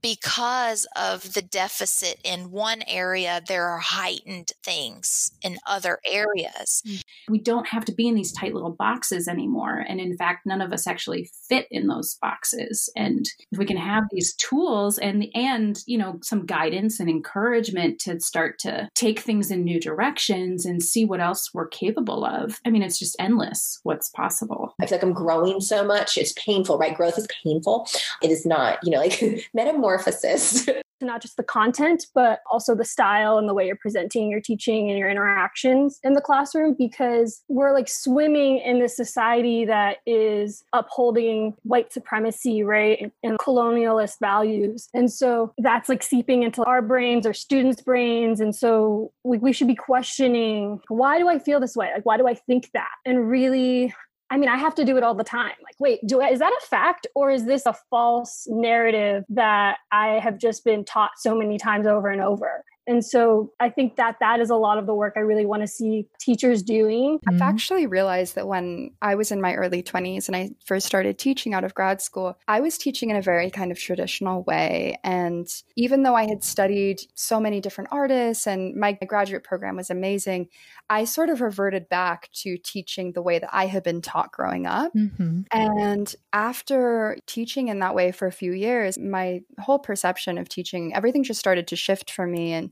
because 0.00 0.86
of 0.96 1.34
the 1.34 1.42
deficit 1.42 2.20
in 2.22 2.50
one 2.50 2.82
area. 2.86 3.42
There 3.46 3.68
are 3.68 3.78
heightened 3.78 4.52
things 4.62 5.32
in 5.42 5.58
other 5.66 5.98
areas. 6.06 6.82
Mm. 6.86 7.02
We 7.28 7.38
don't 7.38 7.68
have 7.68 7.84
to 7.86 7.92
be 7.92 8.06
in 8.08 8.14
these 8.14 8.32
tight 8.32 8.54
little 8.54 8.70
boxes 8.70 9.26
anymore. 9.26 9.84
And 9.88 10.00
in 10.00 10.16
fact, 10.16 10.46
none 10.46 10.60
of 10.60 10.72
us 10.72 10.86
actually 10.86 11.30
fit 11.48 11.66
in 11.70 11.88
those 11.88 12.16
boxes. 12.20 12.88
And 12.96 13.26
if 13.50 13.58
we 13.58 13.66
can 13.66 13.76
have 13.76 14.04
these 14.10 14.34
tools 14.34 14.98
and 14.98 15.26
and 15.34 15.82
you 15.86 15.98
know 15.98 16.18
some 16.22 16.46
guidance 16.46 17.00
and 17.00 17.08
encouragement 17.08 17.98
to 18.00 18.20
start 18.20 18.58
to 18.60 18.88
take 18.94 19.20
things 19.20 19.50
in 19.50 19.64
new 19.64 19.80
directions 19.80 20.64
and 20.64 20.82
see 20.82 21.04
what 21.04 21.20
else 21.20 21.50
we're 21.52 21.68
capable 21.68 22.24
of 22.24 22.60
i 22.66 22.70
mean 22.70 22.82
it's 22.82 22.98
just 22.98 23.16
endless 23.18 23.61
what's 23.82 24.08
possible. 24.08 24.74
I 24.80 24.86
feel 24.86 24.98
like 24.98 25.02
i'm 25.02 25.12
growing 25.12 25.60
so 25.60 25.84
much. 25.84 26.16
It's 26.18 26.32
painful 26.32 26.78
right? 26.78 26.96
Growth 26.96 27.18
is 27.18 27.28
painful. 27.42 27.88
It 28.22 28.30
is 28.30 28.46
not 28.46 28.78
you 28.82 28.90
know 28.90 28.98
like 28.98 29.48
metamorphosis 29.54 30.68
not 31.06 31.22
just 31.22 31.36
the 31.36 31.42
content, 31.42 32.06
but 32.14 32.40
also 32.50 32.74
the 32.74 32.84
style 32.84 33.38
and 33.38 33.48
the 33.48 33.54
way 33.54 33.66
you're 33.66 33.76
presenting 33.76 34.30
your 34.30 34.40
teaching 34.40 34.88
and 34.88 34.98
your 34.98 35.08
interactions 35.08 35.98
in 36.02 36.12
the 36.14 36.20
classroom 36.20 36.74
because 36.78 37.42
we're 37.48 37.72
like 37.72 37.88
swimming 37.88 38.58
in 38.58 38.80
this 38.80 38.96
society 38.96 39.64
that 39.64 39.98
is 40.06 40.64
upholding 40.72 41.54
white 41.62 41.92
supremacy, 41.92 42.62
right? 42.62 43.12
And 43.22 43.38
colonialist 43.38 44.18
values. 44.20 44.88
And 44.94 45.10
so 45.12 45.52
that's 45.58 45.88
like 45.88 46.02
seeping 46.02 46.42
into 46.42 46.62
our 46.64 46.82
brains, 46.82 47.26
our 47.26 47.34
students' 47.34 47.82
brains. 47.82 48.40
And 48.40 48.54
so 48.54 49.12
we, 49.24 49.38
we 49.38 49.52
should 49.52 49.68
be 49.68 49.74
questioning 49.74 50.80
why 50.88 51.18
do 51.18 51.28
I 51.28 51.38
feel 51.38 51.60
this 51.60 51.76
way? 51.76 51.90
Like, 51.94 52.06
why 52.06 52.16
do 52.16 52.26
I 52.26 52.34
think 52.34 52.70
that? 52.74 52.90
And 53.04 53.28
really 53.28 53.94
I 54.32 54.38
mean, 54.38 54.48
I 54.48 54.56
have 54.56 54.74
to 54.76 54.84
do 54.86 54.96
it 54.96 55.02
all 55.02 55.14
the 55.14 55.22
time. 55.22 55.52
Like, 55.62 55.74
wait, 55.78 56.00
do 56.06 56.22
I, 56.22 56.30
is 56.30 56.38
that 56.38 56.54
a 56.54 56.66
fact 56.66 57.06
or 57.14 57.30
is 57.30 57.44
this 57.44 57.66
a 57.66 57.74
false 57.90 58.46
narrative 58.48 59.24
that 59.28 59.76
I 59.92 60.20
have 60.20 60.38
just 60.38 60.64
been 60.64 60.86
taught 60.86 61.10
so 61.18 61.34
many 61.34 61.58
times 61.58 61.86
over 61.86 62.08
and 62.08 62.22
over? 62.22 62.64
And 62.86 63.04
so 63.04 63.52
I 63.60 63.70
think 63.70 63.96
that 63.96 64.16
that 64.20 64.40
is 64.40 64.50
a 64.50 64.56
lot 64.56 64.78
of 64.78 64.86
the 64.86 64.94
work 64.94 65.14
I 65.16 65.20
really 65.20 65.46
want 65.46 65.62
to 65.62 65.68
see 65.68 66.08
teachers 66.18 66.62
doing. 66.62 67.20
I've 67.28 67.40
actually 67.40 67.86
realized 67.86 68.34
that 68.34 68.48
when 68.48 68.90
I 69.00 69.14
was 69.14 69.30
in 69.30 69.40
my 69.40 69.54
early 69.54 69.82
20s 69.82 70.26
and 70.26 70.36
I 70.36 70.50
first 70.64 70.86
started 70.86 71.18
teaching 71.18 71.54
out 71.54 71.64
of 71.64 71.74
grad 71.74 72.00
school, 72.00 72.36
I 72.48 72.60
was 72.60 72.78
teaching 72.78 73.10
in 73.10 73.16
a 73.16 73.22
very 73.22 73.50
kind 73.50 73.70
of 73.70 73.78
traditional 73.78 74.42
way. 74.42 74.98
And 75.04 75.46
even 75.76 76.02
though 76.02 76.16
I 76.16 76.28
had 76.28 76.42
studied 76.42 77.00
so 77.14 77.38
many 77.38 77.60
different 77.60 77.90
artists 77.92 78.46
and 78.46 78.74
my 78.74 78.92
graduate 79.06 79.44
program 79.44 79.76
was 79.76 79.90
amazing, 79.90 80.48
I 80.90 81.04
sort 81.04 81.30
of 81.30 81.40
reverted 81.40 81.88
back 81.88 82.30
to 82.42 82.58
teaching 82.58 83.12
the 83.12 83.22
way 83.22 83.38
that 83.38 83.50
I 83.52 83.66
had 83.66 83.82
been 83.82 84.02
taught 84.02 84.32
growing 84.32 84.66
up. 84.66 84.92
Mm-hmm. 84.94 85.42
And 85.52 86.14
after 86.32 87.16
teaching 87.26 87.68
in 87.68 87.78
that 87.78 87.94
way 87.94 88.12
for 88.12 88.26
a 88.26 88.32
few 88.32 88.52
years, 88.52 88.98
my 88.98 89.40
whole 89.60 89.78
perception 89.78 90.36
of 90.36 90.48
teaching, 90.48 90.94
everything 90.94 91.22
just 91.22 91.40
started 91.40 91.66
to 91.68 91.76
shift 91.76 92.10
for 92.10 92.26
me. 92.26 92.52
And 92.52 92.71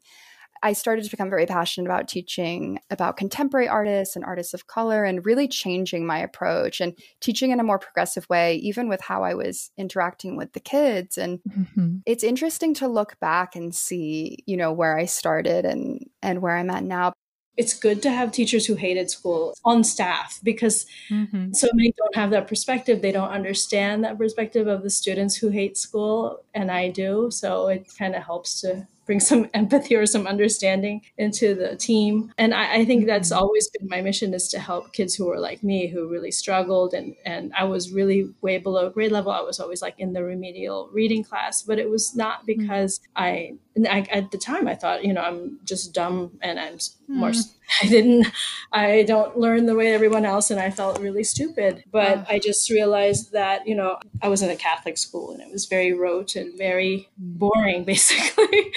I 0.63 0.75
started 0.75 1.05
to 1.05 1.11
become 1.11 1.31
very 1.31 1.47
passionate 1.47 1.87
about 1.87 2.07
teaching 2.07 2.81
about 2.91 3.17
contemporary 3.17 3.67
artists 3.67 4.15
and 4.15 4.25
artists 4.25 4.53
of 4.53 4.67
color 4.67 5.05
and 5.05 5.25
really 5.25 5.49
changing 5.49 6.07
my 6.07 6.19
approach 6.19 6.81
and 6.81 6.97
teaching 7.21 7.51
in 7.51 7.61
a 7.61 7.65
more 7.65 7.79
progressive 7.79 8.29
way, 8.29 8.57
even 8.57 8.89
with 8.89 9.01
how 9.01 9.23
I 9.23 9.35
was 9.35 9.71
interacting 9.79 10.37
with 10.37 10.53
the 10.53 10.61
kids. 10.61 11.17
And 11.17 11.41
mm-hmm. 11.49 11.97
it's 12.05 12.25
interesting 12.25 12.75
to 12.75 12.89
look 12.89 13.19
back 13.21 13.57
and 13.57 13.75
see, 13.75 14.45
you 14.47 14.57
know, 14.57 14.73
where 14.73 14.99
I 14.99 15.07
started 15.07 15.65
and 15.65 16.05
and 16.23 16.43
where 16.43 16.57
I'm 16.57 16.71
at 16.71 16.85
now 16.85 17.13
it's 17.57 17.79
good 17.79 18.01
to 18.03 18.11
have 18.11 18.33
teachers 18.33 18.65
who 18.65 18.75
hated 18.75 19.11
school 19.11 19.55
on 19.67 19.85
staff 19.85 20.41
because 20.43 20.87
mm-hmm. 21.11 21.53
so 21.53 21.69
many 21.75 21.93
don't 21.95 22.15
have 22.15 22.31
that 22.31 22.49
perspective. 22.49 23.03
They 23.03 23.13
don't 23.13 23.29
understand 23.29 24.03
that 24.03 24.17
perspective 24.17 24.67
of 24.67 24.83
the 24.83 24.89
students 24.89 25.37
who 25.37 25.51
hate 25.51 25.77
school, 25.77 26.43
and 26.55 26.71
I 26.71 26.89
do. 26.89 27.29
So 27.31 27.69
it 27.69 27.87
kind 27.99 28.15
of 28.15 28.23
helps 28.23 28.63
to 28.63 28.87
bring 29.11 29.19
some 29.19 29.51
empathy 29.55 29.97
or 29.97 30.07
some 30.07 30.25
understanding 30.29 31.03
into 31.19 31.53
the 31.53 31.75
team. 31.75 32.33
And 32.39 32.55
I, 32.55 32.75
I, 32.75 32.85
think 32.85 33.07
that's 33.07 33.33
mm-hmm. 33.33 33.43
always 33.43 33.69
been 33.71 33.89
my 33.89 34.01
mission 34.01 34.33
is 34.35 34.47
to 34.51 34.61
help 34.61 34.93
kids 34.93 35.17
who 35.17 35.27
were 35.27 35.41
like 35.41 35.65
me, 35.65 35.89
who 35.89 36.09
really 36.09 36.31
struggled. 36.31 36.95
And, 36.95 37.17
and 37.27 37.53
I 37.59 37.65
was 37.65 37.91
really 37.91 38.33
way 38.41 38.59
below 38.59 38.89
grade 38.89 39.11
level. 39.11 39.33
I 39.33 39.41
was 39.41 39.59
always 39.59 39.83
like 39.83 39.97
in 39.99 40.13
the 40.13 40.23
remedial 40.23 40.91
reading 40.93 41.25
class, 41.25 41.61
but 41.63 41.81
it 41.81 41.91
was 41.91 42.15
not 42.15 42.47
mm-hmm. 42.47 42.61
because 42.61 43.01
I, 43.17 43.55
I, 43.87 44.01
at 44.11 44.31
the 44.31 44.39
time 44.39 44.67
I 44.67 44.75
thought, 44.75 45.05
you 45.05 45.13
know, 45.13 45.23
I'm 45.23 45.59
just 45.65 45.95
dumb 45.95 46.39
and 46.43 46.59
I'm 46.59 46.79
more, 47.09 47.31
mm. 47.31 47.51
I 47.83 47.87
didn't, 47.87 48.27
I 48.73 49.05
don't 49.05 49.39
learn 49.39 49.67
the 49.67 49.77
way 49.77 49.93
everyone 49.93 50.25
else. 50.25 50.51
And 50.51 50.59
I 50.61 50.71
felt 50.71 50.99
really 51.01 51.25
stupid. 51.25 51.85
But. 51.91 52.27
I 52.29 52.39
just 52.39 52.71
realized 52.71 53.33
that, 53.33 53.67
you 53.67 53.75
know, 53.75 53.99
I 54.23 54.29
was 54.29 54.43
in 54.43 54.51
a 54.51 54.57
Catholic 54.57 54.99
school 54.99 55.33
and 55.33 55.41
it 55.41 55.51
was 55.53 55.67
very 55.67 55.93
rote 55.93 56.37
and 56.37 56.57
very 56.57 57.09
boring, 57.17 57.85
basically 57.91 58.73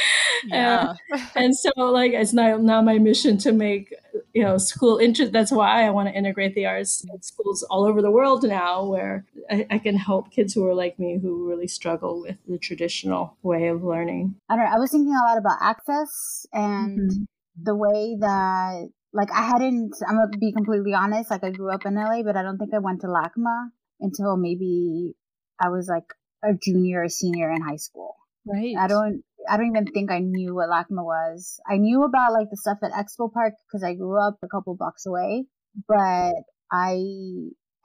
yeah. 0.46 0.94
and, 1.12 1.22
and 1.36 1.56
so 1.56 1.72
like 1.78 2.14
it's 2.14 2.34
now 2.34 2.58
now 2.58 2.82
my 2.82 2.98
mission 2.98 3.38
to 3.40 3.52
make 3.52 3.94
you 4.34 4.44
know 4.44 4.58
school 4.58 4.98
interest 4.98 5.32
that's 5.32 5.52
why 5.52 5.86
i 5.86 5.90
want 5.90 6.08
to 6.08 6.14
integrate 6.14 6.56
the 6.56 6.66
arts 6.66 7.06
in 7.12 7.22
schools 7.22 7.64
all 7.64 7.86
over 7.86 8.02
the 8.02 8.12
world 8.12 8.44
now 8.44 8.86
where 8.86 9.26
I, 9.50 9.66
I, 9.70 9.78
can 9.80 9.98
help 9.98 10.32
kids 10.32 10.54
who 10.54 10.66
are 10.68 10.74
like 10.74 10.98
me 10.98 11.20
who 11.22 11.48
really 11.48 11.68
struggle 11.68 12.22
with 12.22 12.38
the 12.48 12.58
traditional 12.58 13.38
way 13.44 13.68
of 13.68 13.84
learning. 13.84 14.36
I 14.50 14.56
don't 14.56 14.66
know 14.66 14.72
i 14.72 14.80
was 14.80 14.92
thinking 14.92 15.16
a 15.16 15.28
lot 15.28 15.38
about 15.38 15.58
access 15.62 16.46
and 16.54 17.12
mm-hmm. 17.12 17.24
the 17.62 17.76
way 17.76 18.18
that 18.20 18.90
like 19.14 19.32
i 19.32 19.42
hadn't 19.42 19.96
i'm 20.08 20.16
gonna 20.16 20.38
be 20.40 20.52
completely 20.52 20.94
honest 20.94 21.32
like 21.32 21.44
i 21.44 21.50
grew 21.50 21.72
up 21.72 21.86
in 21.86 21.96
la 21.96 22.22
but 22.24 22.36
i 22.36 22.42
don't 22.42 22.58
think 22.58 22.74
i 22.74 22.80
went 22.80 23.02
to 23.02 23.08
lacma 23.08 23.70
until 24.00 24.38
maybe 24.38 25.14
i 25.60 25.70
was 25.70 25.88
like 25.88 26.06
a 26.44 26.54
junior 26.54 27.04
or 27.04 27.10
senior 27.10 27.52
in 27.52 27.62
high 27.62 27.78
school. 27.78 28.16
Right. 28.46 28.76
I 28.78 28.88
don't 28.88 29.24
I 29.50 29.58
don't 29.58 29.68
even 29.68 29.86
think 29.86 30.12
I 30.12 30.20
knew 30.20 30.56
what 30.56 30.70
LACMA 30.70 31.04
was. 31.04 31.60
I 31.70 31.78
knew 31.78 32.04
about 32.04 32.34
like 32.34 32.50
the 32.50 32.58
stuff 32.58 32.78
at 32.84 32.92
Expo 32.92 33.32
Park 33.32 33.54
because 33.68 33.84
I 33.84 33.94
grew 33.94 34.20
up 34.20 34.38
a 34.44 34.48
couple 34.48 34.76
blocks 34.76 35.06
away, 35.06 35.46
but 35.88 36.34
I 36.72 37.00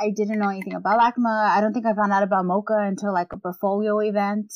I 0.00 0.10
didn't 0.14 0.38
know 0.38 0.48
anything 0.48 0.74
about 0.74 1.00
LACMA. 1.00 1.50
I 1.50 1.60
don't 1.60 1.72
think 1.72 1.86
I 1.86 1.94
found 1.94 2.12
out 2.12 2.22
about 2.22 2.44
MoCA 2.44 2.86
until 2.86 3.12
like 3.12 3.32
a 3.32 3.38
portfolio 3.38 3.98
event 3.98 4.52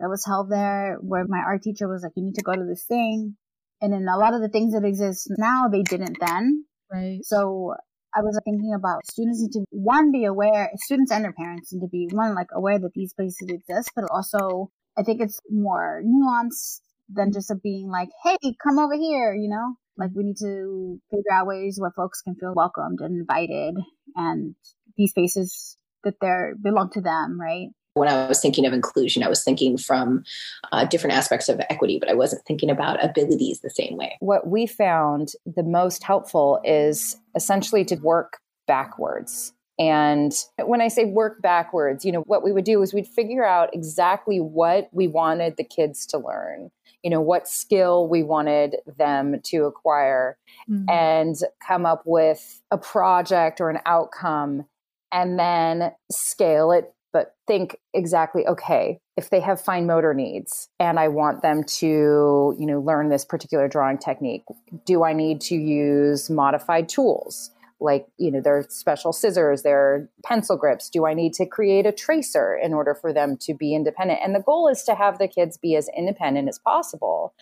that 0.00 0.08
was 0.08 0.26
held 0.26 0.50
there 0.50 0.98
where 1.00 1.24
my 1.28 1.38
art 1.38 1.62
teacher 1.62 1.88
was 1.88 2.02
like, 2.02 2.12
you 2.16 2.24
need 2.24 2.34
to 2.34 2.42
go 2.42 2.54
to 2.54 2.64
this 2.68 2.84
thing. 2.84 3.36
And 3.80 3.92
then 3.92 4.06
a 4.12 4.18
lot 4.18 4.34
of 4.34 4.40
the 4.40 4.48
things 4.48 4.74
that 4.74 4.84
exist 4.84 5.28
now, 5.38 5.68
they 5.68 5.82
didn't 5.82 6.18
then. 6.20 6.64
Right. 6.92 7.20
So 7.22 7.74
I 8.14 8.20
was 8.20 8.38
thinking 8.44 8.74
about 8.76 9.06
students 9.06 9.40
need 9.40 9.52
to 9.52 9.64
one 9.70 10.12
be 10.12 10.24
aware, 10.24 10.70
students 10.76 11.12
and 11.12 11.24
their 11.24 11.32
parents 11.32 11.72
need 11.72 11.80
to 11.80 11.88
be 11.88 12.08
one 12.12 12.34
like 12.34 12.48
aware 12.52 12.78
that 12.78 12.92
these 12.94 13.14
places 13.14 13.48
exist, 13.48 13.92
but 13.94 14.04
also 14.10 14.70
I 14.98 15.02
think 15.02 15.20
it's 15.20 15.40
more 15.50 16.02
nuanced 16.04 16.80
than 17.08 17.32
just 17.32 17.50
a 17.50 17.54
being 17.54 17.88
like, 17.88 18.08
hey, 18.24 18.36
come 18.62 18.78
over 18.78 18.94
here, 18.94 19.34
you 19.34 19.48
know? 19.48 19.74
Like 19.96 20.10
we 20.14 20.24
need 20.24 20.38
to 20.38 21.00
figure 21.10 21.32
out 21.32 21.46
ways 21.46 21.78
where 21.78 21.92
folks 21.94 22.22
can 22.22 22.34
feel 22.34 22.54
welcomed 22.54 23.00
and 23.00 23.20
invited 23.20 23.76
and 24.16 24.54
these 24.96 25.10
spaces 25.10 25.76
that 26.04 26.14
they're 26.20 26.54
belong 26.60 26.90
to 26.90 27.00
them, 27.00 27.40
right? 27.40 27.68
When 27.94 28.08
I 28.08 28.26
was 28.26 28.40
thinking 28.40 28.64
of 28.64 28.72
inclusion, 28.72 29.22
I 29.22 29.28
was 29.28 29.44
thinking 29.44 29.76
from 29.76 30.24
uh, 30.72 30.86
different 30.86 31.14
aspects 31.14 31.50
of 31.50 31.60
equity, 31.68 31.98
but 32.00 32.08
I 32.08 32.14
wasn't 32.14 32.42
thinking 32.46 32.70
about 32.70 33.04
abilities 33.04 33.60
the 33.60 33.68
same 33.68 33.98
way. 33.98 34.16
What 34.20 34.46
we 34.46 34.66
found 34.66 35.32
the 35.44 35.62
most 35.62 36.02
helpful 36.02 36.60
is 36.64 37.16
essentially 37.34 37.84
to 37.86 37.96
work 37.96 38.38
backwards. 38.66 39.52
And 39.78 40.32
when 40.64 40.80
I 40.80 40.88
say 40.88 41.06
work 41.06 41.40
backwards, 41.40 42.04
you 42.04 42.12
know, 42.12 42.20
what 42.20 42.44
we 42.44 42.52
would 42.52 42.64
do 42.64 42.82
is 42.82 42.92
we'd 42.92 43.06
figure 43.06 43.44
out 43.44 43.74
exactly 43.74 44.38
what 44.38 44.88
we 44.92 45.08
wanted 45.08 45.56
the 45.56 45.64
kids 45.64 46.06
to 46.06 46.18
learn, 46.18 46.70
you 47.02 47.10
know, 47.10 47.20
what 47.20 47.48
skill 47.48 48.06
we 48.06 48.22
wanted 48.22 48.76
them 48.98 49.40
to 49.44 49.64
acquire, 49.64 50.36
mm-hmm. 50.68 50.88
and 50.90 51.36
come 51.66 51.86
up 51.86 52.02
with 52.04 52.60
a 52.70 52.78
project 52.78 53.60
or 53.60 53.70
an 53.70 53.80
outcome 53.86 54.66
and 55.10 55.38
then 55.38 55.92
scale 56.10 56.70
it. 56.72 56.92
But 57.12 57.34
think 57.46 57.76
exactly, 57.92 58.46
okay, 58.46 58.98
if 59.18 59.28
they 59.28 59.40
have 59.40 59.60
fine 59.60 59.86
motor 59.86 60.14
needs 60.14 60.70
and 60.80 60.98
I 60.98 61.08
want 61.08 61.42
them 61.42 61.62
to, 61.64 62.56
you 62.58 62.66
know, 62.66 62.80
learn 62.80 63.10
this 63.10 63.24
particular 63.24 63.68
drawing 63.68 63.98
technique, 63.98 64.44
do 64.86 65.04
I 65.04 65.12
need 65.12 65.42
to 65.42 65.54
use 65.54 66.30
modified 66.30 66.88
tools? 66.88 67.50
Like 67.82 68.06
you 68.16 68.30
know 68.30 68.40
their 68.40 68.64
special 68.68 69.12
scissors 69.12 69.62
their 69.62 70.08
pencil 70.24 70.56
grips. 70.56 70.88
Do 70.88 71.06
i 71.06 71.14
need 71.14 71.34
to 71.34 71.46
create 71.46 71.86
a 71.86 71.92
tracer 71.92 72.58
in 72.62 72.72
order 72.72 72.94
for 72.94 73.12
them 73.12 73.36
to 73.38 73.54
be 73.54 73.74
independent? 73.74 74.20
And 74.22 74.34
the 74.34 74.40
goal 74.42 74.68
is 74.68 74.82
to 74.84 74.94
have 74.94 75.18
the 75.18 75.28
kids 75.28 75.58
be 75.58 75.76
as 75.76 75.88
independent 75.96 76.48
as 76.48 76.58
possible. 76.58 77.34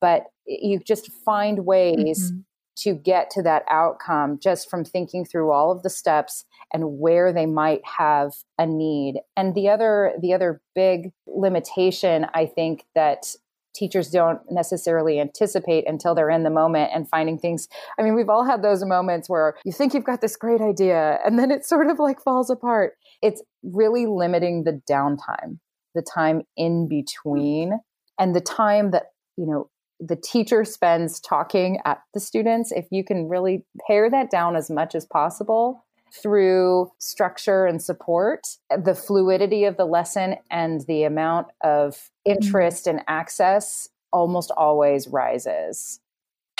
But 0.00 0.26
you 0.46 0.78
just 0.78 1.12
find 1.24 1.66
ways 1.66 2.32
mm-hmm. 2.32 2.40
to 2.78 2.94
get 2.94 3.30
to 3.30 3.42
that 3.42 3.64
outcome 3.70 4.38
just 4.42 4.70
from 4.70 4.84
thinking 4.84 5.24
through 5.24 5.50
all 5.50 5.70
of 5.70 5.82
the 5.82 5.90
steps 5.90 6.44
and 6.72 6.98
where 6.98 7.32
they 7.32 7.46
might 7.46 7.82
have 7.84 8.32
a 8.58 8.66
need. 8.66 9.20
And 9.36 9.54
the 9.54 9.68
other 9.68 10.12
the 10.20 10.32
other 10.32 10.60
big 10.74 11.12
limitation 11.26 12.26
i 12.34 12.46
think 12.46 12.84
that 12.94 13.34
teachers 13.74 14.10
don't 14.10 14.40
necessarily 14.50 15.20
anticipate 15.20 15.88
until 15.88 16.14
they're 16.14 16.30
in 16.30 16.42
the 16.42 16.50
moment 16.50 16.90
and 16.94 17.08
finding 17.08 17.38
things. 17.38 17.68
I 17.98 18.02
mean, 18.02 18.14
we've 18.14 18.28
all 18.28 18.44
had 18.44 18.62
those 18.62 18.84
moments 18.84 19.28
where 19.28 19.56
you 19.64 19.72
think 19.72 19.94
you've 19.94 20.04
got 20.04 20.20
this 20.20 20.36
great 20.36 20.60
idea 20.60 21.18
and 21.24 21.38
then 21.38 21.50
it 21.50 21.64
sort 21.64 21.88
of 21.88 21.98
like 21.98 22.20
falls 22.22 22.50
apart. 22.50 22.94
It's 23.22 23.42
really 23.62 24.06
limiting 24.06 24.64
the 24.64 24.80
downtime, 24.90 25.58
the 25.94 26.02
time 26.02 26.42
in 26.56 26.88
between, 26.88 27.78
and 28.18 28.34
the 28.34 28.40
time 28.40 28.90
that, 28.90 29.06
you 29.36 29.46
know, 29.46 29.70
the 30.00 30.16
teacher 30.16 30.64
spends 30.64 31.20
talking 31.20 31.78
at 31.84 31.98
the 32.14 32.20
students. 32.20 32.72
If 32.72 32.86
you 32.90 33.04
can 33.04 33.28
really 33.28 33.66
pare 33.86 34.10
that 34.10 34.30
down 34.30 34.56
as 34.56 34.70
much 34.70 34.94
as 34.94 35.04
possible, 35.04 35.84
through 36.12 36.90
structure 36.98 37.66
and 37.66 37.82
support, 37.82 38.46
the 38.76 38.94
fluidity 38.94 39.64
of 39.64 39.76
the 39.76 39.84
lesson 39.84 40.36
and 40.50 40.82
the 40.86 41.04
amount 41.04 41.48
of 41.60 41.94
mm-hmm. 41.94 42.32
interest 42.32 42.86
and 42.86 43.02
access 43.08 43.88
almost 44.12 44.50
always 44.56 45.08
rises 45.08 46.00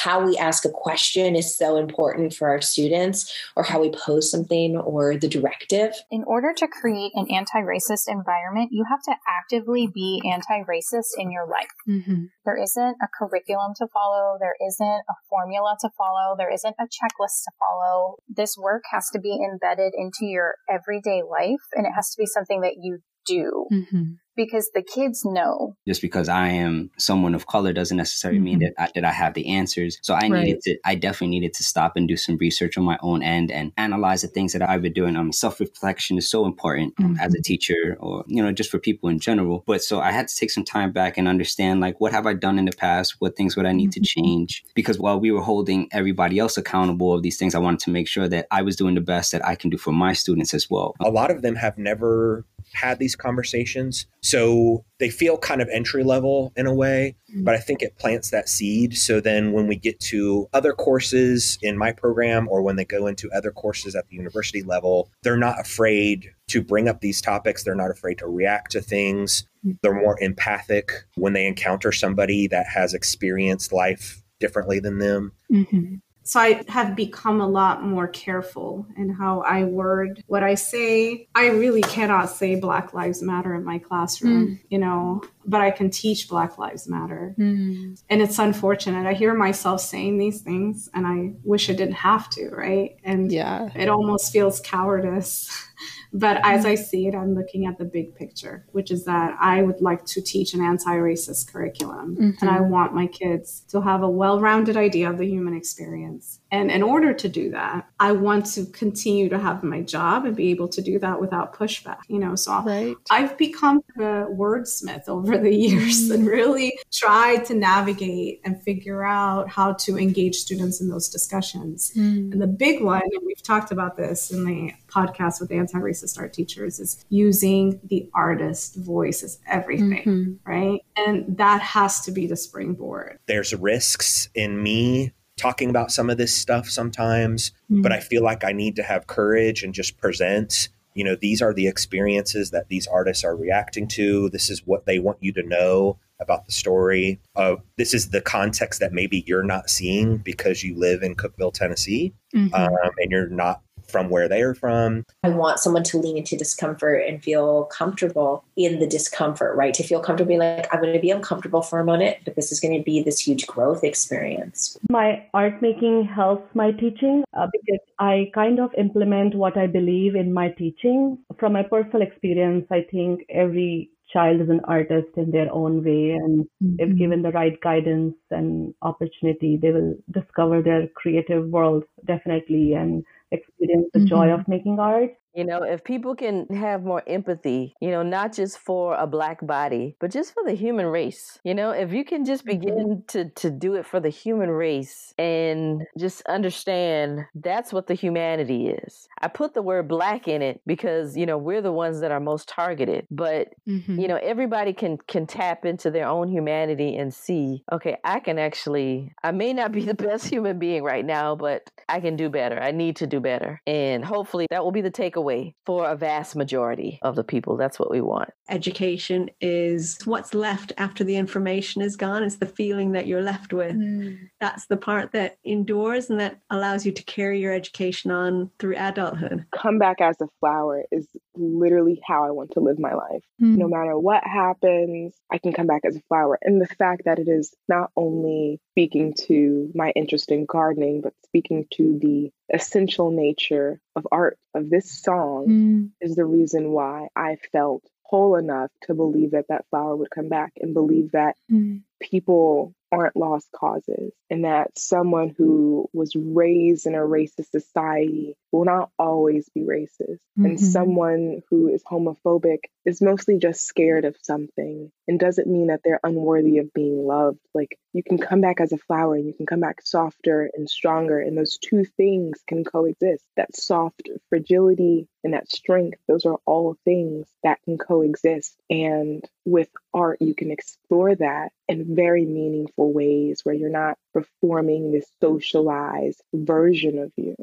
how 0.02 0.24
we 0.24 0.36
ask 0.38 0.64
a 0.64 0.70
question 0.70 1.36
is 1.36 1.54
so 1.54 1.76
important 1.76 2.32
for 2.32 2.48
our 2.48 2.62
students 2.62 3.30
or 3.54 3.62
how 3.62 3.80
we 3.80 3.90
pose 3.90 4.30
something 4.30 4.76
or 4.78 5.16
the 5.16 5.28
directive. 5.28 5.92
In 6.10 6.24
order 6.26 6.54
to 6.56 6.66
create 6.68 7.12
an 7.14 7.26
anti 7.30 7.60
racist 7.60 8.08
environment, 8.08 8.70
you 8.72 8.84
have 8.88 9.02
to 9.02 9.14
actively 9.28 9.88
be 9.92 10.22
anti 10.24 10.62
racist 10.64 11.18
in 11.18 11.30
your 11.30 11.46
life. 11.46 11.68
Mm-hmm. 11.86 12.24
There 12.46 12.56
isn't 12.56 12.96
a 13.02 13.08
curriculum 13.18 13.72
to 13.76 13.86
follow, 13.92 14.38
there 14.40 14.56
isn't 14.66 15.02
a 15.10 15.14
formula 15.28 15.76
to 15.82 15.90
follow, 15.98 16.34
there 16.38 16.52
isn't 16.52 16.76
a 16.80 16.84
checklist 16.84 17.44
to 17.44 17.52
follow. 17.58 18.16
This 18.26 18.56
work 18.56 18.84
has 18.92 19.10
to 19.12 19.20
be 19.20 19.38
embedded 19.44 19.92
into 19.94 20.24
your 20.24 20.54
everyday 20.68 21.20
life 21.22 21.64
and 21.74 21.86
it 21.86 21.92
has 21.94 22.08
to 22.10 22.16
be 22.18 22.26
something 22.26 22.62
that 22.62 22.76
you 22.80 23.00
do. 23.26 23.66
Mm-hmm 23.70 24.12
because 24.44 24.70
the 24.74 24.82
kids 24.82 25.22
know. 25.24 25.76
Just 25.86 26.00
because 26.00 26.28
I 26.28 26.48
am 26.48 26.90
someone 26.98 27.34
of 27.34 27.46
color 27.46 27.72
doesn't 27.72 27.96
necessarily 27.96 28.38
mm-hmm. 28.38 28.44
mean 28.44 28.58
that 28.60 28.74
I, 28.78 28.88
that 28.94 29.04
I 29.04 29.12
have 29.12 29.34
the 29.34 29.48
answers. 29.48 29.98
So 30.02 30.14
I 30.14 30.20
right. 30.20 30.30
needed 30.30 30.60
to, 30.62 30.78
I 30.84 30.94
definitely 30.94 31.38
needed 31.38 31.54
to 31.54 31.64
stop 31.64 31.92
and 31.96 32.08
do 32.08 32.16
some 32.16 32.36
research 32.38 32.78
on 32.78 32.84
my 32.84 32.98
own 33.02 33.22
end 33.22 33.50
and 33.50 33.72
analyze 33.76 34.22
the 34.22 34.28
things 34.28 34.52
that 34.52 34.68
I've 34.68 34.82
been 34.82 34.92
doing. 34.92 35.16
Um, 35.16 35.32
self 35.32 35.60
reflection 35.60 36.16
is 36.18 36.28
so 36.28 36.46
important 36.46 36.96
mm-hmm. 36.96 37.20
as 37.20 37.34
a 37.34 37.42
teacher, 37.42 37.96
or 38.00 38.24
you 38.26 38.42
know, 38.42 38.52
just 38.52 38.70
for 38.70 38.78
people 38.78 39.08
in 39.08 39.18
general. 39.18 39.62
But 39.66 39.82
so 39.82 40.00
I 40.00 40.12
had 40.12 40.28
to 40.28 40.36
take 40.36 40.50
some 40.50 40.64
time 40.64 40.92
back 40.92 41.18
and 41.18 41.28
understand 41.28 41.80
like 41.80 42.00
what 42.00 42.12
have 42.12 42.26
I 42.26 42.34
done 42.34 42.58
in 42.58 42.64
the 42.64 42.72
past, 42.72 43.16
what 43.18 43.36
things 43.36 43.56
would 43.56 43.66
I 43.66 43.72
need 43.72 43.90
mm-hmm. 43.90 44.02
to 44.02 44.20
change? 44.20 44.64
Because 44.74 44.98
while 44.98 45.20
we 45.20 45.30
were 45.30 45.42
holding 45.42 45.88
everybody 45.92 46.38
else 46.38 46.56
accountable 46.56 47.12
of 47.12 47.22
these 47.22 47.36
things, 47.36 47.54
I 47.54 47.58
wanted 47.58 47.80
to 47.80 47.90
make 47.90 48.08
sure 48.08 48.28
that 48.28 48.46
I 48.50 48.62
was 48.62 48.76
doing 48.76 48.94
the 48.94 49.00
best 49.00 49.32
that 49.32 49.44
I 49.46 49.54
can 49.54 49.70
do 49.70 49.78
for 49.78 49.92
my 49.92 50.12
students 50.12 50.54
as 50.54 50.70
well. 50.70 50.94
A 51.00 51.10
lot 51.10 51.30
of 51.30 51.42
them 51.42 51.56
have 51.56 51.76
never 51.78 52.44
had 52.72 52.98
these 52.98 53.16
conversations. 53.16 54.06
So 54.22 54.84
they 54.98 55.10
feel 55.10 55.38
kind 55.38 55.60
of 55.62 55.68
entry 55.70 56.04
level 56.04 56.52
in 56.56 56.66
a 56.66 56.74
way, 56.74 57.16
mm-hmm. 57.30 57.44
but 57.44 57.54
I 57.54 57.58
think 57.58 57.82
it 57.82 57.98
plants 57.98 58.30
that 58.30 58.48
seed. 58.48 58.96
So 58.96 59.20
then 59.20 59.52
when 59.52 59.66
we 59.66 59.76
get 59.76 59.98
to 60.00 60.48
other 60.52 60.72
courses 60.72 61.58
in 61.62 61.76
my 61.76 61.92
program 61.92 62.48
or 62.48 62.62
when 62.62 62.76
they 62.76 62.84
go 62.84 63.06
into 63.06 63.30
other 63.32 63.50
courses 63.50 63.94
at 63.94 64.06
the 64.08 64.16
university 64.16 64.62
level, 64.62 65.10
they're 65.22 65.36
not 65.36 65.60
afraid 65.60 66.30
to 66.48 66.62
bring 66.62 66.88
up 66.88 67.00
these 67.00 67.20
topics. 67.20 67.64
They're 67.64 67.74
not 67.74 67.90
afraid 67.90 68.18
to 68.18 68.26
react 68.26 68.72
to 68.72 68.80
things. 68.80 69.44
Mm-hmm. 69.64 69.76
They're 69.82 69.94
more 69.94 70.18
empathic 70.20 70.92
when 71.16 71.32
they 71.32 71.46
encounter 71.46 71.92
somebody 71.92 72.46
that 72.48 72.66
has 72.66 72.94
experienced 72.94 73.72
life 73.72 74.22
differently 74.38 74.80
than 74.80 74.98
them. 74.98 75.32
Mm-hmm 75.50 75.96
so 76.30 76.38
I 76.38 76.62
have 76.68 76.94
become 76.94 77.40
a 77.40 77.48
lot 77.48 77.82
more 77.82 78.06
careful 78.06 78.86
in 78.96 79.08
how 79.08 79.40
I 79.40 79.64
word 79.64 80.22
what 80.28 80.44
I 80.44 80.54
say. 80.54 81.26
I 81.34 81.48
really 81.48 81.82
cannot 81.82 82.30
say 82.30 82.54
Black 82.54 82.94
Lives 82.94 83.20
Matter 83.20 83.52
in 83.52 83.64
my 83.64 83.80
classroom, 83.80 84.46
mm. 84.46 84.60
you 84.68 84.78
know, 84.78 85.24
but 85.44 85.60
I 85.60 85.72
can 85.72 85.90
teach 85.90 86.28
Black 86.28 86.56
Lives 86.56 86.88
Matter. 86.88 87.34
Mm. 87.36 88.00
And 88.08 88.22
it's 88.22 88.38
unfortunate. 88.38 89.08
I 89.08 89.14
hear 89.14 89.34
myself 89.34 89.80
saying 89.80 90.18
these 90.18 90.40
things 90.40 90.88
and 90.94 91.04
I 91.04 91.32
wish 91.42 91.68
I 91.68 91.72
didn't 91.72 91.94
have 91.94 92.30
to, 92.30 92.48
right? 92.50 92.96
And 93.02 93.32
yeah, 93.32 93.68
it 93.74 93.88
almost 93.88 94.32
feels 94.32 94.60
cowardice. 94.60 95.50
But 96.12 96.40
as 96.42 96.66
I 96.66 96.74
see 96.74 97.06
it, 97.06 97.14
I'm 97.14 97.34
looking 97.34 97.66
at 97.66 97.78
the 97.78 97.84
big 97.84 98.14
picture, 98.16 98.66
which 98.72 98.90
is 98.90 99.04
that 99.04 99.36
I 99.40 99.62
would 99.62 99.80
like 99.80 100.04
to 100.06 100.20
teach 100.20 100.54
an 100.54 100.60
anti 100.60 100.96
racist 100.96 101.52
curriculum. 101.52 102.16
Mm-hmm. 102.16 102.30
And 102.44 102.50
I 102.50 102.60
want 102.60 102.94
my 102.94 103.06
kids 103.06 103.62
to 103.68 103.80
have 103.80 104.02
a 104.02 104.10
well 104.10 104.40
rounded 104.40 104.76
idea 104.76 105.08
of 105.08 105.18
the 105.18 105.26
human 105.26 105.56
experience. 105.56 106.39
And 106.50 106.70
in 106.70 106.82
order 106.82 107.14
to 107.14 107.28
do 107.28 107.50
that, 107.50 107.88
I 108.00 108.12
want 108.12 108.46
to 108.54 108.66
continue 108.66 109.28
to 109.28 109.38
have 109.38 109.62
my 109.62 109.82
job 109.82 110.24
and 110.24 110.34
be 110.34 110.50
able 110.50 110.68
to 110.68 110.82
do 110.82 110.98
that 110.98 111.20
without 111.20 111.54
pushback. 111.54 111.98
You 112.08 112.18
know, 112.18 112.34
so 112.34 112.60
right. 112.62 112.96
I've 113.10 113.38
become 113.38 113.82
a 113.96 114.26
wordsmith 114.26 115.08
over 115.08 115.38
the 115.38 115.54
years 115.54 116.04
mm-hmm. 116.04 116.12
and 116.12 116.26
really 116.26 116.78
tried 116.92 117.44
to 117.46 117.54
navigate 117.54 118.40
and 118.44 118.60
figure 118.62 119.04
out 119.04 119.48
how 119.48 119.74
to 119.74 119.98
engage 119.98 120.36
students 120.36 120.80
in 120.80 120.88
those 120.88 121.08
discussions. 121.08 121.92
Mm-hmm. 121.96 122.32
And 122.32 122.42
the 122.42 122.46
big 122.46 122.82
one, 122.82 123.02
and 123.02 123.22
we've 123.24 123.42
talked 123.42 123.70
about 123.70 123.96
this 123.96 124.30
in 124.30 124.44
the 124.44 124.72
podcast 124.88 125.40
with 125.40 125.52
anti 125.52 125.78
racist 125.78 126.00
racist 126.00 126.18
art 126.18 126.32
teachers 126.32 126.80
is 126.80 127.04
using 127.08 127.80
the 127.84 128.08
artist 128.14 128.76
voice 128.76 129.22
as 129.22 129.38
everything, 129.46 130.04
mm-hmm. 130.04 130.50
right? 130.50 130.80
And 130.96 131.36
that 131.36 131.60
has 131.62 132.00
to 132.02 132.12
be 132.12 132.26
the 132.26 132.36
springboard. 132.36 133.18
There's 133.26 133.54
risks 133.54 134.28
in 134.34 134.62
me 134.62 135.12
talking 135.40 135.70
about 135.70 135.90
some 135.90 136.10
of 136.10 136.18
this 136.18 136.34
stuff 136.34 136.68
sometimes, 136.68 137.50
mm-hmm. 137.70 137.82
but 137.82 137.92
I 137.92 138.00
feel 138.00 138.22
like 138.22 138.44
I 138.44 138.52
need 138.52 138.76
to 138.76 138.82
have 138.82 139.06
courage 139.06 139.62
and 139.62 139.74
just 139.74 139.98
present 139.98 140.68
you 140.94 141.04
know 141.04 141.14
these 141.14 141.40
are 141.40 141.54
the 141.54 141.68
experiences 141.68 142.50
that 142.50 142.68
these 142.68 142.86
artists 142.86 143.24
are 143.24 143.36
reacting 143.36 143.86
to 143.86 144.28
this 144.30 144.50
is 144.50 144.66
what 144.66 144.86
they 144.86 144.98
want 144.98 145.18
you 145.20 145.32
to 145.32 145.42
know 145.42 145.98
about 146.18 146.44
the 146.46 146.52
story 146.52 147.18
of 147.34 147.62
this 147.78 147.94
is 147.94 148.10
the 148.10 148.20
context 148.20 148.80
that 148.80 148.92
maybe 148.92 149.24
you're 149.26 149.42
not 149.42 149.70
seeing 149.70 150.18
because 150.18 150.62
you 150.62 150.76
live 150.76 151.02
in 151.02 151.14
cookeville 151.14 151.54
tennessee 151.54 152.12
mm-hmm. 152.34 152.54
um, 152.54 152.90
and 152.98 153.10
you're 153.10 153.28
not 153.28 153.62
from 153.90 154.08
where 154.08 154.28
they're 154.28 154.54
from. 154.54 155.04
I 155.22 155.30
want 155.30 155.58
someone 155.58 155.84
to 155.84 155.98
lean 155.98 156.16
into 156.16 156.36
discomfort 156.36 157.02
and 157.06 157.22
feel 157.22 157.64
comfortable 157.64 158.44
in 158.56 158.78
the 158.78 158.86
discomfort, 158.86 159.56
right? 159.56 159.74
To 159.74 159.82
feel 159.82 160.00
comfortable 160.00 160.28
being 160.28 160.40
like, 160.40 160.72
I'm 160.72 160.80
going 160.80 160.94
to 160.94 161.00
be 161.00 161.10
uncomfortable 161.10 161.62
for 161.62 161.80
a 161.80 161.84
moment, 161.84 162.18
but 162.24 162.36
this 162.36 162.52
is 162.52 162.60
going 162.60 162.76
to 162.76 162.82
be 162.82 163.02
this 163.02 163.20
huge 163.20 163.46
growth 163.46 163.84
experience. 163.84 164.78
My 164.90 165.24
art 165.34 165.60
making 165.60 166.04
helps 166.04 166.54
my 166.54 166.72
teaching 166.72 167.24
uh, 167.36 167.48
because 167.52 167.80
I 167.98 168.30
kind 168.34 168.60
of 168.60 168.70
implement 168.78 169.34
what 169.34 169.56
I 169.56 169.66
believe 169.66 170.14
in 170.14 170.32
my 170.32 170.48
teaching. 170.50 171.18
From 171.38 171.52
my 171.52 171.62
personal 171.62 172.02
experience, 172.02 172.66
I 172.70 172.86
think 172.90 173.24
every 173.28 173.90
child 174.12 174.40
is 174.40 174.48
an 174.48 174.60
artist 174.64 175.08
in 175.16 175.30
their 175.30 175.52
own 175.52 175.84
way 175.84 176.12
and 176.12 176.44
mm-hmm. 176.62 176.74
if 176.78 176.98
given 176.98 177.22
the 177.22 177.30
right 177.30 177.60
guidance 177.60 178.14
and 178.30 178.74
opportunity 178.82 179.56
they 179.56 179.70
will 179.70 179.94
discover 180.10 180.60
their 180.62 180.88
creative 180.96 181.46
world 181.48 181.84
definitely 182.06 182.74
and 182.74 183.04
experience 183.32 183.88
the 183.92 184.00
mm-hmm. 184.00 184.08
joy 184.08 184.30
of 184.30 184.46
making 184.48 184.78
art 184.78 185.10
you 185.34 185.44
know, 185.44 185.62
if 185.62 185.84
people 185.84 186.14
can 186.14 186.46
have 186.48 186.82
more 186.82 187.02
empathy, 187.06 187.74
you 187.80 187.90
know, 187.90 188.02
not 188.02 188.32
just 188.32 188.58
for 188.58 188.94
a 188.96 189.06
black 189.06 189.46
body, 189.46 189.96
but 190.00 190.10
just 190.10 190.34
for 190.34 190.42
the 190.44 190.54
human 190.54 190.86
race. 190.86 191.38
You 191.44 191.54
know, 191.54 191.70
if 191.70 191.92
you 191.92 192.04
can 192.04 192.24
just 192.24 192.44
mm-hmm. 192.44 192.60
begin 192.60 193.04
to 193.08 193.30
to 193.30 193.50
do 193.50 193.74
it 193.74 193.86
for 193.86 194.00
the 194.00 194.08
human 194.08 194.50
race 194.50 195.14
and 195.18 195.82
just 195.98 196.22
understand 196.22 197.20
that's 197.34 197.72
what 197.72 197.86
the 197.86 197.94
humanity 197.94 198.68
is. 198.68 199.08
I 199.20 199.28
put 199.28 199.54
the 199.54 199.62
word 199.62 199.88
black 199.88 200.26
in 200.26 200.42
it 200.42 200.60
because, 200.66 201.16
you 201.16 201.26
know, 201.26 201.38
we're 201.38 201.62
the 201.62 201.72
ones 201.72 202.00
that 202.00 202.10
are 202.10 202.20
most 202.20 202.48
targeted, 202.48 203.06
but 203.10 203.48
mm-hmm. 203.68 204.00
you 204.00 204.08
know, 204.08 204.18
everybody 204.22 204.72
can 204.72 204.98
can 205.06 205.26
tap 205.26 205.64
into 205.64 205.90
their 205.90 206.06
own 206.06 206.28
humanity 206.28 206.96
and 206.96 207.14
see, 207.14 207.62
okay, 207.70 207.96
I 208.04 208.20
can 208.20 208.38
actually 208.38 209.12
I 209.22 209.30
may 209.30 209.52
not 209.52 209.70
be 209.72 209.84
the 209.84 209.94
best 210.10 210.26
human 210.26 210.58
being 210.58 210.82
right 210.82 211.04
now, 211.04 211.36
but 211.36 211.70
I 211.88 212.00
can 212.00 212.16
do 212.16 212.28
better. 212.28 212.60
I 212.60 212.72
need 212.72 212.96
to 212.96 213.06
do 213.06 213.20
better. 213.20 213.60
And 213.66 214.04
hopefully 214.04 214.46
that 214.50 214.64
will 214.64 214.72
be 214.72 214.80
the 214.80 214.90
takeaway 214.90 215.19
takeaway 215.20 215.54
for 215.66 215.88
a 215.88 215.96
vast 215.96 216.36
majority 216.36 216.98
of 217.02 217.16
the 217.16 217.24
people. 217.24 217.56
That's 217.56 217.78
what 217.78 217.90
we 217.90 218.00
want. 218.00 218.30
Education 218.50 219.30
is 219.40 219.98
what's 220.04 220.34
left 220.34 220.72
after 220.76 221.04
the 221.04 221.16
information 221.16 221.82
is 221.82 221.96
gone. 221.96 222.22
It's 222.22 222.36
the 222.36 222.46
feeling 222.46 222.92
that 222.92 223.06
you're 223.06 223.22
left 223.22 223.52
with. 223.52 223.76
Mm. 223.76 224.30
That's 224.40 224.66
the 224.66 224.76
part 224.76 225.12
that 225.12 225.38
endures 225.44 226.10
and 226.10 226.20
that 226.20 226.40
allows 226.50 226.84
you 226.84 226.92
to 226.92 227.02
carry 227.04 227.40
your 227.40 227.52
education 227.52 228.10
on 228.10 228.50
through 228.58 228.76
adulthood. 228.76 229.46
Come 229.54 229.78
back 229.78 230.00
as 230.00 230.20
a 230.20 230.26
flower 230.40 230.84
is 230.90 231.06
literally 231.34 232.00
how 232.06 232.24
I 232.24 232.30
want 232.30 232.52
to 232.52 232.60
live 232.60 232.78
my 232.78 232.94
life. 232.94 233.22
Mm. 233.40 233.56
No 233.56 233.68
matter 233.68 233.98
what 233.98 234.24
happens, 234.24 235.14
I 235.32 235.38
can 235.38 235.52
come 235.52 235.66
back 235.66 235.82
as 235.84 235.96
a 235.96 236.02
flower. 236.08 236.38
And 236.42 236.60
the 236.60 236.66
fact 236.66 237.02
that 237.04 237.18
it 237.18 237.28
is 237.28 237.54
not 237.68 237.90
only 237.96 238.60
speaking 238.72 239.14
to 239.28 239.70
my 239.74 239.90
interest 239.90 240.30
in 240.30 240.46
gardening, 240.46 241.00
but 241.00 241.14
speaking 241.24 241.66
to 241.74 241.98
the 242.00 242.30
essential 242.52 243.10
nature 243.10 243.80
of 243.96 244.06
art 244.10 244.38
of 244.54 244.70
this 244.70 244.90
song 244.90 245.46
mm. 245.48 245.90
is 246.00 246.16
the 246.16 246.24
reason 246.24 246.70
why 246.70 247.08
I 247.14 247.36
felt 247.52 247.82
whole 248.10 248.34
enough 248.34 248.70
to 248.82 248.94
believe 248.94 249.30
that 249.30 249.46
that 249.48 249.64
flower 249.70 249.94
would 249.96 250.10
come 250.10 250.28
back 250.28 250.52
and 250.60 250.74
believe 250.74 251.12
that 251.12 251.36
mm. 251.50 251.80
people 252.00 252.74
aren't 252.92 253.16
lost 253.16 253.48
causes 253.54 254.12
and 254.28 254.44
that 254.44 254.78
someone 254.78 255.34
who 255.36 255.88
was 255.92 256.14
raised 256.16 256.86
in 256.86 256.94
a 256.94 256.98
racist 256.98 257.50
society 257.50 258.36
will 258.52 258.64
not 258.64 258.90
always 258.98 259.48
be 259.54 259.62
racist. 259.62 260.18
Mm-hmm. 260.40 260.52
and 260.52 260.60
someone 260.60 261.42
who 261.50 261.68
is 261.68 261.82
homophobic 261.84 262.60
is 262.86 263.02
mostly 263.02 263.36
just 263.36 263.66
scared 263.66 264.06
of 264.06 264.16
something 264.22 264.90
and 265.06 265.20
doesn't 265.20 265.46
mean 265.46 265.66
that 265.66 265.80
they're 265.84 266.00
unworthy 266.02 266.58
of 266.58 266.72
being 266.72 267.04
loved. 267.06 267.40
Like 267.52 267.78
you 267.92 268.02
can 268.02 268.16
come 268.16 268.40
back 268.40 268.60
as 268.60 268.72
a 268.72 268.78
flower 268.78 269.16
and 269.16 269.26
you 269.26 269.34
can 269.34 269.44
come 269.44 269.60
back 269.60 269.82
softer 269.82 270.48
and 270.54 270.70
stronger 270.70 271.20
and 271.20 271.36
those 271.36 271.58
two 271.58 271.84
things 271.84 272.40
can 272.46 272.64
coexist. 272.64 273.24
That 273.36 273.54
soft 273.54 274.08
fragility 274.30 275.08
and 275.22 275.34
that 275.34 275.50
strength 275.50 275.98
those 276.08 276.24
are 276.24 276.38
all 276.46 276.76
things 276.84 277.26
that 277.44 277.60
can 277.64 277.76
coexist. 277.76 278.56
And 278.70 279.22
with 279.44 279.68
art 279.92 280.22
you 280.22 280.34
can 280.34 280.50
explore 280.50 281.14
that 281.16 281.50
in 281.70 281.94
very 281.94 282.24
meaningful 282.24 282.92
ways 282.92 283.42
where 283.44 283.54
you're 283.54 283.70
not 283.70 283.96
performing 284.12 284.90
this 284.90 285.06
socialized 285.20 286.20
version 286.34 286.98
of 286.98 287.12
you. 287.16 287.36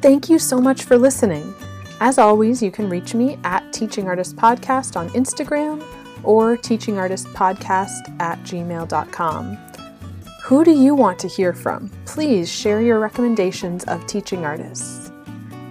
Thank 0.00 0.30
you 0.30 0.38
so 0.38 0.58
much 0.58 0.84
for 0.84 0.96
listening. 0.96 1.54
As 2.00 2.18
always, 2.18 2.62
you 2.62 2.72
can 2.72 2.88
reach 2.88 3.14
me 3.14 3.38
at 3.44 3.72
Teaching 3.72 4.08
Artist 4.08 4.34
Podcast 4.34 4.96
on 4.96 5.10
Instagram 5.10 5.84
or 6.24 6.56
teachingartistpodcast 6.56 8.20
at 8.20 8.42
gmail.com. 8.42 9.58
Who 10.44 10.64
do 10.64 10.72
you 10.72 10.94
want 10.94 11.18
to 11.20 11.28
hear 11.28 11.52
from? 11.52 11.90
Please 12.04 12.50
share 12.50 12.80
your 12.80 12.98
recommendations 12.98 13.84
of 13.84 14.04
teaching 14.06 14.44
artists. 14.44 15.01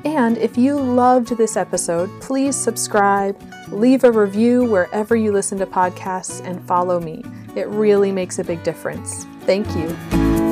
And 0.03 0.37
if 0.37 0.57
you 0.57 0.79
loved 0.79 1.37
this 1.37 1.55
episode, 1.55 2.09
please 2.21 2.55
subscribe, 2.55 3.39
leave 3.69 4.03
a 4.03 4.11
review 4.11 4.63
wherever 4.63 5.15
you 5.15 5.31
listen 5.31 5.57
to 5.59 5.65
podcasts, 5.65 6.43
and 6.45 6.61
follow 6.67 6.99
me. 6.99 7.23
It 7.55 7.67
really 7.67 8.11
makes 8.11 8.39
a 8.39 8.43
big 8.43 8.63
difference. 8.63 9.25
Thank 9.41 9.67
you. 9.75 10.50